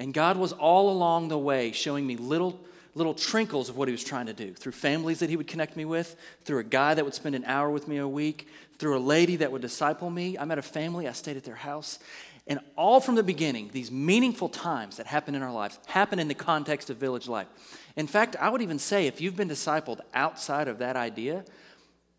And 0.00 0.12
God 0.12 0.36
was 0.36 0.52
all 0.52 0.90
along 0.90 1.28
the 1.28 1.38
way 1.38 1.70
showing 1.70 2.06
me 2.06 2.16
little 2.16 2.60
little 2.96 3.14
trinkles 3.14 3.68
of 3.68 3.76
what 3.76 3.88
he 3.88 3.92
was 3.92 4.02
trying 4.02 4.26
to 4.26 4.32
do 4.32 4.54
through 4.54 4.72
families 4.72 5.18
that 5.20 5.30
he 5.30 5.36
would 5.36 5.46
connect 5.46 5.76
me 5.76 5.84
with, 5.84 6.16
through 6.44 6.58
a 6.58 6.64
guy 6.64 6.94
that 6.94 7.04
would 7.04 7.14
spend 7.14 7.34
an 7.34 7.44
hour 7.44 7.70
with 7.70 7.86
me 7.86 7.98
a 7.98 8.08
week, 8.08 8.48
through 8.78 8.96
a 8.96 8.98
lady 8.98 9.36
that 9.36 9.52
would 9.52 9.62
disciple 9.62 10.10
me. 10.10 10.38
I 10.38 10.44
met 10.46 10.58
a 10.58 10.62
family, 10.62 11.06
I 11.06 11.12
stayed 11.12 11.36
at 11.36 11.44
their 11.44 11.54
house. 11.54 11.98
And 12.46 12.60
all 12.76 13.00
from 13.00 13.14
the 13.14 13.22
beginning, 13.22 13.70
these 13.72 13.90
meaningful 13.90 14.48
times 14.48 14.96
that 14.96 15.06
happen 15.06 15.34
in 15.34 15.42
our 15.42 15.52
lives 15.52 15.78
happen 15.86 16.18
in 16.18 16.28
the 16.28 16.34
context 16.34 16.90
of 16.90 16.96
village 16.96 17.28
life. 17.28 17.48
In 17.96 18.06
fact, 18.06 18.34
I 18.36 18.48
would 18.48 18.62
even 18.62 18.78
say 18.78 19.06
if 19.06 19.20
you've 19.20 19.36
been 19.36 19.48
discipled 19.48 20.00
outside 20.14 20.66
of 20.66 20.78
that 20.78 20.96
idea, 20.96 21.44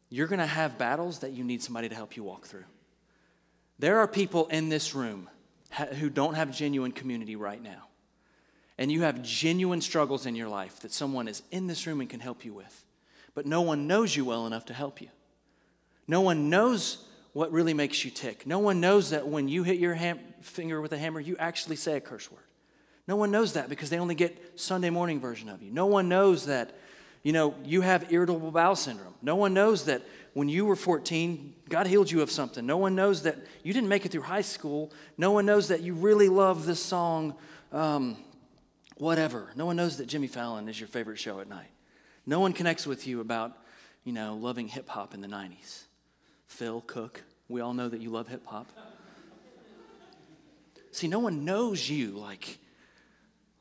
you're 0.10 0.28
going 0.28 0.40
to 0.40 0.46
have 0.46 0.78
battles 0.78 1.20
that 1.20 1.32
you 1.32 1.44
need 1.44 1.63
somebody 1.63 1.90
to 1.90 1.96
help 1.96 2.16
you 2.16 2.24
walk 2.24 2.46
through. 2.46 2.66
There 3.80 4.00
are 4.00 4.08
people 4.08 4.48
in 4.48 4.70
this 4.70 4.94
room 4.94 5.30
who 6.00 6.10
don't 6.10 6.36
have 6.36 6.56
genuine 6.56 6.92
community 6.92 7.36
right 7.36 7.62
now. 7.62 7.87
And 8.78 8.92
you 8.92 9.02
have 9.02 9.24
genuine 9.24 9.82
struggles 9.82 10.26
in 10.26 10.36
your 10.36 10.50
life 10.50 10.82
that 10.82 10.94
someone 10.94 11.28
is 11.28 11.42
in 11.52 11.68
this 11.68 11.88
room 11.88 12.00
and 12.00 12.10
can 12.10 12.20
help 12.20 12.46
you 12.46 12.54
with. 12.54 12.84
But 13.34 13.46
no 13.46 13.62
one 13.62 13.88
knows 13.88 14.16
you 14.16 14.26
well 14.26 14.46
enough 14.46 14.66
to 14.66 14.74
help 14.74 15.02
you. 15.02 15.10
No 16.08 16.22
one 16.22 16.50
knows 16.50 17.06
what 17.34 17.52
really 17.52 17.74
makes 17.74 18.04
you 18.04 18.12
tick. 18.12 18.48
No 18.48 18.60
one 18.60 18.80
knows 18.80 19.12
that 19.12 19.28
when 19.28 19.48
you 19.48 19.63
hit 19.63 19.78
your 19.78 19.94
ham- 19.94 20.20
finger 20.42 20.82
with 20.82 20.92
a 20.92 20.98
hammer, 20.98 21.20
you 21.20 21.36
actually 21.38 21.76
say 21.76 21.98
a 21.98 22.02
curse 22.02 22.32
word. 22.32 22.42
No 23.08 23.16
one 23.16 23.32
knows 23.32 23.54
that 23.54 23.70
because 23.70 23.90
they 23.90 24.00
only 24.00 24.16
get 24.16 24.60
Sunday 24.60 24.90
morning 24.90 25.20
version 25.20 25.48
of 25.48 25.62
you. 25.62 25.72
No 25.72 25.86
one 25.86 26.10
knows 26.10 26.46
that, 26.48 26.76
you 27.24 27.32
know, 27.32 27.56
you 27.63 27.82
have 27.82 28.12
irritable 28.12 28.52
bowel 28.52 28.76
syndrome. 28.76 29.13
No 29.22 29.36
one 29.36 29.54
knows 29.54 29.86
that 29.86 30.02
when 30.34 30.50
you 30.50 30.66
were 30.66 30.76
14, 30.76 31.54
God 31.70 31.88
healed 31.88 32.12
you 32.12 32.22
of 32.22 32.30
something. 32.30 32.66
No 32.66 32.78
one 32.78 32.96
knows 32.96 33.24
that 33.24 33.38
you 33.63 33.74
didn't 33.74 33.90
make 33.90 34.06
it 34.06 34.12
through 34.12 34.24
high 34.24 34.42
school. 34.42 34.92
No 35.18 35.32
one 35.32 35.46
knows 35.46 35.70
that 35.70 35.82
you 35.82 35.94
really 35.94 36.30
love 36.30 36.66
this 36.66 36.84
song, 36.84 37.36
um, 37.72 38.18
whatever. 39.00 39.52
No 39.56 39.66
one 39.66 39.76
knows 39.76 39.98
that 39.98 40.08
Jimmy 40.08 40.28
Fallon 40.28 40.68
is 40.70 40.80
your 40.80 40.88
favorite 40.88 41.20
show 41.20 41.40
at 41.40 41.48
night. 41.48 41.72
No 42.26 42.40
one 42.40 42.54
connects 42.54 42.86
with 42.86 43.08
you 43.08 43.22
about, 43.22 43.58
you 44.04 44.12
know, 44.12 44.36
loving 44.36 44.68
hip 44.68 44.90
hop 44.90 45.14
in 45.14 45.22
the 45.22 45.28
90s. 45.28 45.84
Phil 46.48 46.82
Cook, 46.82 47.24
we 47.48 47.62
all 47.62 47.74
know 47.74 47.90
that 47.90 48.02
you 48.02 48.10
love 48.10 48.28
hip 48.28 48.46
hop. 48.46 48.68
See, 50.92 51.08
no 51.08 51.20
one 51.20 51.46
knows 51.46 51.90
you 51.90 52.12
like, 52.12 52.58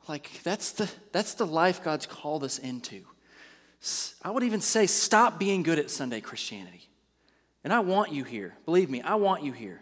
like 0.07 0.41
that's 0.43 0.71
the 0.71 0.89
that's 1.11 1.35
the 1.35 1.45
life 1.45 1.83
God's 1.83 2.05
called 2.05 2.43
us 2.43 2.57
into. 2.57 3.03
I 4.23 4.31
would 4.31 4.43
even 4.43 4.61
say 4.61 4.87
stop 4.87 5.37
being 5.37 5.61
good 5.63 5.77
at 5.77 5.91
Sunday 5.91 6.19
Christianity. 6.19 6.89
And 7.63 7.71
I 7.71 7.81
want 7.81 8.11
you 8.11 8.23
here. 8.23 8.55
Believe 8.65 8.89
me, 8.89 9.01
I 9.01 9.15
want 9.15 9.43
you 9.43 9.51
here. 9.51 9.81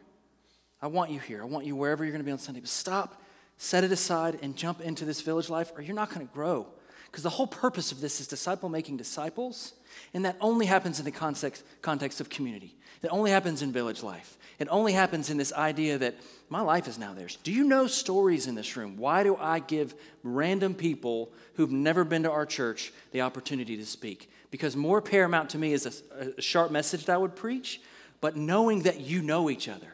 I 0.82 0.88
want 0.88 1.12
you 1.12 1.20
here. 1.20 1.42
I 1.42 1.46
want 1.46 1.66
you 1.66 1.76
wherever 1.76 2.04
you're 2.04 2.12
going 2.12 2.22
to 2.22 2.26
be 2.26 2.32
on 2.32 2.40
Sunday. 2.40 2.60
But 2.60 2.70
stop, 2.70 3.22
set 3.58 3.84
it 3.84 3.92
aside, 3.92 4.40
and 4.42 4.56
jump 4.56 4.82
into 4.82 5.06
this 5.06 5.22
village 5.22 5.50
life, 5.50 5.72
or 5.76 5.82
you're 5.82 5.96
not 5.96 6.14
going 6.14 6.28
to 6.28 6.34
grow. 6.34 6.68
Because 7.06 7.24
the 7.24 7.30
whole 7.30 7.48
purpose 7.48 7.92
of 7.94 8.02
this 8.02 8.20
is 8.20 8.28
disciple 8.28 8.68
making 8.68 8.98
disciples, 8.98 9.74
and 10.14 10.26
that 10.26 10.36
only 10.42 10.66
happens 10.66 11.00
in 11.00 11.06
the 11.06 11.12
context, 11.12 11.64
context 11.82 12.20
of 12.20 12.30
community. 12.30 12.76
It 13.02 13.08
only 13.08 13.32
happens 13.32 13.62
in 13.62 13.72
village 13.72 14.04
life. 14.04 14.38
It 14.60 14.68
only 14.70 14.94
happens 14.94 15.30
in 15.30 15.38
this 15.38 15.54
idea 15.54 15.98
that 15.98 16.16
my 16.50 16.62
life 16.62 16.88
is 16.88 16.98
now 16.98 17.14
theirs. 17.14 17.38
Do 17.44 17.52
you 17.52 17.64
know 17.64 17.88
stories 17.88 18.48
in 18.48 18.56
this 18.56 18.76
room? 18.76 18.98
Why 18.98 19.24
do 19.24 19.38
I 19.38 19.60
give 19.60 19.96
random 20.24 20.74
people 20.74 21.32
who've 21.54 21.72
never 21.72 22.04
been 22.04 22.24
to 22.24 22.32
our 22.32 22.46
church 22.46 22.92
the 23.12 23.22
opportunity 23.22 23.78
to 23.78 23.86
speak? 23.86 24.30
Because 24.52 24.76
more 24.76 25.02
paramount 25.02 25.52
to 25.52 25.58
me 25.58 25.72
is 25.72 26.04
a, 26.12 26.32
a 26.38 26.42
sharp 26.42 26.72
message 26.72 27.06
that 27.06 27.14
I 27.14 27.18
would 27.18 27.36
preach, 27.36 27.80
but 28.22 28.36
knowing 28.36 28.84
that 28.84 29.02
you 29.02 29.22
know 29.22 29.50
each 29.50 29.70
other. 29.70 29.94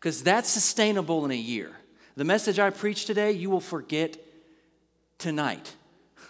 Because 0.00 0.22
that's 0.22 0.48
sustainable 0.48 1.24
in 1.24 1.30
a 1.30 1.34
year. 1.34 1.72
The 2.16 2.24
message 2.24 2.58
I 2.58 2.70
preach 2.70 3.04
today, 3.04 3.32
you 3.32 3.50
will 3.50 3.60
forget 3.60 4.16
tonight. 5.18 5.74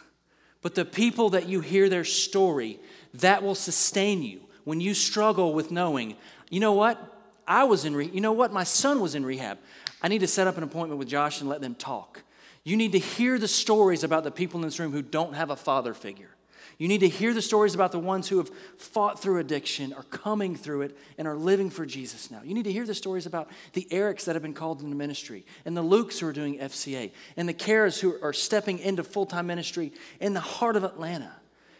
But 0.62 0.74
the 0.74 0.84
people 0.84 1.30
that 1.30 1.46
you 1.46 1.60
hear 1.60 1.88
their 1.88 2.02
story, 2.02 2.80
that 3.14 3.44
will 3.44 3.54
sustain 3.54 4.24
you 4.24 4.40
when 4.64 4.80
you 4.80 4.94
struggle 4.94 5.54
with 5.54 5.70
knowing, 5.70 6.16
you 6.50 6.58
know 6.58 6.72
what? 6.72 6.98
I 7.46 7.62
was 7.64 7.84
in, 7.84 7.94
re- 7.94 8.10
you 8.12 8.20
know 8.20 8.32
what? 8.32 8.52
My 8.52 8.64
son 8.64 8.98
was 8.98 9.14
in 9.14 9.24
rehab. 9.24 9.58
I 10.02 10.08
need 10.08 10.20
to 10.20 10.26
set 10.26 10.48
up 10.48 10.56
an 10.56 10.64
appointment 10.64 10.98
with 10.98 11.06
Josh 11.06 11.40
and 11.40 11.48
let 11.48 11.60
them 11.60 11.76
talk. 11.76 12.22
You 12.64 12.76
need 12.76 12.92
to 12.92 12.98
hear 12.98 13.38
the 13.38 13.46
stories 13.46 14.02
about 14.02 14.24
the 14.24 14.32
people 14.32 14.58
in 14.58 14.66
this 14.66 14.80
room 14.80 14.90
who 14.90 15.02
don't 15.02 15.34
have 15.34 15.50
a 15.50 15.56
father 15.56 15.94
figure. 15.94 16.30
You 16.78 16.88
need 16.88 17.00
to 17.00 17.08
hear 17.08 17.32
the 17.32 17.40
stories 17.40 17.74
about 17.74 17.92
the 17.92 17.98
ones 17.98 18.28
who 18.28 18.36
have 18.36 18.50
fought 18.76 19.20
through 19.20 19.38
addiction, 19.38 19.94
are 19.94 20.02
coming 20.04 20.54
through 20.54 20.82
it, 20.82 20.98
and 21.16 21.26
are 21.26 21.36
living 21.36 21.70
for 21.70 21.86
Jesus 21.86 22.30
now. 22.30 22.42
You 22.44 22.52
need 22.52 22.64
to 22.64 22.72
hear 22.72 22.84
the 22.84 22.94
stories 22.94 23.24
about 23.24 23.48
the 23.72 23.86
Erics 23.90 24.24
that 24.24 24.34
have 24.34 24.42
been 24.42 24.52
called 24.52 24.82
into 24.82 24.94
ministry, 24.94 25.46
and 25.64 25.74
the 25.74 25.82
Lukes 25.82 26.18
who 26.18 26.26
are 26.26 26.34
doing 26.34 26.58
FCA, 26.58 27.12
and 27.36 27.48
the 27.48 27.54
Karas 27.54 27.98
who 28.00 28.20
are 28.22 28.34
stepping 28.34 28.78
into 28.78 29.02
full 29.02 29.24
time 29.24 29.46
ministry 29.46 29.92
in 30.20 30.34
the 30.34 30.40
heart 30.40 30.76
of 30.76 30.84
Atlanta. 30.84 31.32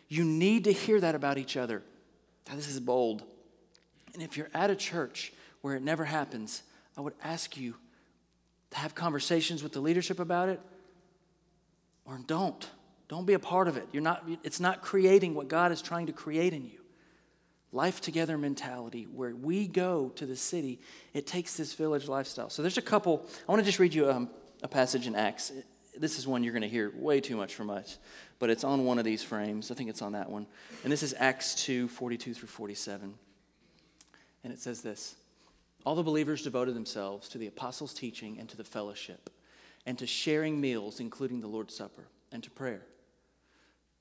You 0.09 0.25
need 0.25 0.65
to 0.65 0.73
hear 0.73 0.99
that 1.01 1.15
about 1.15 1.37
each 1.37 1.57
other. 1.59 1.83
Now, 2.49 2.57
this 2.57 2.69
is 2.69 2.81
bold. 2.81 3.23
And 4.15 4.23
if 4.23 4.37
you're 4.37 4.51
at 4.55 4.71
a 4.71 4.77
church 4.77 5.33
where 5.61 5.75
it 5.75 5.83
never 5.83 6.05
happens, 6.05 6.63
I 6.97 7.03
would 7.03 7.15
ask 7.23 7.57
you 7.59 7.75
to 8.71 8.79
have 8.79 8.95
conversations 8.95 9.63
with 9.63 9.73
the 9.73 9.81
leadership 9.81 10.21
about 10.21 10.49
it 10.49 10.61
or 12.07 12.19
don't. 12.27 12.67
Don't 13.09 13.27
be 13.27 13.35
a 13.35 13.39
part 13.39 13.69
of 13.69 13.77
it. 13.77 13.89
You're 13.93 14.03
not, 14.03 14.29
it's 14.43 14.61
not 14.61 14.83
creating 14.83 15.35
what 15.35 15.49
God 15.49 15.71
is 15.71 15.81
trying 15.81 16.07
to 16.07 16.13
create 16.13 16.53
in 16.53 16.65
you. 16.65 16.81
Life 17.73 18.01
together 18.01 18.39
mentality, 18.39 19.07
where 19.13 19.35
we 19.35 19.67
go 19.69 20.11
to 20.17 20.27
the 20.27 20.37
city, 20.37 20.81
it 21.13 21.27
takes 21.27 21.57
this 21.57 21.75
village 21.75 22.09
lifestyle. 22.09 22.49
So 22.49 22.63
there's 22.63 22.79
a 22.79 22.83
couple, 22.83 23.27
I 23.49 23.53
want 23.53 23.61
to 23.61 23.67
just 23.67 23.79
read 23.79 23.95
you 23.95 24.11
um, 24.11 24.31
a 24.63 24.69
passage 24.69 25.07
in 25.07 25.15
Acts. 25.15 25.53
This 25.97 26.19
is 26.19 26.27
one 26.27 26.43
you're 26.43 26.53
going 26.53 26.63
to 26.63 26.69
hear 26.69 26.93
way 26.97 27.21
too 27.21 27.37
much 27.37 27.55
from 27.55 27.71
us, 27.71 27.99
but 28.39 28.51
it's 28.51 28.65
on 28.65 28.85
one 28.85 28.99
of 28.99 29.05
these 29.05 29.23
frames. 29.23 29.71
I 29.71 29.75
think 29.75 29.91
it's 29.91 30.03
on 30.03 30.13
that 30.13 30.31
one. 30.31 30.47
And 30.85 30.93
this 30.93 31.03
is 31.03 31.15
Acts 31.19 31.55
2 31.57 31.89
42 31.89 32.35
through 32.35 32.49
47. 32.49 33.15
And 34.45 34.53
it 34.53 34.61
says 34.61 34.81
this 34.83 35.17
All 35.85 35.95
the 35.95 36.03
believers 36.03 36.43
devoted 36.43 36.75
themselves 36.75 37.29
to 37.31 37.39
the 37.39 37.47
apostles' 37.47 37.95
teaching 37.95 38.39
and 38.39 38.49
to 38.49 38.57
the 38.57 38.65
fellowship, 38.65 39.31
and 39.85 39.99
to 39.99 40.07
sharing 40.07 40.61
meals, 40.61 41.01
including 41.01 41.41
the 41.41 41.49
Lord's 41.49 41.75
Supper, 41.75 42.07
and 42.31 42.43
to 42.43 42.51
prayer. 42.51 42.83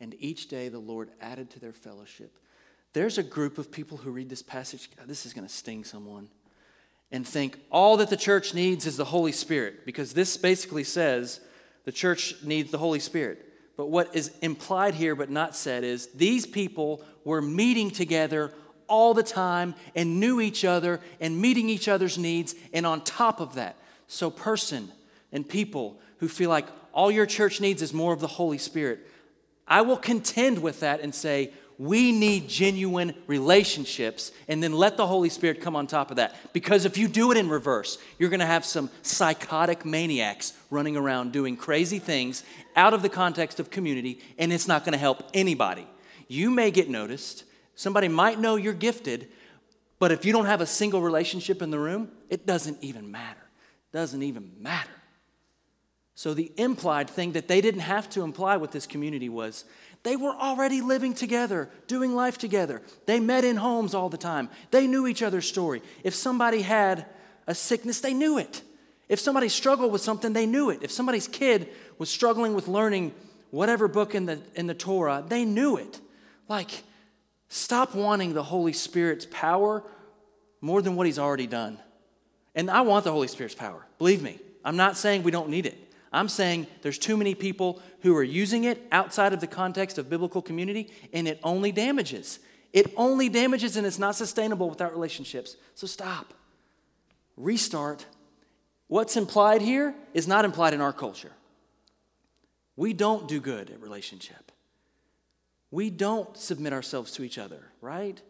and 0.00 0.14
each 0.18 0.48
day 0.48 0.68
the 0.68 0.78
Lord 0.78 1.10
added 1.20 1.50
to 1.50 1.60
their 1.60 1.72
fellowship. 1.72 2.38
There's 2.92 3.18
a 3.18 3.22
group 3.22 3.58
of 3.58 3.72
people 3.72 3.98
who 3.98 4.10
read 4.10 4.28
this 4.28 4.42
passage, 4.42 4.88
this 5.06 5.26
is 5.26 5.32
going 5.32 5.46
to 5.46 5.52
sting 5.52 5.84
someone, 5.84 6.28
and 7.10 7.26
think 7.26 7.58
all 7.70 7.96
that 7.98 8.10
the 8.10 8.16
church 8.16 8.54
needs 8.54 8.86
is 8.86 8.96
the 8.96 9.04
Holy 9.04 9.32
Spirit, 9.32 9.84
because 9.84 10.14
this 10.14 10.36
basically 10.36 10.84
says 10.84 11.40
the 11.84 11.92
church 11.92 12.36
needs 12.42 12.70
the 12.70 12.78
Holy 12.78 13.00
Spirit. 13.00 13.44
But 13.76 13.86
what 13.86 14.14
is 14.14 14.32
implied 14.40 14.94
here 14.94 15.14
but 15.14 15.30
not 15.30 15.56
said 15.56 15.84
is 15.84 16.08
these 16.08 16.46
people 16.46 17.02
were 17.24 17.42
meeting 17.42 17.90
together 17.90 18.52
all 18.86 19.14
the 19.14 19.22
time 19.22 19.74
and 19.94 20.20
knew 20.20 20.40
each 20.40 20.64
other 20.64 21.00
and 21.20 21.40
meeting 21.40 21.68
each 21.68 21.88
other's 21.88 22.18
needs. 22.18 22.54
And 22.72 22.86
on 22.86 23.02
top 23.02 23.40
of 23.40 23.54
that, 23.54 23.76
so 24.06 24.30
person 24.30 24.92
and 25.32 25.48
people 25.48 26.00
who 26.18 26.28
feel 26.28 26.50
like 26.50 26.68
all 26.92 27.10
your 27.10 27.26
church 27.26 27.60
needs 27.60 27.82
is 27.82 27.92
more 27.92 28.12
of 28.12 28.20
the 28.20 28.26
Holy 28.28 28.58
Spirit, 28.58 29.00
I 29.66 29.82
will 29.82 29.96
contend 29.96 30.60
with 30.62 30.80
that 30.80 31.00
and 31.00 31.14
say, 31.14 31.52
we 31.78 32.12
need 32.12 32.48
genuine 32.48 33.14
relationships 33.26 34.30
and 34.46 34.62
then 34.62 34.72
let 34.72 34.96
the 34.96 35.06
Holy 35.06 35.28
Spirit 35.28 35.60
come 35.60 35.74
on 35.74 35.86
top 35.86 36.10
of 36.10 36.16
that. 36.16 36.36
Because 36.52 36.84
if 36.84 36.96
you 36.96 37.08
do 37.08 37.32
it 37.32 37.36
in 37.36 37.48
reverse, 37.48 37.98
you're 38.18 38.30
going 38.30 38.40
to 38.40 38.46
have 38.46 38.64
some 38.64 38.90
psychotic 39.02 39.84
maniacs 39.84 40.52
running 40.70 40.96
around 40.96 41.32
doing 41.32 41.56
crazy 41.56 41.98
things 41.98 42.44
out 42.76 42.94
of 42.94 43.02
the 43.02 43.08
context 43.08 43.58
of 43.58 43.70
community, 43.70 44.20
and 44.38 44.52
it's 44.52 44.68
not 44.68 44.84
going 44.84 44.92
to 44.92 44.98
help 44.98 45.24
anybody. 45.34 45.86
You 46.28 46.50
may 46.50 46.70
get 46.70 46.88
noticed, 46.88 47.44
somebody 47.74 48.08
might 48.08 48.38
know 48.38 48.56
you're 48.56 48.72
gifted, 48.72 49.28
but 49.98 50.12
if 50.12 50.24
you 50.24 50.32
don't 50.32 50.46
have 50.46 50.60
a 50.60 50.66
single 50.66 51.00
relationship 51.00 51.62
in 51.62 51.70
the 51.70 51.78
room, 51.78 52.10
it 52.28 52.46
doesn't 52.46 52.82
even 52.82 53.10
matter. 53.10 53.40
It 53.92 53.96
Doesn't 53.96 54.22
even 54.22 54.52
matter. 54.60 54.90
So, 56.16 56.32
the 56.32 56.52
implied 56.56 57.10
thing 57.10 57.32
that 57.32 57.48
they 57.48 57.60
didn't 57.60 57.80
have 57.80 58.08
to 58.10 58.22
imply 58.22 58.56
with 58.56 58.70
this 58.70 58.86
community 58.86 59.28
was 59.28 59.64
they 60.04 60.16
were 60.16 60.34
already 60.34 60.80
living 60.80 61.14
together, 61.14 61.68
doing 61.88 62.14
life 62.14 62.38
together. 62.38 62.82
They 63.06 63.18
met 63.18 63.44
in 63.44 63.56
homes 63.56 63.94
all 63.94 64.08
the 64.08 64.18
time. 64.18 64.48
They 64.70 64.86
knew 64.86 65.06
each 65.06 65.22
other's 65.22 65.48
story. 65.48 65.82
If 66.04 66.14
somebody 66.14 66.62
had 66.62 67.06
a 67.46 67.54
sickness, 67.54 68.00
they 68.00 68.14
knew 68.14 68.38
it. 68.38 68.62
If 69.08 69.18
somebody 69.18 69.48
struggled 69.48 69.92
with 69.92 70.02
something, 70.02 70.32
they 70.32 70.46
knew 70.46 70.70
it. 70.70 70.82
If 70.82 70.90
somebody's 70.90 71.26
kid 71.26 71.68
was 71.98 72.10
struggling 72.10 72.54
with 72.54 72.68
learning 72.68 73.12
whatever 73.50 73.88
book 73.88 74.14
in 74.14 74.26
the, 74.26 74.40
in 74.54 74.66
the 74.66 74.74
Torah, 74.74 75.24
they 75.26 75.44
knew 75.44 75.76
it. 75.76 76.00
Like, 76.48 76.82
stop 77.48 77.94
wanting 77.94 78.34
the 78.34 78.42
Holy 78.42 78.72
Spirit's 78.72 79.26
power 79.30 79.82
more 80.60 80.80
than 80.82 80.96
what 80.96 81.06
He's 81.06 81.18
already 81.18 81.46
done. 81.46 81.78
And 82.54 82.70
I 82.70 82.82
want 82.82 83.04
the 83.04 83.12
Holy 83.12 83.28
Spirit's 83.28 83.54
power, 83.54 83.86
believe 83.98 84.22
me. 84.22 84.38
I'm 84.64 84.76
not 84.76 84.96
saying 84.96 85.22
we 85.22 85.30
don't 85.30 85.48
need 85.50 85.66
it. 85.66 85.78
I'm 86.14 86.28
saying 86.28 86.68
there's 86.82 86.98
too 86.98 87.16
many 87.16 87.34
people 87.34 87.82
who 88.02 88.16
are 88.16 88.22
using 88.22 88.64
it 88.64 88.86
outside 88.92 89.32
of 89.32 89.40
the 89.40 89.48
context 89.48 89.98
of 89.98 90.08
biblical 90.08 90.40
community, 90.40 90.92
and 91.12 91.26
it 91.26 91.40
only 91.42 91.72
damages. 91.72 92.38
It 92.72 92.92
only 92.96 93.28
damages, 93.28 93.76
and 93.76 93.84
it's 93.84 93.98
not 93.98 94.14
sustainable 94.14 94.70
without 94.70 94.92
relationships. 94.92 95.56
So 95.74 95.88
stop. 95.88 96.32
Restart. 97.36 98.06
What's 98.86 99.16
implied 99.16 99.60
here 99.60 99.94
is 100.12 100.28
not 100.28 100.44
implied 100.44 100.72
in 100.72 100.80
our 100.80 100.92
culture. 100.92 101.32
We 102.76 102.92
don't 102.92 103.26
do 103.26 103.40
good 103.40 103.70
at 103.70 103.80
relationship. 103.80 104.52
We 105.72 105.90
don't 105.90 106.36
submit 106.36 106.72
ourselves 106.72 107.10
to 107.12 107.24
each 107.24 107.38
other, 107.38 107.72
right? 107.80 108.20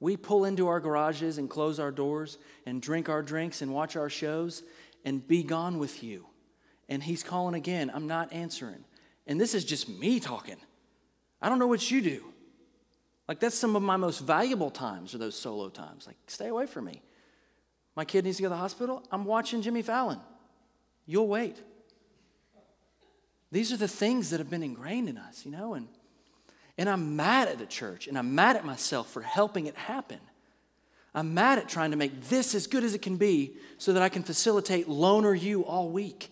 We 0.00 0.18
pull 0.18 0.44
into 0.44 0.68
our 0.68 0.80
garages 0.80 1.38
and 1.38 1.48
close 1.48 1.80
our 1.80 1.92
doors 1.92 2.36
and 2.66 2.82
drink 2.82 3.08
our 3.08 3.22
drinks 3.22 3.62
and 3.62 3.72
watch 3.72 3.96
our 3.96 4.10
shows 4.10 4.62
and 5.04 5.26
be 5.26 5.42
gone 5.42 5.78
with 5.78 6.02
you 6.02 6.26
and 6.92 7.02
he's 7.02 7.22
calling 7.22 7.54
again. 7.54 7.90
I'm 7.92 8.06
not 8.06 8.32
answering. 8.32 8.84
And 9.26 9.40
this 9.40 9.54
is 9.54 9.64
just 9.64 9.88
me 9.88 10.20
talking. 10.20 10.58
I 11.40 11.48
don't 11.48 11.58
know 11.58 11.66
what 11.66 11.90
you 11.90 12.02
do. 12.02 12.24
Like, 13.26 13.40
that's 13.40 13.56
some 13.56 13.76
of 13.76 13.82
my 13.82 13.96
most 13.96 14.18
valuable 14.18 14.70
times 14.70 15.14
are 15.14 15.18
those 15.18 15.34
solo 15.34 15.70
times. 15.70 16.06
Like, 16.06 16.16
stay 16.26 16.48
away 16.48 16.66
from 16.66 16.84
me. 16.84 17.00
My 17.96 18.04
kid 18.04 18.24
needs 18.24 18.36
to 18.36 18.42
go 18.42 18.46
to 18.46 18.50
the 18.50 18.56
hospital. 18.56 19.02
I'm 19.10 19.24
watching 19.24 19.62
Jimmy 19.62 19.80
Fallon. 19.80 20.20
You'll 21.06 21.28
wait. 21.28 21.56
These 23.50 23.72
are 23.72 23.78
the 23.78 23.88
things 23.88 24.30
that 24.30 24.40
have 24.40 24.50
been 24.50 24.62
ingrained 24.62 25.08
in 25.08 25.16
us, 25.16 25.46
you 25.46 25.50
know? 25.50 25.74
And, 25.74 25.88
and 26.76 26.90
I'm 26.90 27.16
mad 27.16 27.48
at 27.48 27.58
the 27.58 27.66
church 27.66 28.06
and 28.06 28.18
I'm 28.18 28.34
mad 28.34 28.56
at 28.56 28.66
myself 28.66 29.10
for 29.10 29.22
helping 29.22 29.66
it 29.66 29.76
happen. 29.76 30.20
I'm 31.14 31.32
mad 31.32 31.58
at 31.58 31.68
trying 31.68 31.90
to 31.92 31.96
make 31.96 32.28
this 32.28 32.54
as 32.54 32.66
good 32.66 32.84
as 32.84 32.94
it 32.94 33.00
can 33.00 33.16
be 33.16 33.54
so 33.78 33.94
that 33.94 34.02
I 34.02 34.10
can 34.10 34.22
facilitate 34.22 34.88
loner 34.88 35.34
you 35.34 35.64
all 35.64 35.88
week. 35.88 36.30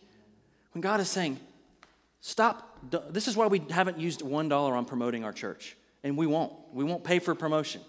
When 0.72 0.80
God 0.80 1.00
is 1.00 1.08
saying, 1.08 1.38
stop, 2.20 2.78
this 3.10 3.28
is 3.28 3.36
why 3.36 3.46
we 3.46 3.62
haven't 3.70 3.98
used 3.98 4.20
$1 4.20 4.52
on 4.52 4.84
promoting 4.84 5.24
our 5.24 5.32
church. 5.32 5.76
And 6.02 6.16
we 6.16 6.26
won't. 6.26 6.52
We 6.72 6.84
won't 6.84 7.04
pay 7.04 7.18
for 7.18 7.34
promotion. 7.34 7.82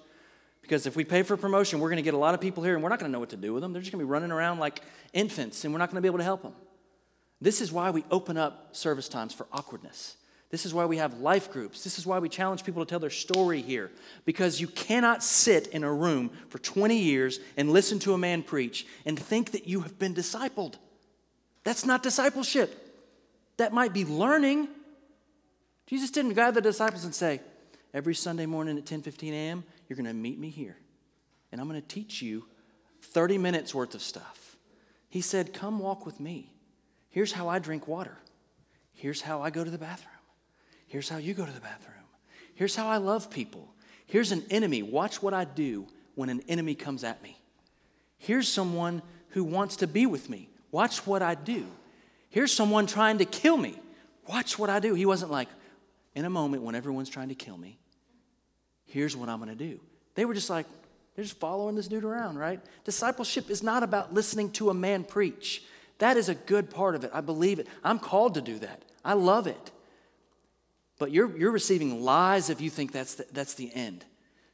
Because 0.61 0.86
if 0.86 0.95
we 0.95 1.03
pay 1.03 1.23
for 1.23 1.38
promotion, 1.38 1.79
we're 1.79 1.89
going 1.89 1.97
to 1.97 2.03
get 2.03 2.13
a 2.13 2.17
lot 2.17 2.34
of 2.34 2.41
people 2.41 2.63
here 2.63 2.75
and 2.75 2.84
we're 2.84 2.89
not 2.89 2.99
going 2.99 3.09
to 3.09 3.13
know 3.13 3.19
what 3.19 3.29
to 3.29 3.38
do 3.38 3.53
with 3.53 3.61
them. 3.61 3.73
They're 3.73 3.82
just 3.82 3.91
going 3.91 3.99
to 3.99 4.05
be 4.05 4.11
running 4.11 4.32
around 4.32 4.59
like 4.59 4.82
infants 5.13 5.63
and 5.63 5.73
we're 5.73 5.79
not 5.79 5.89
going 5.89 5.95
to 5.95 6.01
be 6.01 6.07
able 6.07 6.19
to 6.19 6.23
help 6.23 6.43
them. 6.43 6.53
This 7.39 7.61
is 7.61 7.71
why 7.71 7.89
we 7.89 8.05
open 8.11 8.38
up 8.38 8.75
service 8.75 9.09
times 9.09 9.34
for 9.34 9.47
awkwardness 9.51 10.15
This 10.51 10.65
is 10.65 10.73
why 10.73 10.86
we 10.86 10.97
have 10.97 11.19
life 11.19 11.51
groups. 11.51 11.84
This 11.84 11.97
is 11.97 12.05
why 12.05 12.19
we 12.19 12.29
challenge 12.29 12.63
people 12.63 12.86
to 12.86 12.89
tell 12.89 12.99
their 12.99 13.09
story 13.09 13.61
here. 13.61 13.89
Because 14.25 14.61
you 14.61 14.67
cannot 14.67 15.23
sit 15.23 15.67
in 15.67 15.84
a 15.84 15.91
room 15.91 16.29
for 16.49 16.59
20 16.59 16.95
years 16.95 17.39
and 17.57 17.71
listen 17.71 17.97
to 17.99 18.13
a 18.13 18.17
man 18.17 18.43
preach 18.43 18.86
and 19.05 19.17
think 19.17 19.51
that 19.51 19.67
you 19.67 19.82
have 19.82 19.97
been 19.97 20.13
discipled. 20.13 20.75
That's 21.64 21.86
not 21.86 22.03
discipleship. 22.03 22.78
That 23.57 23.74
might 23.74 23.93
be 23.93 24.05
learning. 24.05 24.68
Jesus 25.88 26.12
didn't 26.12 26.34
guide 26.34 26.55
the 26.55 26.62
disciples 26.62 27.05
and 27.05 27.14
say, 27.14 27.41
every 27.93 28.16
Sunday 28.16 28.45
morning 28.45 28.78
at 28.78 28.86
10 28.86 29.01
15 29.01 29.34
a.m., 29.34 29.64
you're 29.88 29.97
going 29.97 30.05
to 30.05 30.14
meet 30.14 30.39
me 30.39 30.49
here. 30.49 30.78
And 31.51 31.59
I'm 31.59 31.68
going 31.68 31.82
to 31.82 31.88
teach 31.88 32.22
you 32.22 32.45
30 33.01 33.38
minutes 33.38 33.76
worth 33.76 33.93
of 33.93 34.01
stuff. 34.01 34.55
He 35.09 35.22
said, 35.22 35.53
Come 35.53 35.80
walk 35.80 36.05
with 36.05 36.20
me. 36.20 36.53
Here's 37.09 37.34
how 37.34 37.49
I 37.49 37.59
drink 37.59 37.88
water. 37.88 38.18
Here's 38.93 39.22
how 39.22 39.41
I 39.41 39.49
go 39.49 39.64
to 39.64 39.70
the 39.70 39.78
bathroom. 39.78 40.14
Here's 40.88 41.09
how 41.09 41.18
you 41.18 41.34
go 41.34 41.45
to 41.45 41.51
the 41.51 41.59
bathroom. 41.59 41.95
Here's 42.55 42.76
how 42.76 42.88
I 42.88 42.97
love 42.97 43.30
people. 43.30 43.74
Here's 44.05 44.32
an 44.32 44.43
enemy. 44.49 44.84
Watch 44.84 45.22
what 45.22 45.34
I 45.34 45.43
do 45.43 45.88
when 46.16 46.30
an 46.30 46.41
enemy 46.47 46.76
comes 46.76 47.03
at 47.03 47.22
me. 47.24 47.38
Here's 48.18 48.47
someone 48.47 49.01
who 49.30 49.43
wants 49.43 49.78
to 49.78 49.88
be 49.88 50.05
with 50.05 50.30
me. 50.30 50.49
Watch 50.72 51.05
what 51.05 51.22
I 51.22 51.36
do. 51.36 51.65
Here's 52.30 52.53
someone 52.53 52.88
trying 52.88 53.17
to 53.19 53.26
kill 53.26 53.57
me. 53.57 53.78
Watch 54.28 54.57
what 54.57 54.69
I 54.69 54.80
do. 54.80 54.93
He 54.93 55.05
wasn't 55.05 55.32
like, 55.32 55.49
in 56.15 56.26
a 56.26 56.30
moment 56.30 56.63
when 56.63 56.76
everyone's 56.76 57.09
trying 57.09 57.30
to 57.30 57.36
kill 57.36 57.57
me, 57.57 57.78
here's 58.86 59.15
what 59.15 59.30
I'm 59.30 59.38
going 59.39 59.49
to 59.49 59.55
do. 59.55 59.80
They 60.15 60.26
were 60.26 60.34
just 60.34 60.49
like, 60.49 60.65
they're 61.15 61.26
just 61.26 61.39
following 61.39 61.76
this 61.76 61.88
dude 61.88 62.05
around, 62.05 62.38
right? 62.38 62.59
Discipleship 62.86 63.49
is 63.49 63.61
not 63.61 63.84
about 63.84 64.13
listening 64.13 64.51
to 64.51 64.69
a 64.69 64.74
man 64.74 65.03
preach. 65.03 65.63
That 65.97 66.17
is 66.17 66.30
a 66.30 66.36
good 66.36 66.69
part 66.69 66.95
of 66.95 67.03
it. 67.03 67.11
I 67.13 67.22
believe 67.22 67.59
it. 67.59 67.67
I'm 67.84 67.99
called 67.99 68.36
to 68.36 68.41
do 68.41 68.59
that. 68.59 68.84
I 69.03 69.13
love 69.13 69.47
it. 69.47 69.72
But 70.99 71.11
you're, 71.11 71.36
you're 71.38 71.51
receiving 71.51 72.03
lies 72.03 72.49
if 72.49 72.61
you 72.61 72.69
think 72.69 72.91
that's 72.91 73.15
the, 73.15 73.26
that's 73.32 73.55
the 73.55 73.72
end. 73.74 74.05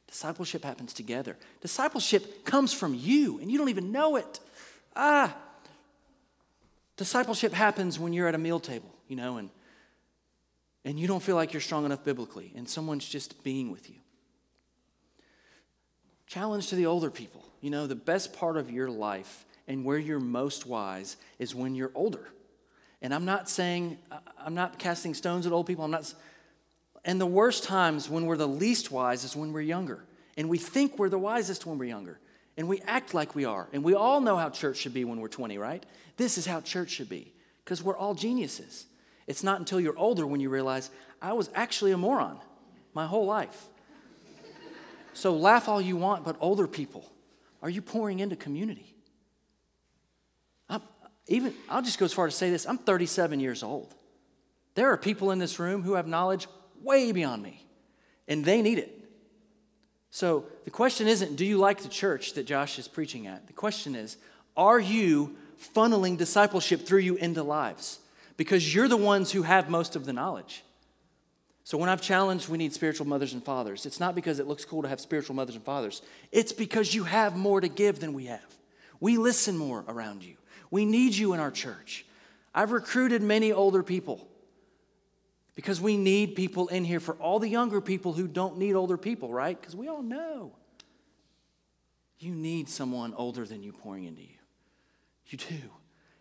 Discipleship 0.08 0.64
happens 0.64 0.94
together. 0.94 1.36
Discipleship 1.60 2.44
comes 2.44 2.72
from 2.72 2.94
you, 2.94 3.38
and 3.38 3.52
you 3.52 3.58
don't 3.58 3.68
even 3.68 3.92
know 3.92 4.16
it. 4.16 4.40
Ah, 4.96 5.36
discipleship 6.98 7.54
happens 7.54 7.98
when 7.98 8.12
you're 8.12 8.28
at 8.28 8.34
a 8.34 8.38
meal 8.38 8.60
table, 8.60 8.94
you 9.06 9.16
know, 9.16 9.38
and, 9.38 9.48
and 10.84 11.00
you 11.00 11.06
don't 11.06 11.22
feel 11.22 11.36
like 11.36 11.54
you're 11.54 11.62
strong 11.62 11.86
enough 11.86 12.04
biblically, 12.04 12.52
and 12.54 12.68
someone's 12.68 13.08
just 13.08 13.42
being 13.42 13.72
with 13.72 13.88
you. 13.88 13.96
Challenge 16.26 16.66
to 16.68 16.76
the 16.76 16.84
older 16.84 17.10
people. 17.10 17.42
You 17.62 17.70
know, 17.70 17.86
the 17.86 17.94
best 17.94 18.34
part 18.34 18.58
of 18.58 18.70
your 18.70 18.90
life 18.90 19.46
and 19.66 19.84
where 19.84 19.96
you're 19.98 20.20
most 20.20 20.66
wise 20.66 21.16
is 21.38 21.54
when 21.54 21.74
you're 21.74 21.92
older. 21.94 22.28
And 23.00 23.14
I'm 23.14 23.24
not 23.24 23.48
saying, 23.48 23.98
I'm 24.38 24.54
not 24.54 24.78
casting 24.78 25.14
stones 25.14 25.46
at 25.46 25.52
old 25.52 25.66
people. 25.66 25.84
I'm 25.84 25.90
not, 25.90 26.12
and 27.04 27.20
the 27.20 27.26
worst 27.26 27.64
times 27.64 28.10
when 28.10 28.26
we're 28.26 28.36
the 28.36 28.48
least 28.48 28.90
wise 28.90 29.24
is 29.24 29.36
when 29.36 29.52
we're 29.52 29.60
younger. 29.60 30.04
And 30.36 30.48
we 30.48 30.58
think 30.58 30.98
we're 30.98 31.08
the 31.08 31.18
wisest 31.18 31.64
when 31.64 31.78
we're 31.78 31.86
younger. 31.86 32.18
And 32.58 32.68
we 32.68 32.80
act 32.80 33.14
like 33.14 33.36
we 33.36 33.44
are. 33.44 33.68
And 33.72 33.84
we 33.84 33.94
all 33.94 34.20
know 34.20 34.36
how 34.36 34.50
church 34.50 34.78
should 34.78 34.92
be 34.92 35.04
when 35.04 35.20
we're 35.20 35.28
20, 35.28 35.56
right? 35.58 35.86
This 36.16 36.36
is 36.36 36.44
how 36.44 36.60
church 36.60 36.90
should 36.90 37.08
be 37.08 37.32
because 37.64 37.84
we're 37.84 37.96
all 37.96 38.14
geniuses. 38.14 38.86
It's 39.28 39.44
not 39.44 39.60
until 39.60 39.80
you're 39.80 39.96
older 39.96 40.26
when 40.26 40.40
you 40.40 40.50
realize 40.50 40.90
I 41.22 41.34
was 41.34 41.50
actually 41.54 41.92
a 41.92 41.96
moron 41.96 42.40
my 42.94 43.06
whole 43.06 43.26
life. 43.26 43.68
So 45.12 45.36
laugh 45.36 45.68
all 45.68 45.80
you 45.80 45.96
want, 45.96 46.24
but 46.24 46.36
older 46.40 46.66
people, 46.66 47.10
are 47.62 47.70
you 47.70 47.80
pouring 47.80 48.18
into 48.18 48.34
community? 48.34 48.96
I'm, 50.68 50.82
even 51.28 51.54
I'll 51.68 51.82
just 51.82 51.98
go 51.98 52.06
as 52.06 52.12
far 52.12 52.26
to 52.26 52.32
say 52.32 52.50
this 52.50 52.66
I'm 52.66 52.78
37 52.78 53.38
years 53.38 53.62
old. 53.62 53.94
There 54.74 54.90
are 54.92 54.96
people 54.96 55.30
in 55.30 55.38
this 55.38 55.60
room 55.60 55.82
who 55.82 55.94
have 55.94 56.08
knowledge 56.08 56.48
way 56.82 57.12
beyond 57.12 57.40
me, 57.42 57.64
and 58.26 58.44
they 58.44 58.62
need 58.62 58.78
it. 58.78 58.97
So 60.10 60.46
the 60.64 60.70
question 60.70 61.06
isn't, 61.06 61.36
do 61.36 61.44
you 61.44 61.58
like 61.58 61.82
the 61.82 61.88
church 61.88 62.34
that 62.34 62.46
Josh 62.46 62.78
is 62.78 62.88
preaching 62.88 63.26
at? 63.26 63.46
The 63.46 63.52
question 63.52 63.94
is, 63.94 64.16
are 64.56 64.80
you 64.80 65.36
funneling 65.74 66.16
discipleship 66.16 66.86
through 66.86 67.00
you 67.00 67.16
into 67.16 67.42
lives? 67.42 68.00
Because 68.36 68.74
you're 68.74 68.88
the 68.88 68.96
ones 68.96 69.32
who 69.32 69.42
have 69.42 69.68
most 69.68 69.96
of 69.96 70.06
the 70.06 70.12
knowledge. 70.12 70.64
So 71.64 71.76
when 71.76 71.90
I've 71.90 72.00
challenged 72.00 72.48
we 72.48 72.56
need 72.56 72.72
spiritual 72.72 73.06
mothers 73.06 73.34
and 73.34 73.44
fathers, 73.44 73.84
it's 73.84 74.00
not 74.00 74.14
because 74.14 74.38
it 74.38 74.46
looks 74.46 74.64
cool 74.64 74.82
to 74.82 74.88
have 74.88 75.00
spiritual 75.00 75.36
mothers 75.36 75.54
and 75.54 75.64
fathers. 75.64 76.00
It's 76.32 76.52
because 76.52 76.94
you 76.94 77.04
have 77.04 77.36
more 77.36 77.60
to 77.60 77.68
give 77.68 78.00
than 78.00 78.14
we 78.14 78.26
have. 78.26 78.56
We 79.00 79.18
listen 79.18 79.56
more 79.56 79.84
around 79.86 80.24
you. 80.24 80.36
We 80.70 80.86
need 80.86 81.14
you 81.14 81.34
in 81.34 81.40
our 81.40 81.50
church. 81.50 82.06
I've 82.54 82.72
recruited 82.72 83.22
many 83.22 83.52
older 83.52 83.82
people 83.82 84.27
because 85.58 85.80
we 85.80 85.96
need 85.96 86.36
people 86.36 86.68
in 86.68 86.84
here 86.84 87.00
for 87.00 87.14
all 87.14 87.40
the 87.40 87.48
younger 87.48 87.80
people 87.80 88.12
who 88.12 88.28
don't 88.28 88.58
need 88.58 88.74
older 88.74 88.96
people, 88.96 89.32
right? 89.32 89.60
Because 89.60 89.74
we 89.74 89.88
all 89.88 90.02
know 90.02 90.52
you 92.20 92.32
need 92.32 92.68
someone 92.68 93.12
older 93.14 93.44
than 93.44 93.64
you 93.64 93.72
pouring 93.72 94.04
into 94.04 94.22
you. 94.22 94.38
You 95.26 95.38
do. 95.38 95.70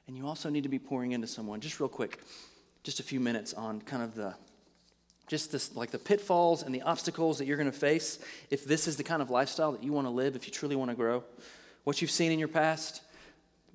And 0.07 0.17
you 0.17 0.25
also 0.25 0.49
need 0.49 0.63
to 0.63 0.69
be 0.69 0.79
pouring 0.79 1.11
into 1.11 1.27
someone. 1.27 1.61
Just 1.61 1.79
real 1.79 1.87
quick, 1.87 2.19
just 2.81 2.99
a 2.99 3.03
few 3.03 3.19
minutes 3.19 3.53
on 3.53 3.79
kind 3.79 4.01
of 4.01 4.15
the 4.15 4.33
just 5.27 5.51
this 5.51 5.75
like 5.75 5.91
the 5.91 5.99
pitfalls 5.99 6.63
and 6.63 6.73
the 6.73 6.81
obstacles 6.81 7.37
that 7.37 7.45
you're 7.45 7.57
going 7.57 7.71
to 7.71 7.77
face 7.77 8.17
if 8.49 8.65
this 8.65 8.87
is 8.87 8.97
the 8.97 9.03
kind 9.03 9.21
of 9.21 9.29
lifestyle 9.29 9.71
that 9.71 9.83
you 9.83 9.93
want 9.93 10.07
to 10.07 10.11
live 10.11 10.35
if 10.35 10.47
you 10.47 10.51
truly 10.51 10.75
want 10.75 10.89
to 10.89 10.95
grow 10.95 11.21
what 11.83 12.01
you've 12.01 12.09
seen 12.09 12.31
in 12.31 12.39
your 12.39 12.47
past 12.47 13.01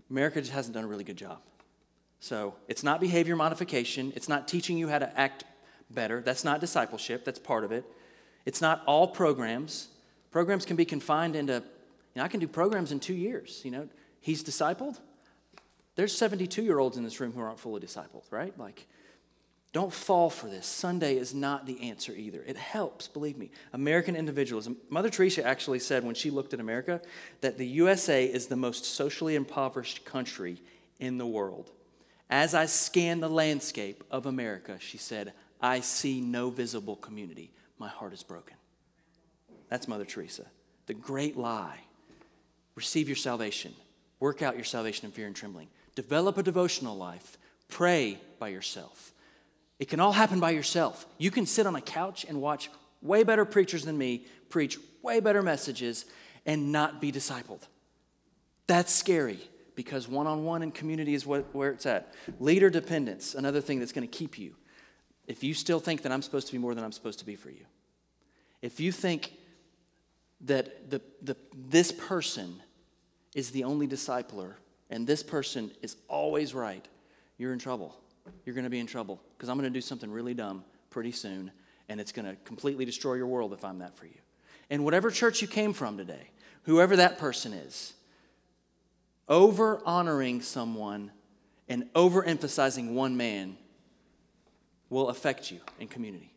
america 0.09 0.41
just 0.41 0.53
hasn't 0.53 0.73
done 0.73 0.85
a 0.85 0.87
really 0.87 1.05
good 1.05 1.19
job 1.19 1.43
so 2.21 2.55
it's 2.69 2.83
not 2.83 3.03
behavior 3.03 3.37
modification 3.37 4.15
it's 4.17 4.31
not 4.31 4.49
teaching 4.49 4.79
you 4.79 4.89
how 4.89 4.99
to 4.99 5.21
act 5.21 5.45
better 5.95 6.21
that's 6.21 6.45
not 6.45 6.61
discipleship 6.61 7.25
that's 7.25 7.39
part 7.39 7.65
of 7.65 7.73
it 7.73 7.85
it's 8.45 8.61
not 8.61 8.83
all 8.87 9.07
programs 9.07 9.89
programs 10.31 10.65
can 10.65 10.77
be 10.77 10.85
confined 10.85 11.37
into 11.37 11.55
you 11.55 11.61
know 12.17 12.23
i 12.23 12.29
can 12.29 12.41
do 12.41 12.49
programs 12.49 12.93
in 12.93 13.01
two 13.01 13.15
years 13.15 13.61
you 13.65 13.71
know 13.71 13.89
he's 14.21 14.43
discipled 14.43 14.99
there's 15.95 16.17
72 16.17 16.63
year 16.63 16.79
olds 16.79 16.97
in 16.97 17.05
this 17.05 17.21
room 17.21 17.33
who 17.33 17.41
aren't 17.41 17.59
fully 17.59 17.81
discipled 17.81 18.25
right 18.31 18.59
like 18.59 18.87
don't 19.73 19.93
fall 19.93 20.29
for 20.29 20.49
this. 20.49 20.67
Sunday 20.67 21.17
is 21.17 21.35
not 21.35 21.65
the 21.65 21.89
answer 21.89 22.13
either. 22.13 22.45
It 22.47 22.59
helps, 22.59 23.09
believe 23.09 23.39
me. 23.39 23.51
American 23.73 24.17
individualism. 24.17 24.77
Mother 24.91 25.09
Teresa 25.09 25.47
actually 25.47 25.79
said 25.79 26.05
when 26.05 26.15
she 26.15 26.31
looked 26.31 26.53
at 26.53 26.61
America 26.61 27.01
that 27.41 27.57
the 27.57 27.67
USA 27.67 28.27
is 28.27 28.47
the 28.47 28.57
most 28.57 28.85
socially 28.85 29.35
impoverished 29.35 30.05
country 30.05 30.61
in 31.01 31.17
the 31.17 31.27
world. 31.27 31.71
As 32.29 32.55
I 32.55 32.67
scan 32.67 33.21
the 33.21 33.31
landscape 33.31 34.05
of 34.11 34.27
America, 34.27 34.77
she 34.79 34.99
said, 34.99 35.33
I 35.63 35.81
see 35.81 36.21
no 36.21 36.51
visible 36.51 36.97
community. 36.97 37.53
My 37.79 37.89
heart 37.89 38.13
is 38.13 38.23
broken. 38.23 38.57
That's 39.69 39.89
Mother 39.89 40.05
Teresa. 40.05 40.47
The 40.87 40.95
great 40.95 41.37
lie. 41.37 41.79
Receive 42.75 43.09
your 43.09 43.17
salvation. 43.17 43.73
Work 44.19 44.43
out 44.43 44.57
your 44.57 44.65
salvation 44.65 45.07
in 45.07 45.13
fear 45.13 45.27
and 45.27 45.37
trembling. 45.37 45.69
Develop 45.95 46.37
a 46.39 46.43
devotional 46.43 46.97
life. 46.97 47.39
Pray 47.69 48.19
by 48.39 48.49
yourself. 48.49 49.13
It 49.79 49.89
can 49.89 50.01
all 50.01 50.13
happen 50.13 50.41
by 50.41 50.51
yourself. 50.51 51.07
You 51.19 51.31
can 51.31 51.47
sit 51.47 51.67
on 51.67 51.77
a 51.77 51.81
couch 51.81 52.25
and 52.29 52.41
watch 52.41 52.71
way 53.01 53.23
better 53.25 53.45
preachers 53.45 53.85
than 53.85 53.99
me 53.99 54.27
preach 54.49 54.79
way 55.03 55.21
better 55.21 55.43
messages 55.43 56.05
and 56.47 56.71
not 56.71 57.01
be 57.01 57.11
discipled. 57.11 57.67
That's 58.67 58.93
scary 58.93 59.41
because 59.75 60.07
one 60.07 60.27
on 60.27 60.45
one 60.45 60.63
and 60.63 60.73
community 60.73 61.15
is 61.15 61.27
what, 61.27 61.55
where 61.55 61.71
it's 61.71 61.87
at. 61.87 62.15
Leader 62.39 62.71
dependence, 62.71 63.35
another 63.35 63.61
thing 63.61 63.79
that's 63.79 63.93
going 63.93 64.07
to 64.07 64.19
keep 64.19 64.39
you. 64.39 64.55
If 65.27 65.45
you 65.45 65.55
still 65.55 65.81
think 65.81 66.03
that 66.03 66.13
I'm 66.13 66.23
supposed 66.23 66.47
to 66.49 66.53
be 66.53 66.59
more 66.59 66.75
than 66.75 66.85
I'm 66.85 66.93
supposed 66.93 67.19
to 67.21 67.27
be 67.27 67.37
for 67.37 67.51
you, 67.51 67.65
if 68.61 68.81
you 68.81 68.93
think 68.93 69.33
that 70.43 70.91
the, 70.91 71.01
the, 71.23 71.37
this 71.57 71.93
person 71.93 72.61
is 73.35 73.51
the 73.51 73.65
only 73.65 73.87
discipler 73.87 74.55
and 74.91 75.07
this 75.07 75.23
person 75.23 75.71
is 75.81 75.97
always 76.09 76.55
right, 76.55 76.87
you're 77.39 77.53
in 77.53 77.59
trouble 77.59 77.97
you're 78.45 78.55
going 78.55 78.65
to 78.65 78.71
be 78.71 78.81
in 78.81 78.87
trouble 78.87 79.21
because 79.37 79.49
I'm 79.49 79.59
going 79.59 79.71
to 79.71 79.77
do 79.77 79.81
something 79.81 80.11
really 80.11 80.35
dumb 80.35 80.65
pretty 80.91 81.13
soon, 81.13 81.51
and 81.89 82.01
it's 82.01 82.13
going 82.13 82.27
to 82.27 82.37
completely 82.45 82.85
destroy 82.85 83.15
your 83.15 83.27
world 83.27 83.53
if 83.53 83.65
I'm 83.65 83.79
that 83.79 83.97
for 83.97 84.07
you. 84.07 84.19
And 84.71 84.85
whatever 84.85 85.11
church 85.11 85.43
you 85.43 85.49
came 85.49 85.73
from 85.73 85.97
today, 85.97 86.31
whoever 86.65 86.97
that 86.97 87.19
person 87.19 87.53
is, 87.53 87.95
over 89.29 89.81
honoring 89.85 90.43
someone 90.43 91.11
and 91.69 91.93
overemphasizing 91.95 92.93
one 92.93 93.17
man 93.17 93.57
will 94.93 95.09
affect 95.09 95.51
you 95.51 95.59
in 95.81 95.89
community. 95.89 96.31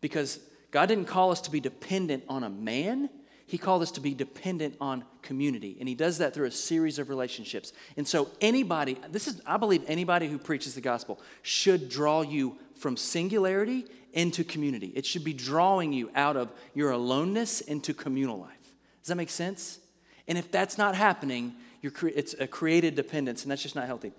Because 0.00 0.38
God 0.70 0.86
didn't 0.86 1.06
call 1.06 1.32
us 1.32 1.40
to 1.42 1.50
be 1.50 1.60
dependent 1.60 2.24
on 2.28 2.44
a 2.44 2.50
man, 2.50 3.08
he 3.46 3.58
called 3.58 3.82
us 3.82 3.90
to 3.92 4.00
be 4.00 4.14
dependent 4.14 4.76
on 4.80 5.04
community. 5.22 5.76
And 5.80 5.88
he 5.88 5.94
does 5.94 6.18
that 6.18 6.34
through 6.34 6.46
a 6.46 6.52
series 6.52 6.98
of 6.98 7.08
relationships. 7.08 7.72
And 7.96 8.06
so, 8.06 8.28
anybody, 8.40 8.96
this 9.10 9.26
is, 9.26 9.40
I 9.44 9.56
believe, 9.56 9.82
anybody 9.88 10.28
who 10.28 10.38
preaches 10.38 10.74
the 10.74 10.80
gospel 10.80 11.20
should 11.42 11.88
draw 11.88 12.20
you 12.20 12.58
from 12.76 12.96
singularity 12.96 13.86
into 14.12 14.44
community. 14.44 14.92
It 14.94 15.06
should 15.06 15.24
be 15.24 15.32
drawing 15.32 15.92
you 15.92 16.10
out 16.14 16.36
of 16.36 16.52
your 16.74 16.90
aloneness 16.90 17.60
into 17.60 17.94
communal 17.94 18.38
life. 18.38 18.50
Does 19.02 19.08
that 19.08 19.16
make 19.16 19.30
sense? 19.30 19.80
And 20.28 20.38
if 20.38 20.52
that's 20.52 20.78
not 20.78 20.94
happening, 20.94 21.54
you're 21.82 21.92
it's 22.14 22.34
a 22.38 22.46
created 22.46 22.94
dependence, 22.94 23.42
and 23.42 23.50
that's 23.50 23.62
just 23.62 23.74
not 23.74 23.86
healthy. 23.86 24.12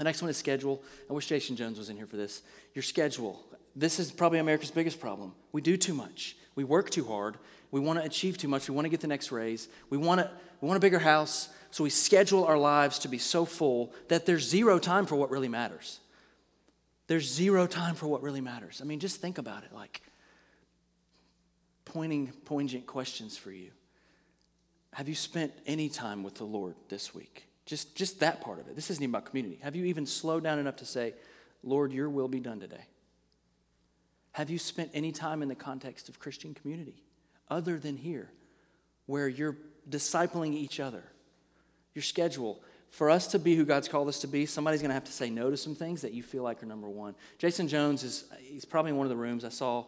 The 0.00 0.04
next 0.04 0.22
one 0.22 0.30
is 0.30 0.38
schedule. 0.38 0.82
I 1.10 1.12
wish 1.12 1.26
Jason 1.26 1.56
Jones 1.56 1.76
was 1.76 1.90
in 1.90 1.96
here 1.98 2.06
for 2.06 2.16
this. 2.16 2.40
Your 2.72 2.82
schedule. 2.82 3.44
This 3.76 3.98
is 3.98 4.10
probably 4.10 4.38
America's 4.38 4.70
biggest 4.70 4.98
problem. 4.98 5.34
We 5.52 5.60
do 5.60 5.76
too 5.76 5.92
much. 5.92 6.38
We 6.54 6.64
work 6.64 6.88
too 6.88 7.04
hard. 7.04 7.36
We 7.70 7.80
want 7.80 7.98
to 7.98 8.04
achieve 8.06 8.38
too 8.38 8.48
much. 8.48 8.66
We 8.66 8.74
want 8.74 8.86
to 8.86 8.88
get 8.88 9.00
the 9.00 9.08
next 9.08 9.30
raise. 9.30 9.68
We 9.90 9.98
want, 9.98 10.22
to, 10.22 10.30
we 10.62 10.68
want 10.68 10.78
a 10.78 10.80
bigger 10.80 11.00
house. 11.00 11.50
So 11.70 11.84
we 11.84 11.90
schedule 11.90 12.46
our 12.46 12.56
lives 12.56 12.98
to 13.00 13.08
be 13.08 13.18
so 13.18 13.44
full 13.44 13.92
that 14.08 14.24
there's 14.24 14.48
zero 14.48 14.78
time 14.78 15.04
for 15.04 15.16
what 15.16 15.30
really 15.30 15.50
matters. 15.50 16.00
There's 17.06 17.30
zero 17.30 17.66
time 17.66 17.94
for 17.94 18.06
what 18.06 18.22
really 18.22 18.40
matters. 18.40 18.80
I 18.80 18.86
mean, 18.86 19.00
just 19.00 19.20
think 19.20 19.36
about 19.36 19.64
it 19.64 19.74
like 19.74 20.00
pointing, 21.84 22.28
poignant 22.46 22.86
questions 22.86 23.36
for 23.36 23.52
you. 23.52 23.70
Have 24.94 25.10
you 25.10 25.14
spent 25.14 25.52
any 25.66 25.90
time 25.90 26.22
with 26.22 26.36
the 26.36 26.44
Lord 26.44 26.76
this 26.88 27.14
week? 27.14 27.49
Just, 27.66 27.94
just 27.94 28.20
that 28.20 28.40
part 28.40 28.58
of 28.58 28.68
it. 28.68 28.74
This 28.74 28.90
isn't 28.90 29.02
even 29.02 29.14
about 29.14 29.26
community. 29.26 29.58
Have 29.62 29.76
you 29.76 29.84
even 29.84 30.06
slowed 30.06 30.42
down 30.42 30.58
enough 30.58 30.76
to 30.76 30.84
say, 30.84 31.14
Lord, 31.62 31.92
your 31.92 32.08
will 32.08 32.28
be 32.28 32.40
done 32.40 32.58
today? 32.58 32.84
Have 34.32 34.50
you 34.50 34.58
spent 34.58 34.90
any 34.94 35.12
time 35.12 35.42
in 35.42 35.48
the 35.48 35.54
context 35.54 36.08
of 36.08 36.18
Christian 36.18 36.54
community 36.54 37.02
other 37.48 37.78
than 37.78 37.96
here, 37.96 38.30
where 39.06 39.28
you're 39.28 39.56
discipling 39.88 40.54
each 40.54 40.80
other? 40.80 41.02
Your 41.94 42.02
schedule. 42.02 42.60
For 42.90 43.10
us 43.10 43.28
to 43.28 43.38
be 43.38 43.54
who 43.54 43.64
God's 43.64 43.88
called 43.88 44.08
us 44.08 44.20
to 44.20 44.26
be, 44.26 44.46
somebody's 44.46 44.80
going 44.80 44.90
to 44.90 44.94
have 44.94 45.04
to 45.04 45.12
say 45.12 45.30
no 45.30 45.50
to 45.50 45.56
some 45.56 45.74
things 45.74 46.02
that 46.02 46.12
you 46.12 46.22
feel 46.22 46.42
like 46.42 46.62
are 46.62 46.66
number 46.66 46.88
one. 46.88 47.14
Jason 47.38 47.68
Jones 47.68 48.02
is, 48.02 48.24
he's 48.40 48.64
probably 48.64 48.90
in 48.90 48.96
one 48.96 49.06
of 49.06 49.10
the 49.10 49.16
rooms. 49.16 49.44
I 49.44 49.48
saw, 49.48 49.84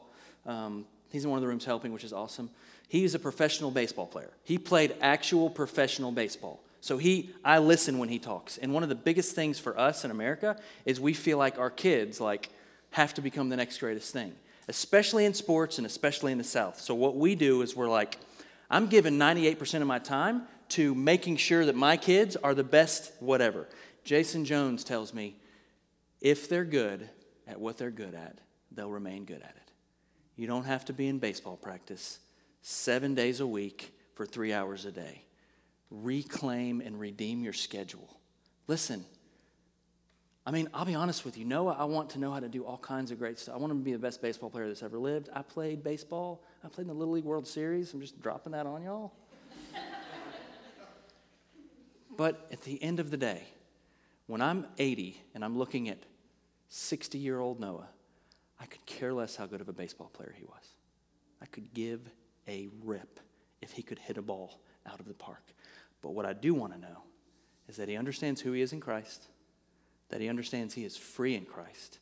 um, 0.47 0.87
he's 1.11 1.25
in 1.25 1.31
one 1.31 1.39
of 1.39 1.41
the 1.43 1.49
rooms 1.49 1.65
helping, 1.65 1.93
which 1.93 2.05
is 2.05 2.13
awesome. 2.13 2.51
He's 2.89 3.15
a 3.15 3.19
professional 3.19 3.71
baseball 3.71 4.07
player. 4.07 4.31
He 4.45 4.59
played 4.59 4.95
actual 5.01 5.51
professional 5.51 6.13
baseball. 6.13 6.63
So 6.83 6.99
he, 6.99 7.31
I 7.45 7.61
listen 7.61 7.99
when 7.99 8.09
he 8.09 8.19
talks. 8.19 8.59
And 8.59 8.75
one 8.75 8.83
of 8.83 8.89
the 8.89 8.97
biggest 8.97 9.37
things 9.37 9.61
for 9.61 9.79
us 9.79 10.05
in 10.05 10.11
America 10.11 10.57
is 10.85 11.01
we 11.01 11.15
feel 11.15 11.39
like 11.39 11.57
our 11.57 11.71
kids, 11.71 12.21
like, 12.21 12.51
have 12.91 13.15
to 13.15 13.23
become 13.23 13.49
the 13.51 13.57
next 13.57 13.79
greatest 13.79 14.13
thing, 14.13 14.35
especially 14.67 15.25
in 15.25 15.33
sports 15.33 15.79
and 15.79 15.87
especially 15.87 16.33
in 16.33 16.39
the 16.39 16.45
South. 16.45 16.81
So 16.81 16.93
what 16.97 17.15
we 17.17 17.37
do 17.37 17.63
is 17.63 17.77
we're 17.77 17.89
like, 17.89 18.19
I'm 18.69 18.89
giving 18.89 19.17
98% 19.17 19.81
of 19.81 19.87
my 19.87 20.01
time 20.01 20.43
to 20.71 20.93
making 20.93 21.37
sure 21.37 21.65
that 21.65 21.77
my 21.77 21.97
kids 21.97 22.35
are 22.35 22.53
the 22.53 22.65
best 22.65 23.13
whatever. 23.21 23.69
Jason 24.03 24.45
Jones 24.45 24.83
tells 24.83 25.15
me 25.15 25.37
if 26.21 26.49
they're 26.49 26.65
good 26.65 27.09
at 27.47 27.61
what 27.61 27.79
they're 27.79 27.93
good 27.93 28.15
at, 28.15 28.39
they'll 28.73 28.91
remain 28.91 29.25
good 29.25 29.43
at 29.43 29.55
it. 29.57 29.73
You 30.35 30.49
don't 30.49 30.65
have 30.65 30.85
to 30.87 30.93
be 30.93 31.07
in 31.07 31.21
baseball 31.21 31.57
practice 31.57 32.19
seven 32.61 33.15
days 33.15 33.39
a 33.39 33.47
week 33.47 33.95
for 34.17 34.27
three 34.27 34.53
hours 34.53 34.85
a 34.85 34.91
day. 34.91 35.23
Reclaim 35.93 36.81
and 36.81 36.99
redeem 36.99 37.45
your 37.45 37.53
schedule. 37.53 38.09
Listen, 38.67 39.05
I 40.47 40.51
mean, 40.51 40.69
I'll 40.73 40.87
be 40.87 40.95
honest 40.95 41.25
with 41.25 41.37
you. 41.37 41.45
Noah, 41.45 41.77
I 41.79 41.85
want 41.85 42.11
to 42.11 42.19
know 42.19 42.33
how 42.33 42.41
to 42.41 42.49
do 42.49 42.65
all 42.65 42.79
kinds 42.79 43.11
of 43.11 43.19
great 43.19 43.39
stuff. 43.39 43.55
I 43.55 43.59
want 43.59 43.73
to 43.73 43.79
be 43.79 43.93
the 43.93 43.99
best 43.99 44.23
baseball 44.23 44.51
player 44.51 44.67
that's 44.67 44.83
ever 44.83 44.99
lived. 44.99 45.29
I 45.33 45.43
played 45.43 45.85
baseball. 45.85 46.43
I 46.65 46.69
played 46.69 46.85
in 46.85 46.89
the 46.89 46.95
Little 46.95 47.15
League 47.15 47.25
World 47.25 47.47
Series. 47.47 47.93
I'm 47.93 48.01
just 48.01 48.21
dropping 48.23 48.53
that 48.53 48.67
on 48.67 48.83
y'all. 48.83 49.13
but 52.17 52.49
at 52.51 52.63
the 52.63 52.83
end 52.83 52.99
of 52.99 53.11
the 53.11 53.17
day, 53.17 53.47
when 54.27 54.41
I'm 54.41 54.67
80 54.79 55.21
and 55.35 55.45
I'm 55.45 55.59
looking 55.59 55.89
at 55.89 55.99
60 56.69 57.19
year 57.19 57.39
old 57.39 57.61
Noah, 57.61 57.89
I 58.59 58.65
could 58.65 58.85
care 58.87 59.13
less 59.13 59.37
how 59.37 59.47
good 59.47 59.61
of 59.61 59.69
a 59.69 59.73
baseball 59.73 60.11
player 60.13 60.35
he 60.37 60.45
was. 60.45 60.75
I 61.41 61.47
could 61.47 61.75
give 61.75 62.01
a 62.49 62.69
rip 62.83 63.21
if 63.61 63.73
he 63.73 63.83
could 63.83 63.99
hit 63.99 64.17
a 64.17 64.23
ball 64.23 64.61
out 64.87 64.99
of 64.99 65.07
the 65.07 65.15
park. 65.15 65.43
But 66.03 66.15
what 66.15 66.27
I 66.27 66.33
do 66.33 66.53
want 66.53 66.75
to 66.75 66.81
know 66.81 67.05
is 67.69 67.77
that 67.77 67.89
he 67.89 67.97
understands 67.97 68.41
who 68.41 68.53
he 68.53 68.61
is 68.61 68.73
in 68.73 68.81
Christ, 68.81 69.29
that 70.11 70.21
he 70.21 70.29
understands 70.29 70.75
he 70.75 70.85
is 70.85 70.97
free 70.97 71.35
in 71.35 71.45
Christ, 71.45 72.01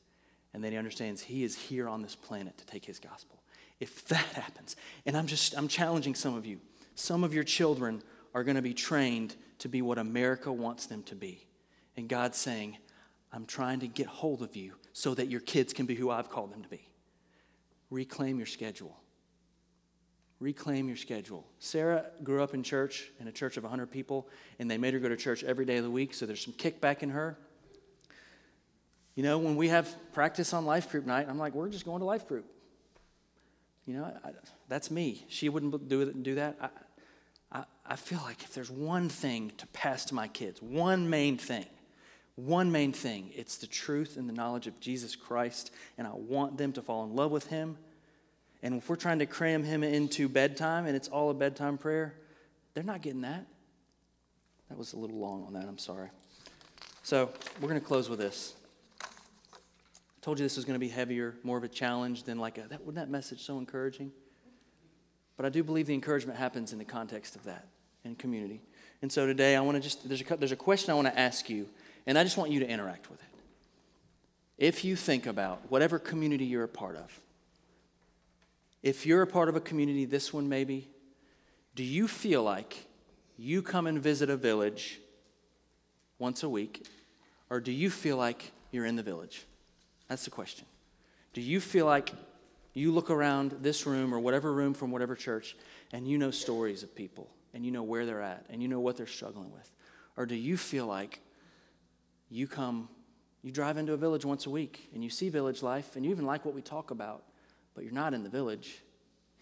and 0.52 0.64
that 0.64 0.72
he 0.72 0.78
understands 0.78 1.22
he 1.22 1.44
is 1.44 1.56
here 1.56 1.88
on 1.88 2.02
this 2.02 2.16
planet 2.16 2.58
to 2.58 2.66
take 2.66 2.84
his 2.84 2.98
gospel. 2.98 3.42
If 3.78 4.06
that 4.06 4.24
happens, 4.34 4.74
and 5.06 5.16
I'm 5.16 5.26
just 5.26 5.56
I'm 5.56 5.68
challenging 5.68 6.14
some 6.14 6.34
of 6.34 6.46
you. 6.46 6.60
Some 6.94 7.22
of 7.22 7.32
your 7.32 7.44
children 7.44 8.02
are 8.34 8.44
going 8.44 8.56
to 8.56 8.62
be 8.62 8.74
trained 8.74 9.36
to 9.58 9.68
be 9.68 9.82
what 9.82 9.98
America 9.98 10.52
wants 10.52 10.86
them 10.86 11.02
to 11.04 11.14
be. 11.14 11.46
And 11.96 12.08
God's 12.08 12.38
saying, 12.38 12.78
I'm 13.32 13.46
trying 13.46 13.80
to 13.80 13.88
get 13.88 14.06
hold 14.06 14.42
of 14.42 14.56
you 14.56 14.74
so 14.92 15.14
that 15.14 15.28
your 15.28 15.40
kids 15.40 15.72
can 15.72 15.86
be 15.86 15.94
who 15.94 16.10
I've 16.10 16.30
called 16.30 16.52
them 16.52 16.62
to 16.62 16.68
be. 16.68 16.88
Reclaim 17.90 18.38
your 18.38 18.46
schedule. 18.46 18.96
Reclaim 20.40 20.88
your 20.88 20.96
schedule. 20.96 21.46
Sarah 21.58 22.06
grew 22.24 22.42
up 22.42 22.54
in 22.54 22.62
church, 22.62 23.10
in 23.20 23.28
a 23.28 23.32
church 23.32 23.58
of 23.58 23.62
100 23.62 23.90
people, 23.90 24.26
and 24.58 24.70
they 24.70 24.78
made 24.78 24.94
her 24.94 25.00
go 25.00 25.08
to 25.08 25.16
church 25.16 25.44
every 25.44 25.66
day 25.66 25.76
of 25.76 25.84
the 25.84 25.90
week, 25.90 26.14
so 26.14 26.24
there's 26.24 26.42
some 26.42 26.54
kickback 26.54 27.02
in 27.02 27.10
her. 27.10 27.36
You 29.14 29.22
know, 29.22 29.38
when 29.38 29.54
we 29.56 29.68
have 29.68 29.94
practice 30.14 30.54
on 30.54 30.64
life 30.64 30.90
group 30.90 31.04
night, 31.04 31.26
I'm 31.28 31.38
like, 31.38 31.54
we're 31.54 31.68
just 31.68 31.84
going 31.84 31.98
to 31.98 32.06
life 32.06 32.26
group. 32.26 32.46
You 33.86 33.98
know, 33.98 34.04
I, 34.04 34.30
that's 34.68 34.90
me. 34.90 35.26
She 35.28 35.50
wouldn't 35.50 35.88
do, 35.88 36.10
do 36.10 36.36
that. 36.36 36.56
I, 36.60 37.58
I, 37.58 37.64
I 37.84 37.96
feel 37.96 38.20
like 38.24 38.42
if 38.42 38.54
there's 38.54 38.70
one 38.70 39.10
thing 39.10 39.52
to 39.58 39.66
pass 39.68 40.06
to 40.06 40.14
my 40.14 40.28
kids, 40.28 40.62
one 40.62 41.10
main 41.10 41.36
thing, 41.36 41.66
one 42.36 42.72
main 42.72 42.92
thing, 42.92 43.30
it's 43.34 43.58
the 43.58 43.66
truth 43.66 44.16
and 44.16 44.26
the 44.26 44.32
knowledge 44.32 44.66
of 44.66 44.80
Jesus 44.80 45.16
Christ, 45.16 45.70
and 45.98 46.06
I 46.06 46.12
want 46.14 46.56
them 46.56 46.72
to 46.72 46.82
fall 46.82 47.04
in 47.04 47.14
love 47.14 47.30
with 47.30 47.48
Him. 47.48 47.76
And 48.62 48.74
if 48.74 48.88
we're 48.88 48.96
trying 48.96 49.20
to 49.20 49.26
cram 49.26 49.64
Him 49.64 49.82
into 49.82 50.28
bedtime 50.28 50.86
and 50.86 50.94
it's 50.94 51.08
all 51.08 51.30
a 51.30 51.34
bedtime 51.34 51.78
prayer, 51.78 52.14
they're 52.74 52.84
not 52.84 53.02
getting 53.02 53.22
that. 53.22 53.46
That 54.68 54.78
was 54.78 54.92
a 54.92 54.96
little 54.96 55.18
long 55.18 55.44
on 55.44 55.54
that, 55.54 55.64
I'm 55.64 55.78
sorry. 55.78 56.10
So 57.02 57.30
we're 57.60 57.68
going 57.68 57.80
to 57.80 57.86
close 57.86 58.08
with 58.08 58.18
this. 58.18 58.54
I 59.02 59.06
told 60.22 60.38
you 60.38 60.44
this 60.44 60.56
was 60.56 60.64
going 60.64 60.74
to 60.74 60.80
be 60.80 60.88
heavier, 60.88 61.34
more 61.42 61.56
of 61.56 61.64
a 61.64 61.68
challenge 61.68 62.24
than 62.24 62.38
like 62.38 62.58
a, 62.58 62.62
that, 62.68 62.80
wasn't 62.80 62.96
that 62.96 63.10
message 63.10 63.42
so 63.42 63.58
encouraging? 63.58 64.12
But 65.36 65.46
I 65.46 65.48
do 65.48 65.64
believe 65.64 65.86
the 65.86 65.94
encouragement 65.94 66.38
happens 66.38 66.72
in 66.72 66.78
the 66.78 66.84
context 66.84 67.34
of 67.34 67.44
that 67.44 67.66
and 68.04 68.18
community. 68.18 68.60
And 69.02 69.10
so 69.10 69.26
today 69.26 69.56
I 69.56 69.60
want 69.62 69.76
to 69.76 69.82
just, 69.82 70.06
there's 70.06 70.20
a, 70.20 70.36
there's 70.36 70.52
a 70.52 70.56
question 70.56 70.90
I 70.90 70.94
want 70.94 71.08
to 71.08 71.18
ask 71.18 71.48
you, 71.48 71.66
and 72.06 72.18
I 72.18 72.22
just 72.22 72.36
want 72.36 72.50
you 72.50 72.60
to 72.60 72.68
interact 72.68 73.10
with 73.10 73.20
it. 73.20 73.26
If 74.58 74.84
you 74.84 74.94
think 74.94 75.26
about 75.26 75.62
whatever 75.70 75.98
community 75.98 76.44
you're 76.44 76.64
a 76.64 76.68
part 76.68 76.96
of, 76.96 77.18
if 78.82 79.06
you're 79.06 79.22
a 79.22 79.26
part 79.26 79.48
of 79.48 79.56
a 79.56 79.60
community, 79.60 80.04
this 80.04 80.32
one 80.32 80.48
maybe, 80.48 80.88
do 81.74 81.84
you 81.84 82.08
feel 82.08 82.42
like 82.42 82.86
you 83.36 83.62
come 83.62 83.86
and 83.86 84.02
visit 84.02 84.30
a 84.30 84.36
village 84.36 85.00
once 86.18 86.42
a 86.42 86.48
week, 86.48 86.86
or 87.48 87.60
do 87.60 87.72
you 87.72 87.90
feel 87.90 88.16
like 88.16 88.52
you're 88.70 88.86
in 88.86 88.96
the 88.96 89.02
village? 89.02 89.46
That's 90.08 90.24
the 90.24 90.30
question. 90.30 90.66
Do 91.32 91.40
you 91.40 91.60
feel 91.60 91.86
like 91.86 92.12
you 92.74 92.92
look 92.92 93.10
around 93.10 93.56
this 93.60 93.86
room 93.86 94.14
or 94.14 94.20
whatever 94.20 94.52
room 94.52 94.74
from 94.74 94.90
whatever 94.90 95.14
church 95.14 95.56
and 95.92 96.06
you 96.06 96.18
know 96.18 96.30
stories 96.30 96.82
of 96.82 96.94
people 96.94 97.28
and 97.54 97.64
you 97.64 97.70
know 97.70 97.82
where 97.82 98.06
they're 98.06 98.22
at 98.22 98.44
and 98.50 98.62
you 98.62 98.68
know 98.68 98.80
what 98.80 98.96
they're 98.96 99.06
struggling 99.06 99.50
with? 99.52 99.70
Or 100.16 100.26
do 100.26 100.34
you 100.34 100.56
feel 100.56 100.86
like 100.86 101.20
you 102.28 102.46
come, 102.46 102.88
you 103.42 103.50
drive 103.50 103.76
into 103.76 103.92
a 103.92 103.96
village 103.96 104.24
once 104.24 104.46
a 104.46 104.50
week 104.50 104.88
and 104.94 105.02
you 105.02 105.10
see 105.10 105.28
village 105.28 105.62
life 105.62 105.96
and 105.96 106.04
you 106.04 106.10
even 106.10 106.26
like 106.26 106.44
what 106.44 106.54
we 106.54 106.62
talk 106.62 106.90
about, 106.90 107.24
but 107.80 107.86
you're 107.86 107.94
not 107.94 108.12
in 108.12 108.22
the 108.22 108.28
village? 108.28 108.82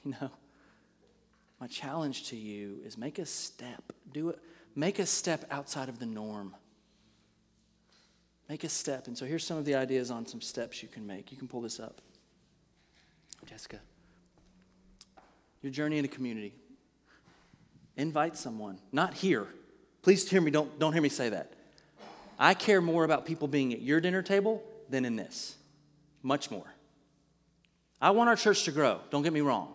You 0.04 0.14
know, 0.20 0.30
my 1.60 1.66
challenge 1.66 2.28
to 2.28 2.36
you 2.36 2.78
is 2.86 2.96
make 2.96 3.18
a 3.18 3.26
step. 3.26 3.92
Do 4.12 4.28
it. 4.28 4.38
Make 4.76 5.00
a 5.00 5.06
step 5.06 5.44
outside 5.50 5.88
of 5.88 5.98
the 5.98 6.06
norm. 6.06 6.54
Make 8.48 8.62
a 8.62 8.68
step. 8.68 9.08
And 9.08 9.18
so 9.18 9.26
here's 9.26 9.44
some 9.44 9.58
of 9.58 9.64
the 9.64 9.74
ideas 9.74 10.12
on 10.12 10.24
some 10.24 10.40
steps 10.40 10.84
you 10.84 10.88
can 10.88 11.04
make. 11.04 11.32
You 11.32 11.36
can 11.36 11.48
pull 11.48 11.60
this 11.60 11.80
up. 11.80 12.00
Jessica. 13.44 13.80
Your 15.62 15.72
journey 15.72 15.98
in 15.98 16.04
into 16.04 16.14
community. 16.14 16.54
Invite 17.96 18.36
someone. 18.36 18.78
Not 18.92 19.14
here. 19.14 19.48
Please 20.02 20.30
hear 20.30 20.40
me, 20.40 20.52
don't, 20.52 20.78
don't 20.78 20.92
hear 20.92 21.02
me 21.02 21.08
say 21.08 21.28
that. 21.30 21.54
I 22.38 22.54
care 22.54 22.80
more 22.80 23.02
about 23.02 23.26
people 23.26 23.48
being 23.48 23.72
at 23.72 23.82
your 23.82 24.00
dinner 24.00 24.22
table 24.22 24.62
than 24.88 25.04
in 25.04 25.16
this. 25.16 25.56
Much 26.22 26.52
more. 26.52 26.72
I 28.00 28.10
want 28.10 28.28
our 28.28 28.36
church 28.36 28.64
to 28.64 28.72
grow, 28.72 29.00
don't 29.10 29.22
get 29.22 29.32
me 29.32 29.40
wrong. 29.40 29.74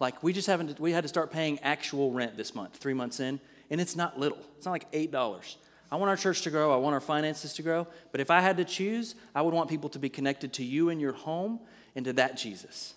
Like 0.00 0.22
we 0.22 0.32
just 0.32 0.48
haven't 0.48 0.80
we 0.80 0.92
had 0.92 1.02
to 1.02 1.08
start 1.08 1.30
paying 1.30 1.58
actual 1.60 2.10
rent 2.12 2.36
this 2.36 2.54
month, 2.54 2.76
three 2.76 2.94
months 2.94 3.20
in, 3.20 3.40
and 3.70 3.80
it's 3.80 3.94
not 3.94 4.18
little. 4.18 4.38
It's 4.56 4.66
not 4.66 4.72
like 4.72 4.86
eight 4.92 5.12
dollars. 5.12 5.56
I 5.92 5.96
want 5.96 6.08
our 6.08 6.16
church 6.16 6.42
to 6.42 6.50
grow. 6.50 6.72
I 6.72 6.76
want 6.78 6.94
our 6.94 7.00
finances 7.00 7.52
to 7.54 7.62
grow. 7.62 7.86
But 8.12 8.20
if 8.22 8.30
I 8.30 8.40
had 8.40 8.56
to 8.56 8.64
choose, 8.64 9.14
I 9.34 9.42
would 9.42 9.52
want 9.52 9.68
people 9.68 9.90
to 9.90 9.98
be 9.98 10.08
connected 10.08 10.54
to 10.54 10.64
you 10.64 10.88
and 10.88 11.00
your 11.00 11.12
home 11.12 11.60
and 11.94 12.04
to 12.06 12.14
that 12.14 12.38
Jesus. 12.38 12.94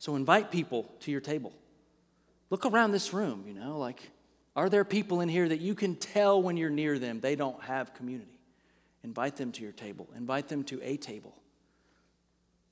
So 0.00 0.16
invite 0.16 0.50
people 0.50 0.92
to 1.00 1.12
your 1.12 1.20
table. 1.20 1.52
Look 2.50 2.66
around 2.66 2.92
this 2.92 3.12
room, 3.12 3.44
you 3.46 3.54
know, 3.54 3.78
like, 3.78 4.10
are 4.56 4.68
there 4.68 4.84
people 4.84 5.20
in 5.20 5.28
here 5.28 5.48
that 5.48 5.60
you 5.60 5.74
can 5.74 5.94
tell 5.94 6.42
when 6.42 6.56
you're 6.56 6.68
near 6.68 6.98
them 6.98 7.20
they 7.20 7.36
don't 7.36 7.62
have 7.62 7.94
community? 7.94 8.40
Invite 9.04 9.36
them 9.36 9.52
to 9.52 9.62
your 9.62 9.72
table, 9.72 10.08
invite 10.16 10.48
them 10.48 10.64
to 10.64 10.80
a 10.82 10.96
table. 10.96 11.36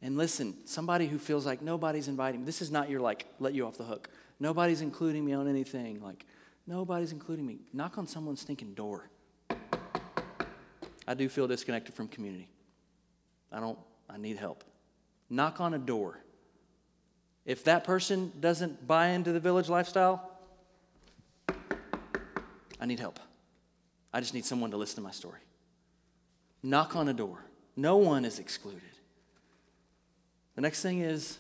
And 0.03 0.17
listen, 0.17 0.55
somebody 0.67 1.07
who 1.07 1.19
feels 1.19 1.47
like 1.47 1.63
nobody's 1.63 2.09
inviting 2.09 2.41
me, 2.41 2.47
this 2.47 2.61
is 2.61 2.71
not 2.71 2.91
your 2.91 3.01
like, 3.01 3.27
let 3.41 3.55
you 3.55 3.67
off 3.67 3.79
the 3.79 3.85
hook. 3.85 4.09
Nobody's 4.39 4.83
including 4.83 5.25
me 5.25 5.33
on 5.33 5.49
anything. 5.49 6.03
Like, 6.03 6.27
nobody's 6.67 7.13
including 7.13 7.47
me. 7.47 7.61
Knock 7.73 7.97
on 7.97 8.07
someone's 8.07 8.43
stinking 8.43 8.75
door. 8.75 9.09
I 11.09 11.15
do 11.15 11.29
feel 11.29 11.47
disconnected 11.47 11.95
from 11.95 12.09
community. 12.09 12.49
I 13.51 13.61
don't, 13.61 13.79
I 14.11 14.19
need 14.19 14.37
help. 14.37 14.65
knock 15.31 15.61
on 15.61 15.75
a 15.75 15.79
door. 15.79 16.21
If 17.45 17.65
that 17.65 17.85
person 17.85 18.33
doesn't 18.41 18.87
buy 18.87 19.09
into 19.09 19.33
the 19.33 19.41
village 19.41 19.69
lifestyle, 19.69 20.33
I 22.81 22.87
need 22.87 22.99
help. 22.99 23.21
I 24.13 24.21
just 24.21 24.35
need 24.35 24.45
someone 24.45 24.73
to 24.73 24.77
listen 24.77 24.97
to 24.97 25.03
my 25.03 25.13
story. 25.13 25.41
Knock 26.63 26.97
on 26.97 27.09
a 27.09 27.13
door. 27.13 27.45
No 27.77 27.97
one 27.97 28.25
is 28.25 28.39
excluded. 28.39 28.83
The 30.57 30.63
next 30.63 30.83
thing 30.83 31.01
is 31.01 31.39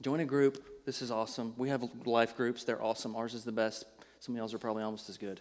join 0.00 0.20
a 0.20 0.24
group. 0.24 0.84
This 0.84 1.00
is 1.00 1.12
awesome. 1.12 1.54
We 1.56 1.68
have 1.68 1.88
life 2.04 2.36
groups, 2.36 2.64
they're 2.64 2.82
awesome. 2.82 3.14
Ours 3.14 3.34
is 3.34 3.44
the 3.44 3.52
best. 3.52 3.84
Some 4.18 4.34
of 4.34 4.38
y'all's 4.38 4.54
are 4.54 4.58
probably 4.58 4.82
almost 4.82 5.08
as 5.08 5.16
good. 5.16 5.40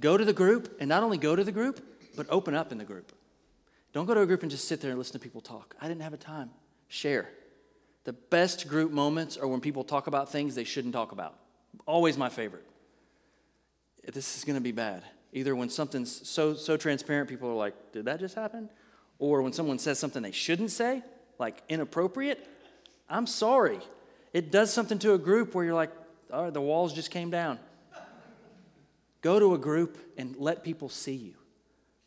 Go 0.00 0.16
to 0.16 0.24
the 0.24 0.32
group, 0.32 0.76
and 0.80 0.88
not 0.88 1.02
only 1.02 1.18
go 1.18 1.36
to 1.36 1.44
the 1.44 1.52
group, 1.52 1.84
but 2.16 2.26
open 2.28 2.54
up 2.54 2.72
in 2.72 2.78
the 2.78 2.84
group. 2.84 3.12
Don't 3.92 4.06
go 4.06 4.14
to 4.14 4.22
a 4.22 4.26
group 4.26 4.42
and 4.42 4.50
just 4.50 4.66
sit 4.66 4.80
there 4.80 4.90
and 4.90 4.98
listen 4.98 5.12
to 5.12 5.18
people 5.18 5.40
talk. 5.40 5.76
I 5.80 5.86
didn't 5.86 6.02
have 6.02 6.12
a 6.12 6.18
time. 6.18 6.50
Share. 6.88 7.28
The 8.04 8.12
best 8.12 8.68
group 8.68 8.90
moments 8.90 9.36
are 9.36 9.46
when 9.46 9.60
people 9.60 9.84
talk 9.84 10.06
about 10.06 10.30
things 10.30 10.54
they 10.54 10.64
shouldn't 10.64 10.94
talk 10.94 11.12
about. 11.12 11.38
Always 11.86 12.18
my 12.18 12.28
favorite. 12.28 12.66
This 14.12 14.36
is 14.36 14.44
going 14.44 14.56
to 14.56 14.62
be 14.62 14.72
bad. 14.72 15.02
Either 15.32 15.54
when 15.56 15.68
something's 15.68 16.28
so 16.28 16.54
so 16.54 16.76
transparent, 16.76 17.28
people 17.28 17.48
are 17.48 17.54
like, 17.54 17.74
"Did 17.92 18.04
that 18.04 18.20
just 18.20 18.34
happen?" 18.34 18.68
Or 19.18 19.42
when 19.42 19.52
someone 19.52 19.78
says 19.78 19.98
something 19.98 20.22
they 20.22 20.32
shouldn't 20.32 20.70
say, 20.70 21.02
like 21.38 21.62
inappropriate. 21.68 22.46
I'm 23.08 23.26
sorry. 23.26 23.80
It 24.32 24.50
does 24.50 24.72
something 24.72 24.98
to 25.00 25.14
a 25.14 25.18
group 25.18 25.54
where 25.54 25.64
you're 25.64 25.74
like, 25.74 25.92
"All 26.32 26.44
right, 26.44 26.52
the 26.52 26.60
walls 26.60 26.92
just 26.92 27.10
came 27.10 27.30
down." 27.30 27.58
Go 29.20 29.38
to 29.38 29.54
a 29.54 29.58
group 29.58 29.96
and 30.18 30.36
let 30.36 30.62
people 30.62 30.88
see 30.88 31.14
you. 31.14 31.34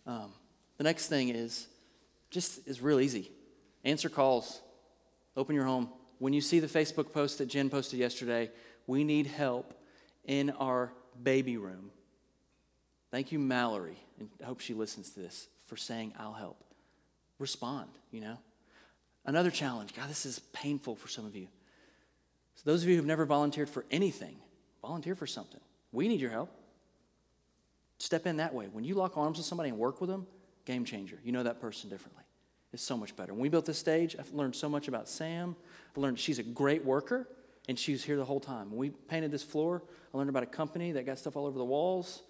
Um, 0.05 0.33
the 0.77 0.83
next 0.83 1.07
thing 1.07 1.29
is 1.29 1.67
just 2.29 2.67
is 2.67 2.81
real 2.81 2.99
easy. 2.99 3.31
Answer 3.83 4.09
calls. 4.09 4.61
Open 5.35 5.55
your 5.55 5.65
home. 5.65 5.89
When 6.19 6.33
you 6.33 6.41
see 6.41 6.59
the 6.59 6.67
Facebook 6.67 7.13
post 7.13 7.37
that 7.37 7.47
Jen 7.47 7.69
posted 7.69 7.99
yesterday, 7.99 8.51
we 8.85 9.03
need 9.03 9.27
help 9.27 9.73
in 10.25 10.49
our 10.51 10.91
baby 11.21 11.57
room. 11.57 11.91
Thank 13.11 13.31
you, 13.31 13.39
Mallory, 13.39 13.97
and 14.19 14.29
I 14.41 14.45
hope 14.45 14.59
she 14.59 14.73
listens 14.73 15.11
to 15.11 15.19
this 15.19 15.47
for 15.67 15.77
saying, 15.77 16.13
I'll 16.19 16.33
help. 16.33 16.63
Respond, 17.39 17.89
you 18.11 18.21
know? 18.21 18.37
Another 19.25 19.51
challenge. 19.51 19.93
God, 19.93 20.09
this 20.09 20.25
is 20.25 20.39
painful 20.53 20.95
for 20.95 21.07
some 21.07 21.25
of 21.25 21.35
you. 21.35 21.47
So, 22.55 22.63
those 22.65 22.83
of 22.83 22.89
you 22.89 22.95
who've 22.95 23.05
never 23.05 23.25
volunteered 23.25 23.69
for 23.69 23.85
anything, 23.91 24.37
volunteer 24.81 25.15
for 25.15 25.27
something. 25.27 25.59
We 25.91 26.07
need 26.07 26.19
your 26.19 26.31
help. 26.31 26.49
Step 27.99 28.25
in 28.25 28.37
that 28.37 28.53
way. 28.53 28.67
When 28.71 28.83
you 28.83 28.95
lock 28.95 29.17
arms 29.17 29.37
with 29.37 29.45
somebody 29.45 29.69
and 29.69 29.77
work 29.77 29.99
with 30.01 30.09
them, 30.09 30.25
game 30.65 30.85
changer. 30.85 31.17
You 31.23 31.31
know 31.31 31.43
that 31.43 31.59
person 31.59 31.89
differently. 31.89 32.23
It's 32.73 32.83
so 32.83 32.97
much 32.97 33.15
better. 33.15 33.33
When 33.33 33.41
we 33.41 33.49
built 33.49 33.65
this 33.65 33.77
stage, 33.77 34.15
I've 34.19 34.31
learned 34.33 34.55
so 34.55 34.69
much 34.69 34.87
about 34.87 35.07
Sam. 35.07 35.55
I 35.95 35.99
learned 35.99 36.19
she's 36.19 36.39
a 36.39 36.43
great 36.43 36.83
worker, 36.83 37.27
and 37.67 37.77
she 37.77 37.91
was 37.91 38.03
here 38.03 38.17
the 38.17 38.25
whole 38.25 38.39
time. 38.39 38.69
When 38.69 38.77
we 38.77 38.89
painted 38.89 39.31
this 39.31 39.43
floor, 39.43 39.81
I 40.13 40.17
learned 40.17 40.29
about 40.29 40.43
a 40.43 40.47
company 40.47 40.91
that 40.93 41.05
got 41.05 41.17
stuff 41.17 41.35
all 41.35 41.45
over 41.45 41.57
the 41.57 41.65
walls. 41.65 42.21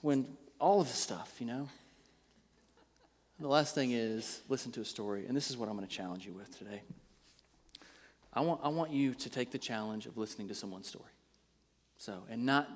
When 0.00 0.26
all 0.58 0.80
of 0.80 0.88
the 0.88 0.94
stuff, 0.94 1.36
you 1.38 1.46
know. 1.46 1.68
The 3.42 3.48
last 3.48 3.74
thing 3.74 3.90
is 3.90 4.40
listen 4.48 4.70
to 4.70 4.82
a 4.82 4.84
story, 4.84 5.26
and 5.26 5.36
this 5.36 5.50
is 5.50 5.56
what 5.56 5.68
I'm 5.68 5.76
going 5.76 5.86
to 5.86 5.92
challenge 5.92 6.24
you 6.24 6.32
with 6.32 6.56
today. 6.56 6.82
I 8.32 8.40
want, 8.40 8.60
I 8.62 8.68
want 8.68 8.92
you 8.92 9.14
to 9.14 9.28
take 9.28 9.50
the 9.50 9.58
challenge 9.58 10.06
of 10.06 10.16
listening 10.16 10.46
to 10.46 10.54
someone's 10.54 10.86
story. 10.86 11.10
So, 11.98 12.22
and 12.30 12.46
not 12.46 12.68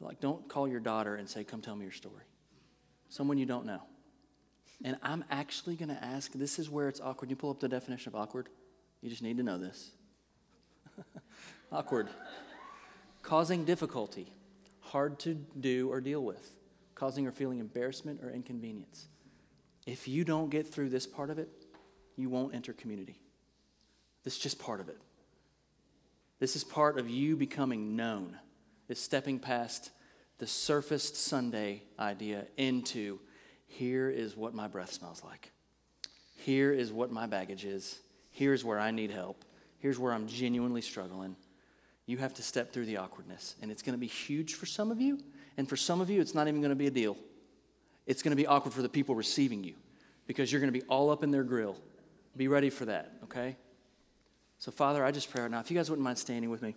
like, 0.00 0.18
don't 0.18 0.48
call 0.48 0.66
your 0.66 0.80
daughter 0.80 1.16
and 1.16 1.28
say, 1.28 1.44
Come 1.44 1.60
tell 1.60 1.76
me 1.76 1.84
your 1.84 1.92
story. 1.92 2.22
Someone 3.10 3.36
you 3.36 3.44
don't 3.44 3.66
know. 3.66 3.82
And 4.82 4.96
I'm 5.02 5.26
actually 5.30 5.76
going 5.76 5.90
to 5.90 6.02
ask 6.02 6.32
this 6.32 6.58
is 6.58 6.70
where 6.70 6.88
it's 6.88 6.98
awkward. 6.98 7.28
You 7.28 7.36
pull 7.36 7.50
up 7.50 7.60
the 7.60 7.68
definition 7.68 8.08
of 8.08 8.16
awkward. 8.18 8.48
You 9.02 9.10
just 9.10 9.22
need 9.22 9.36
to 9.36 9.42
know 9.42 9.58
this. 9.58 9.90
awkward. 11.70 12.08
Causing 13.22 13.66
difficulty, 13.66 14.32
hard 14.80 15.18
to 15.20 15.34
do 15.34 15.92
or 15.92 16.00
deal 16.00 16.24
with, 16.24 16.50
causing 16.94 17.26
or 17.26 17.30
feeling 17.30 17.58
embarrassment 17.58 18.20
or 18.24 18.30
inconvenience. 18.30 19.08
If 19.86 20.06
you 20.08 20.24
don't 20.24 20.50
get 20.50 20.66
through 20.66 20.90
this 20.90 21.06
part 21.06 21.30
of 21.30 21.38
it, 21.38 21.48
you 22.16 22.28
won't 22.28 22.54
enter 22.54 22.72
community. 22.72 23.18
This 24.24 24.34
is 24.36 24.40
just 24.40 24.58
part 24.58 24.80
of 24.80 24.88
it. 24.88 24.98
This 26.38 26.56
is 26.56 26.64
part 26.64 26.98
of 26.98 27.08
you 27.08 27.36
becoming 27.36 27.96
known 27.96 28.38
is 28.88 29.00
stepping 29.00 29.38
past 29.38 29.90
the 30.38 30.46
surfaced 30.46 31.16
Sunday 31.16 31.82
idea 31.98 32.46
into 32.56 33.18
here 33.66 34.10
is 34.10 34.36
what 34.36 34.54
my 34.54 34.68
breath 34.68 34.92
smells 34.92 35.22
like. 35.24 35.50
Here 36.36 36.72
is 36.72 36.92
what 36.92 37.10
my 37.10 37.26
baggage 37.26 37.64
is. 37.64 38.00
Here's 38.30 38.64
where 38.64 38.78
I 38.78 38.90
need 38.90 39.10
help. 39.10 39.44
Here's 39.78 39.98
where 39.98 40.12
I'm 40.12 40.26
genuinely 40.26 40.82
struggling. 40.82 41.36
You 42.06 42.18
have 42.18 42.34
to 42.34 42.42
step 42.42 42.72
through 42.72 42.86
the 42.86 42.98
awkwardness. 42.98 43.54
And 43.62 43.70
it's 43.70 43.82
going 43.82 43.94
to 43.94 44.00
be 44.00 44.06
huge 44.06 44.54
for 44.54 44.66
some 44.66 44.90
of 44.90 45.00
you. 45.00 45.18
And 45.56 45.68
for 45.68 45.76
some 45.76 46.00
of 46.00 46.10
you, 46.10 46.20
it's 46.20 46.34
not 46.34 46.48
even 46.48 46.60
going 46.60 46.70
to 46.70 46.76
be 46.76 46.86
a 46.86 46.90
deal. 46.90 47.16
It's 48.06 48.22
going 48.22 48.30
to 48.30 48.36
be 48.36 48.46
awkward 48.46 48.74
for 48.74 48.82
the 48.82 48.88
people 48.88 49.14
receiving 49.14 49.62
you 49.64 49.74
because 50.26 50.50
you're 50.50 50.60
going 50.60 50.72
to 50.72 50.78
be 50.78 50.84
all 50.86 51.10
up 51.10 51.22
in 51.22 51.30
their 51.30 51.44
grill. 51.44 51.76
Be 52.36 52.48
ready 52.48 52.70
for 52.70 52.86
that, 52.86 53.12
okay? 53.24 53.56
So, 54.58 54.70
Father, 54.70 55.04
I 55.04 55.10
just 55.10 55.30
pray 55.30 55.42
right 55.42 55.50
now, 55.50 55.60
if 55.60 55.70
you 55.70 55.76
guys 55.76 55.90
wouldn't 55.90 56.04
mind 56.04 56.18
standing 56.18 56.50
with 56.50 56.62
me. 56.62 56.74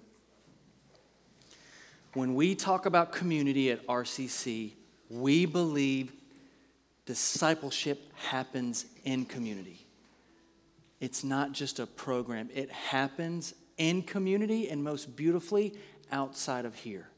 When 2.13 2.33
we 2.35 2.55
talk 2.55 2.85
about 2.85 3.11
community 3.11 3.71
at 3.71 3.85
RCC, 3.87 4.73
we 5.09 5.45
believe 5.45 6.13
discipleship 7.05 8.11
happens 8.15 8.85
in 9.03 9.25
community. 9.25 9.85
It's 10.99 11.23
not 11.23 11.51
just 11.51 11.79
a 11.79 11.85
program, 11.85 12.49
it 12.53 12.71
happens 12.71 13.53
in 13.77 14.01
community 14.01 14.69
and 14.69 14.83
most 14.83 15.15
beautifully 15.15 15.73
outside 16.11 16.65
of 16.65 16.75
here. 16.75 17.09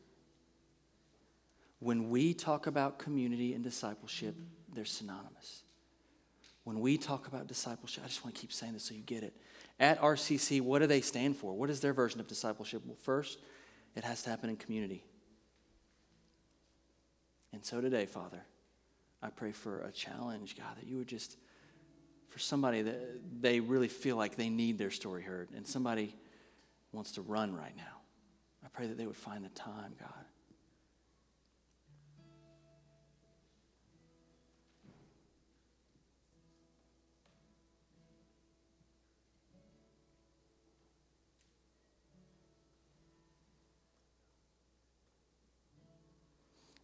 When 1.80 2.10
we 2.10 2.34
talk 2.34 2.68
about 2.68 3.00
community 3.00 3.54
and 3.54 3.64
discipleship, 3.64 4.36
they're 4.74 4.86
synonymous. 4.86 5.64
When 6.64 6.80
we 6.80 6.98
talk 6.98 7.28
about 7.28 7.48
discipleship, 7.48 8.04
I 8.04 8.08
just 8.08 8.24
want 8.26 8.36
to 8.36 8.42
keep 8.42 8.52
saying 8.52 8.74
this 8.74 8.84
so 8.84 8.94
you 8.94 9.02
get 9.02 9.24
it. 9.24 9.34
At 9.80 10.02
RCC, 10.02 10.60
what 10.62 10.80
do 10.80 10.88
they 10.88 11.02
stand 11.02 11.38
for? 11.38 11.54
What 11.54 11.70
is 11.70 11.80
their 11.80 11.94
version 11.94 12.20
of 12.20 12.28
discipleship? 12.28 12.82
Well, 12.86 12.98
first, 13.04 13.40
it 13.96 14.04
has 14.04 14.24
to 14.24 14.30
happen 14.30 14.50
in 14.50 14.58
community. 14.58 15.04
And 17.54 17.64
so 17.64 17.80
today, 17.80 18.06
Father, 18.06 18.44
I 19.22 19.30
pray 19.30 19.52
for 19.52 19.82
a 19.82 19.92
challenge, 19.92 20.58
God, 20.58 20.78
that 20.78 20.86
you 20.86 20.98
would 20.98 21.08
just, 21.08 21.38
for 22.30 22.40
somebody 22.40 22.82
that 22.82 23.42
they 23.42 23.60
really 23.60 23.88
feel 23.88 24.16
like 24.16 24.36
they 24.36 24.50
need 24.50 24.78
their 24.78 24.92
story 24.92 25.24
heard, 25.24 25.50
and 25.56 25.66
somebody 25.66 26.16
wants 26.92 27.14
to 27.14 27.22
run 27.22 27.56
right 27.56 27.76
now. 27.76 28.02
I 28.64 28.68
pray 28.68 28.88
that 28.88 28.98
they 28.98 29.06
would 29.06 29.16
find 29.16 29.46
the 29.46 29.50
time, 29.50 29.94
God. 30.00 30.26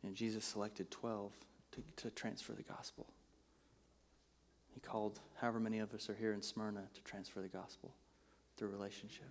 And 0.03 0.15
Jesus 0.15 0.43
selected 0.43 0.91
12 0.91 1.31
to, 1.71 1.83
to 2.03 2.11
transfer 2.11 2.53
the 2.53 2.63
gospel. 2.63 3.07
He 4.73 4.79
called 4.79 5.19
however 5.35 5.59
many 5.59 5.79
of 5.79 5.93
us 5.93 6.09
are 6.09 6.15
here 6.15 6.33
in 6.33 6.41
Smyrna 6.41 6.83
to 6.93 7.01
transfer 7.03 7.41
the 7.41 7.47
gospel 7.47 7.93
through 8.57 8.69
relationship. 8.69 9.29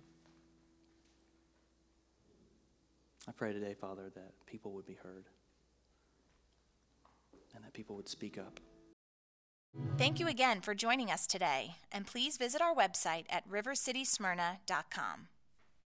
I 3.27 3.31
pray 3.31 3.53
today, 3.53 3.73
Father, 3.73 4.11
that 4.15 4.33
people 4.45 4.71
would 4.73 4.85
be 4.85 4.97
heard 5.01 5.25
and 7.55 7.63
that 7.63 7.73
people 7.73 7.95
would 7.95 8.09
speak 8.09 8.37
up. 8.37 8.59
Thank 9.97 10.19
you 10.19 10.27
again 10.27 10.61
for 10.61 10.75
joining 10.75 11.09
us 11.09 11.25
today, 11.25 11.75
and 11.91 12.05
please 12.05 12.37
visit 12.37 12.61
our 12.61 12.75
website 12.75 13.25
at 13.29 13.49
rivercitysmyrna.com. 13.49 15.27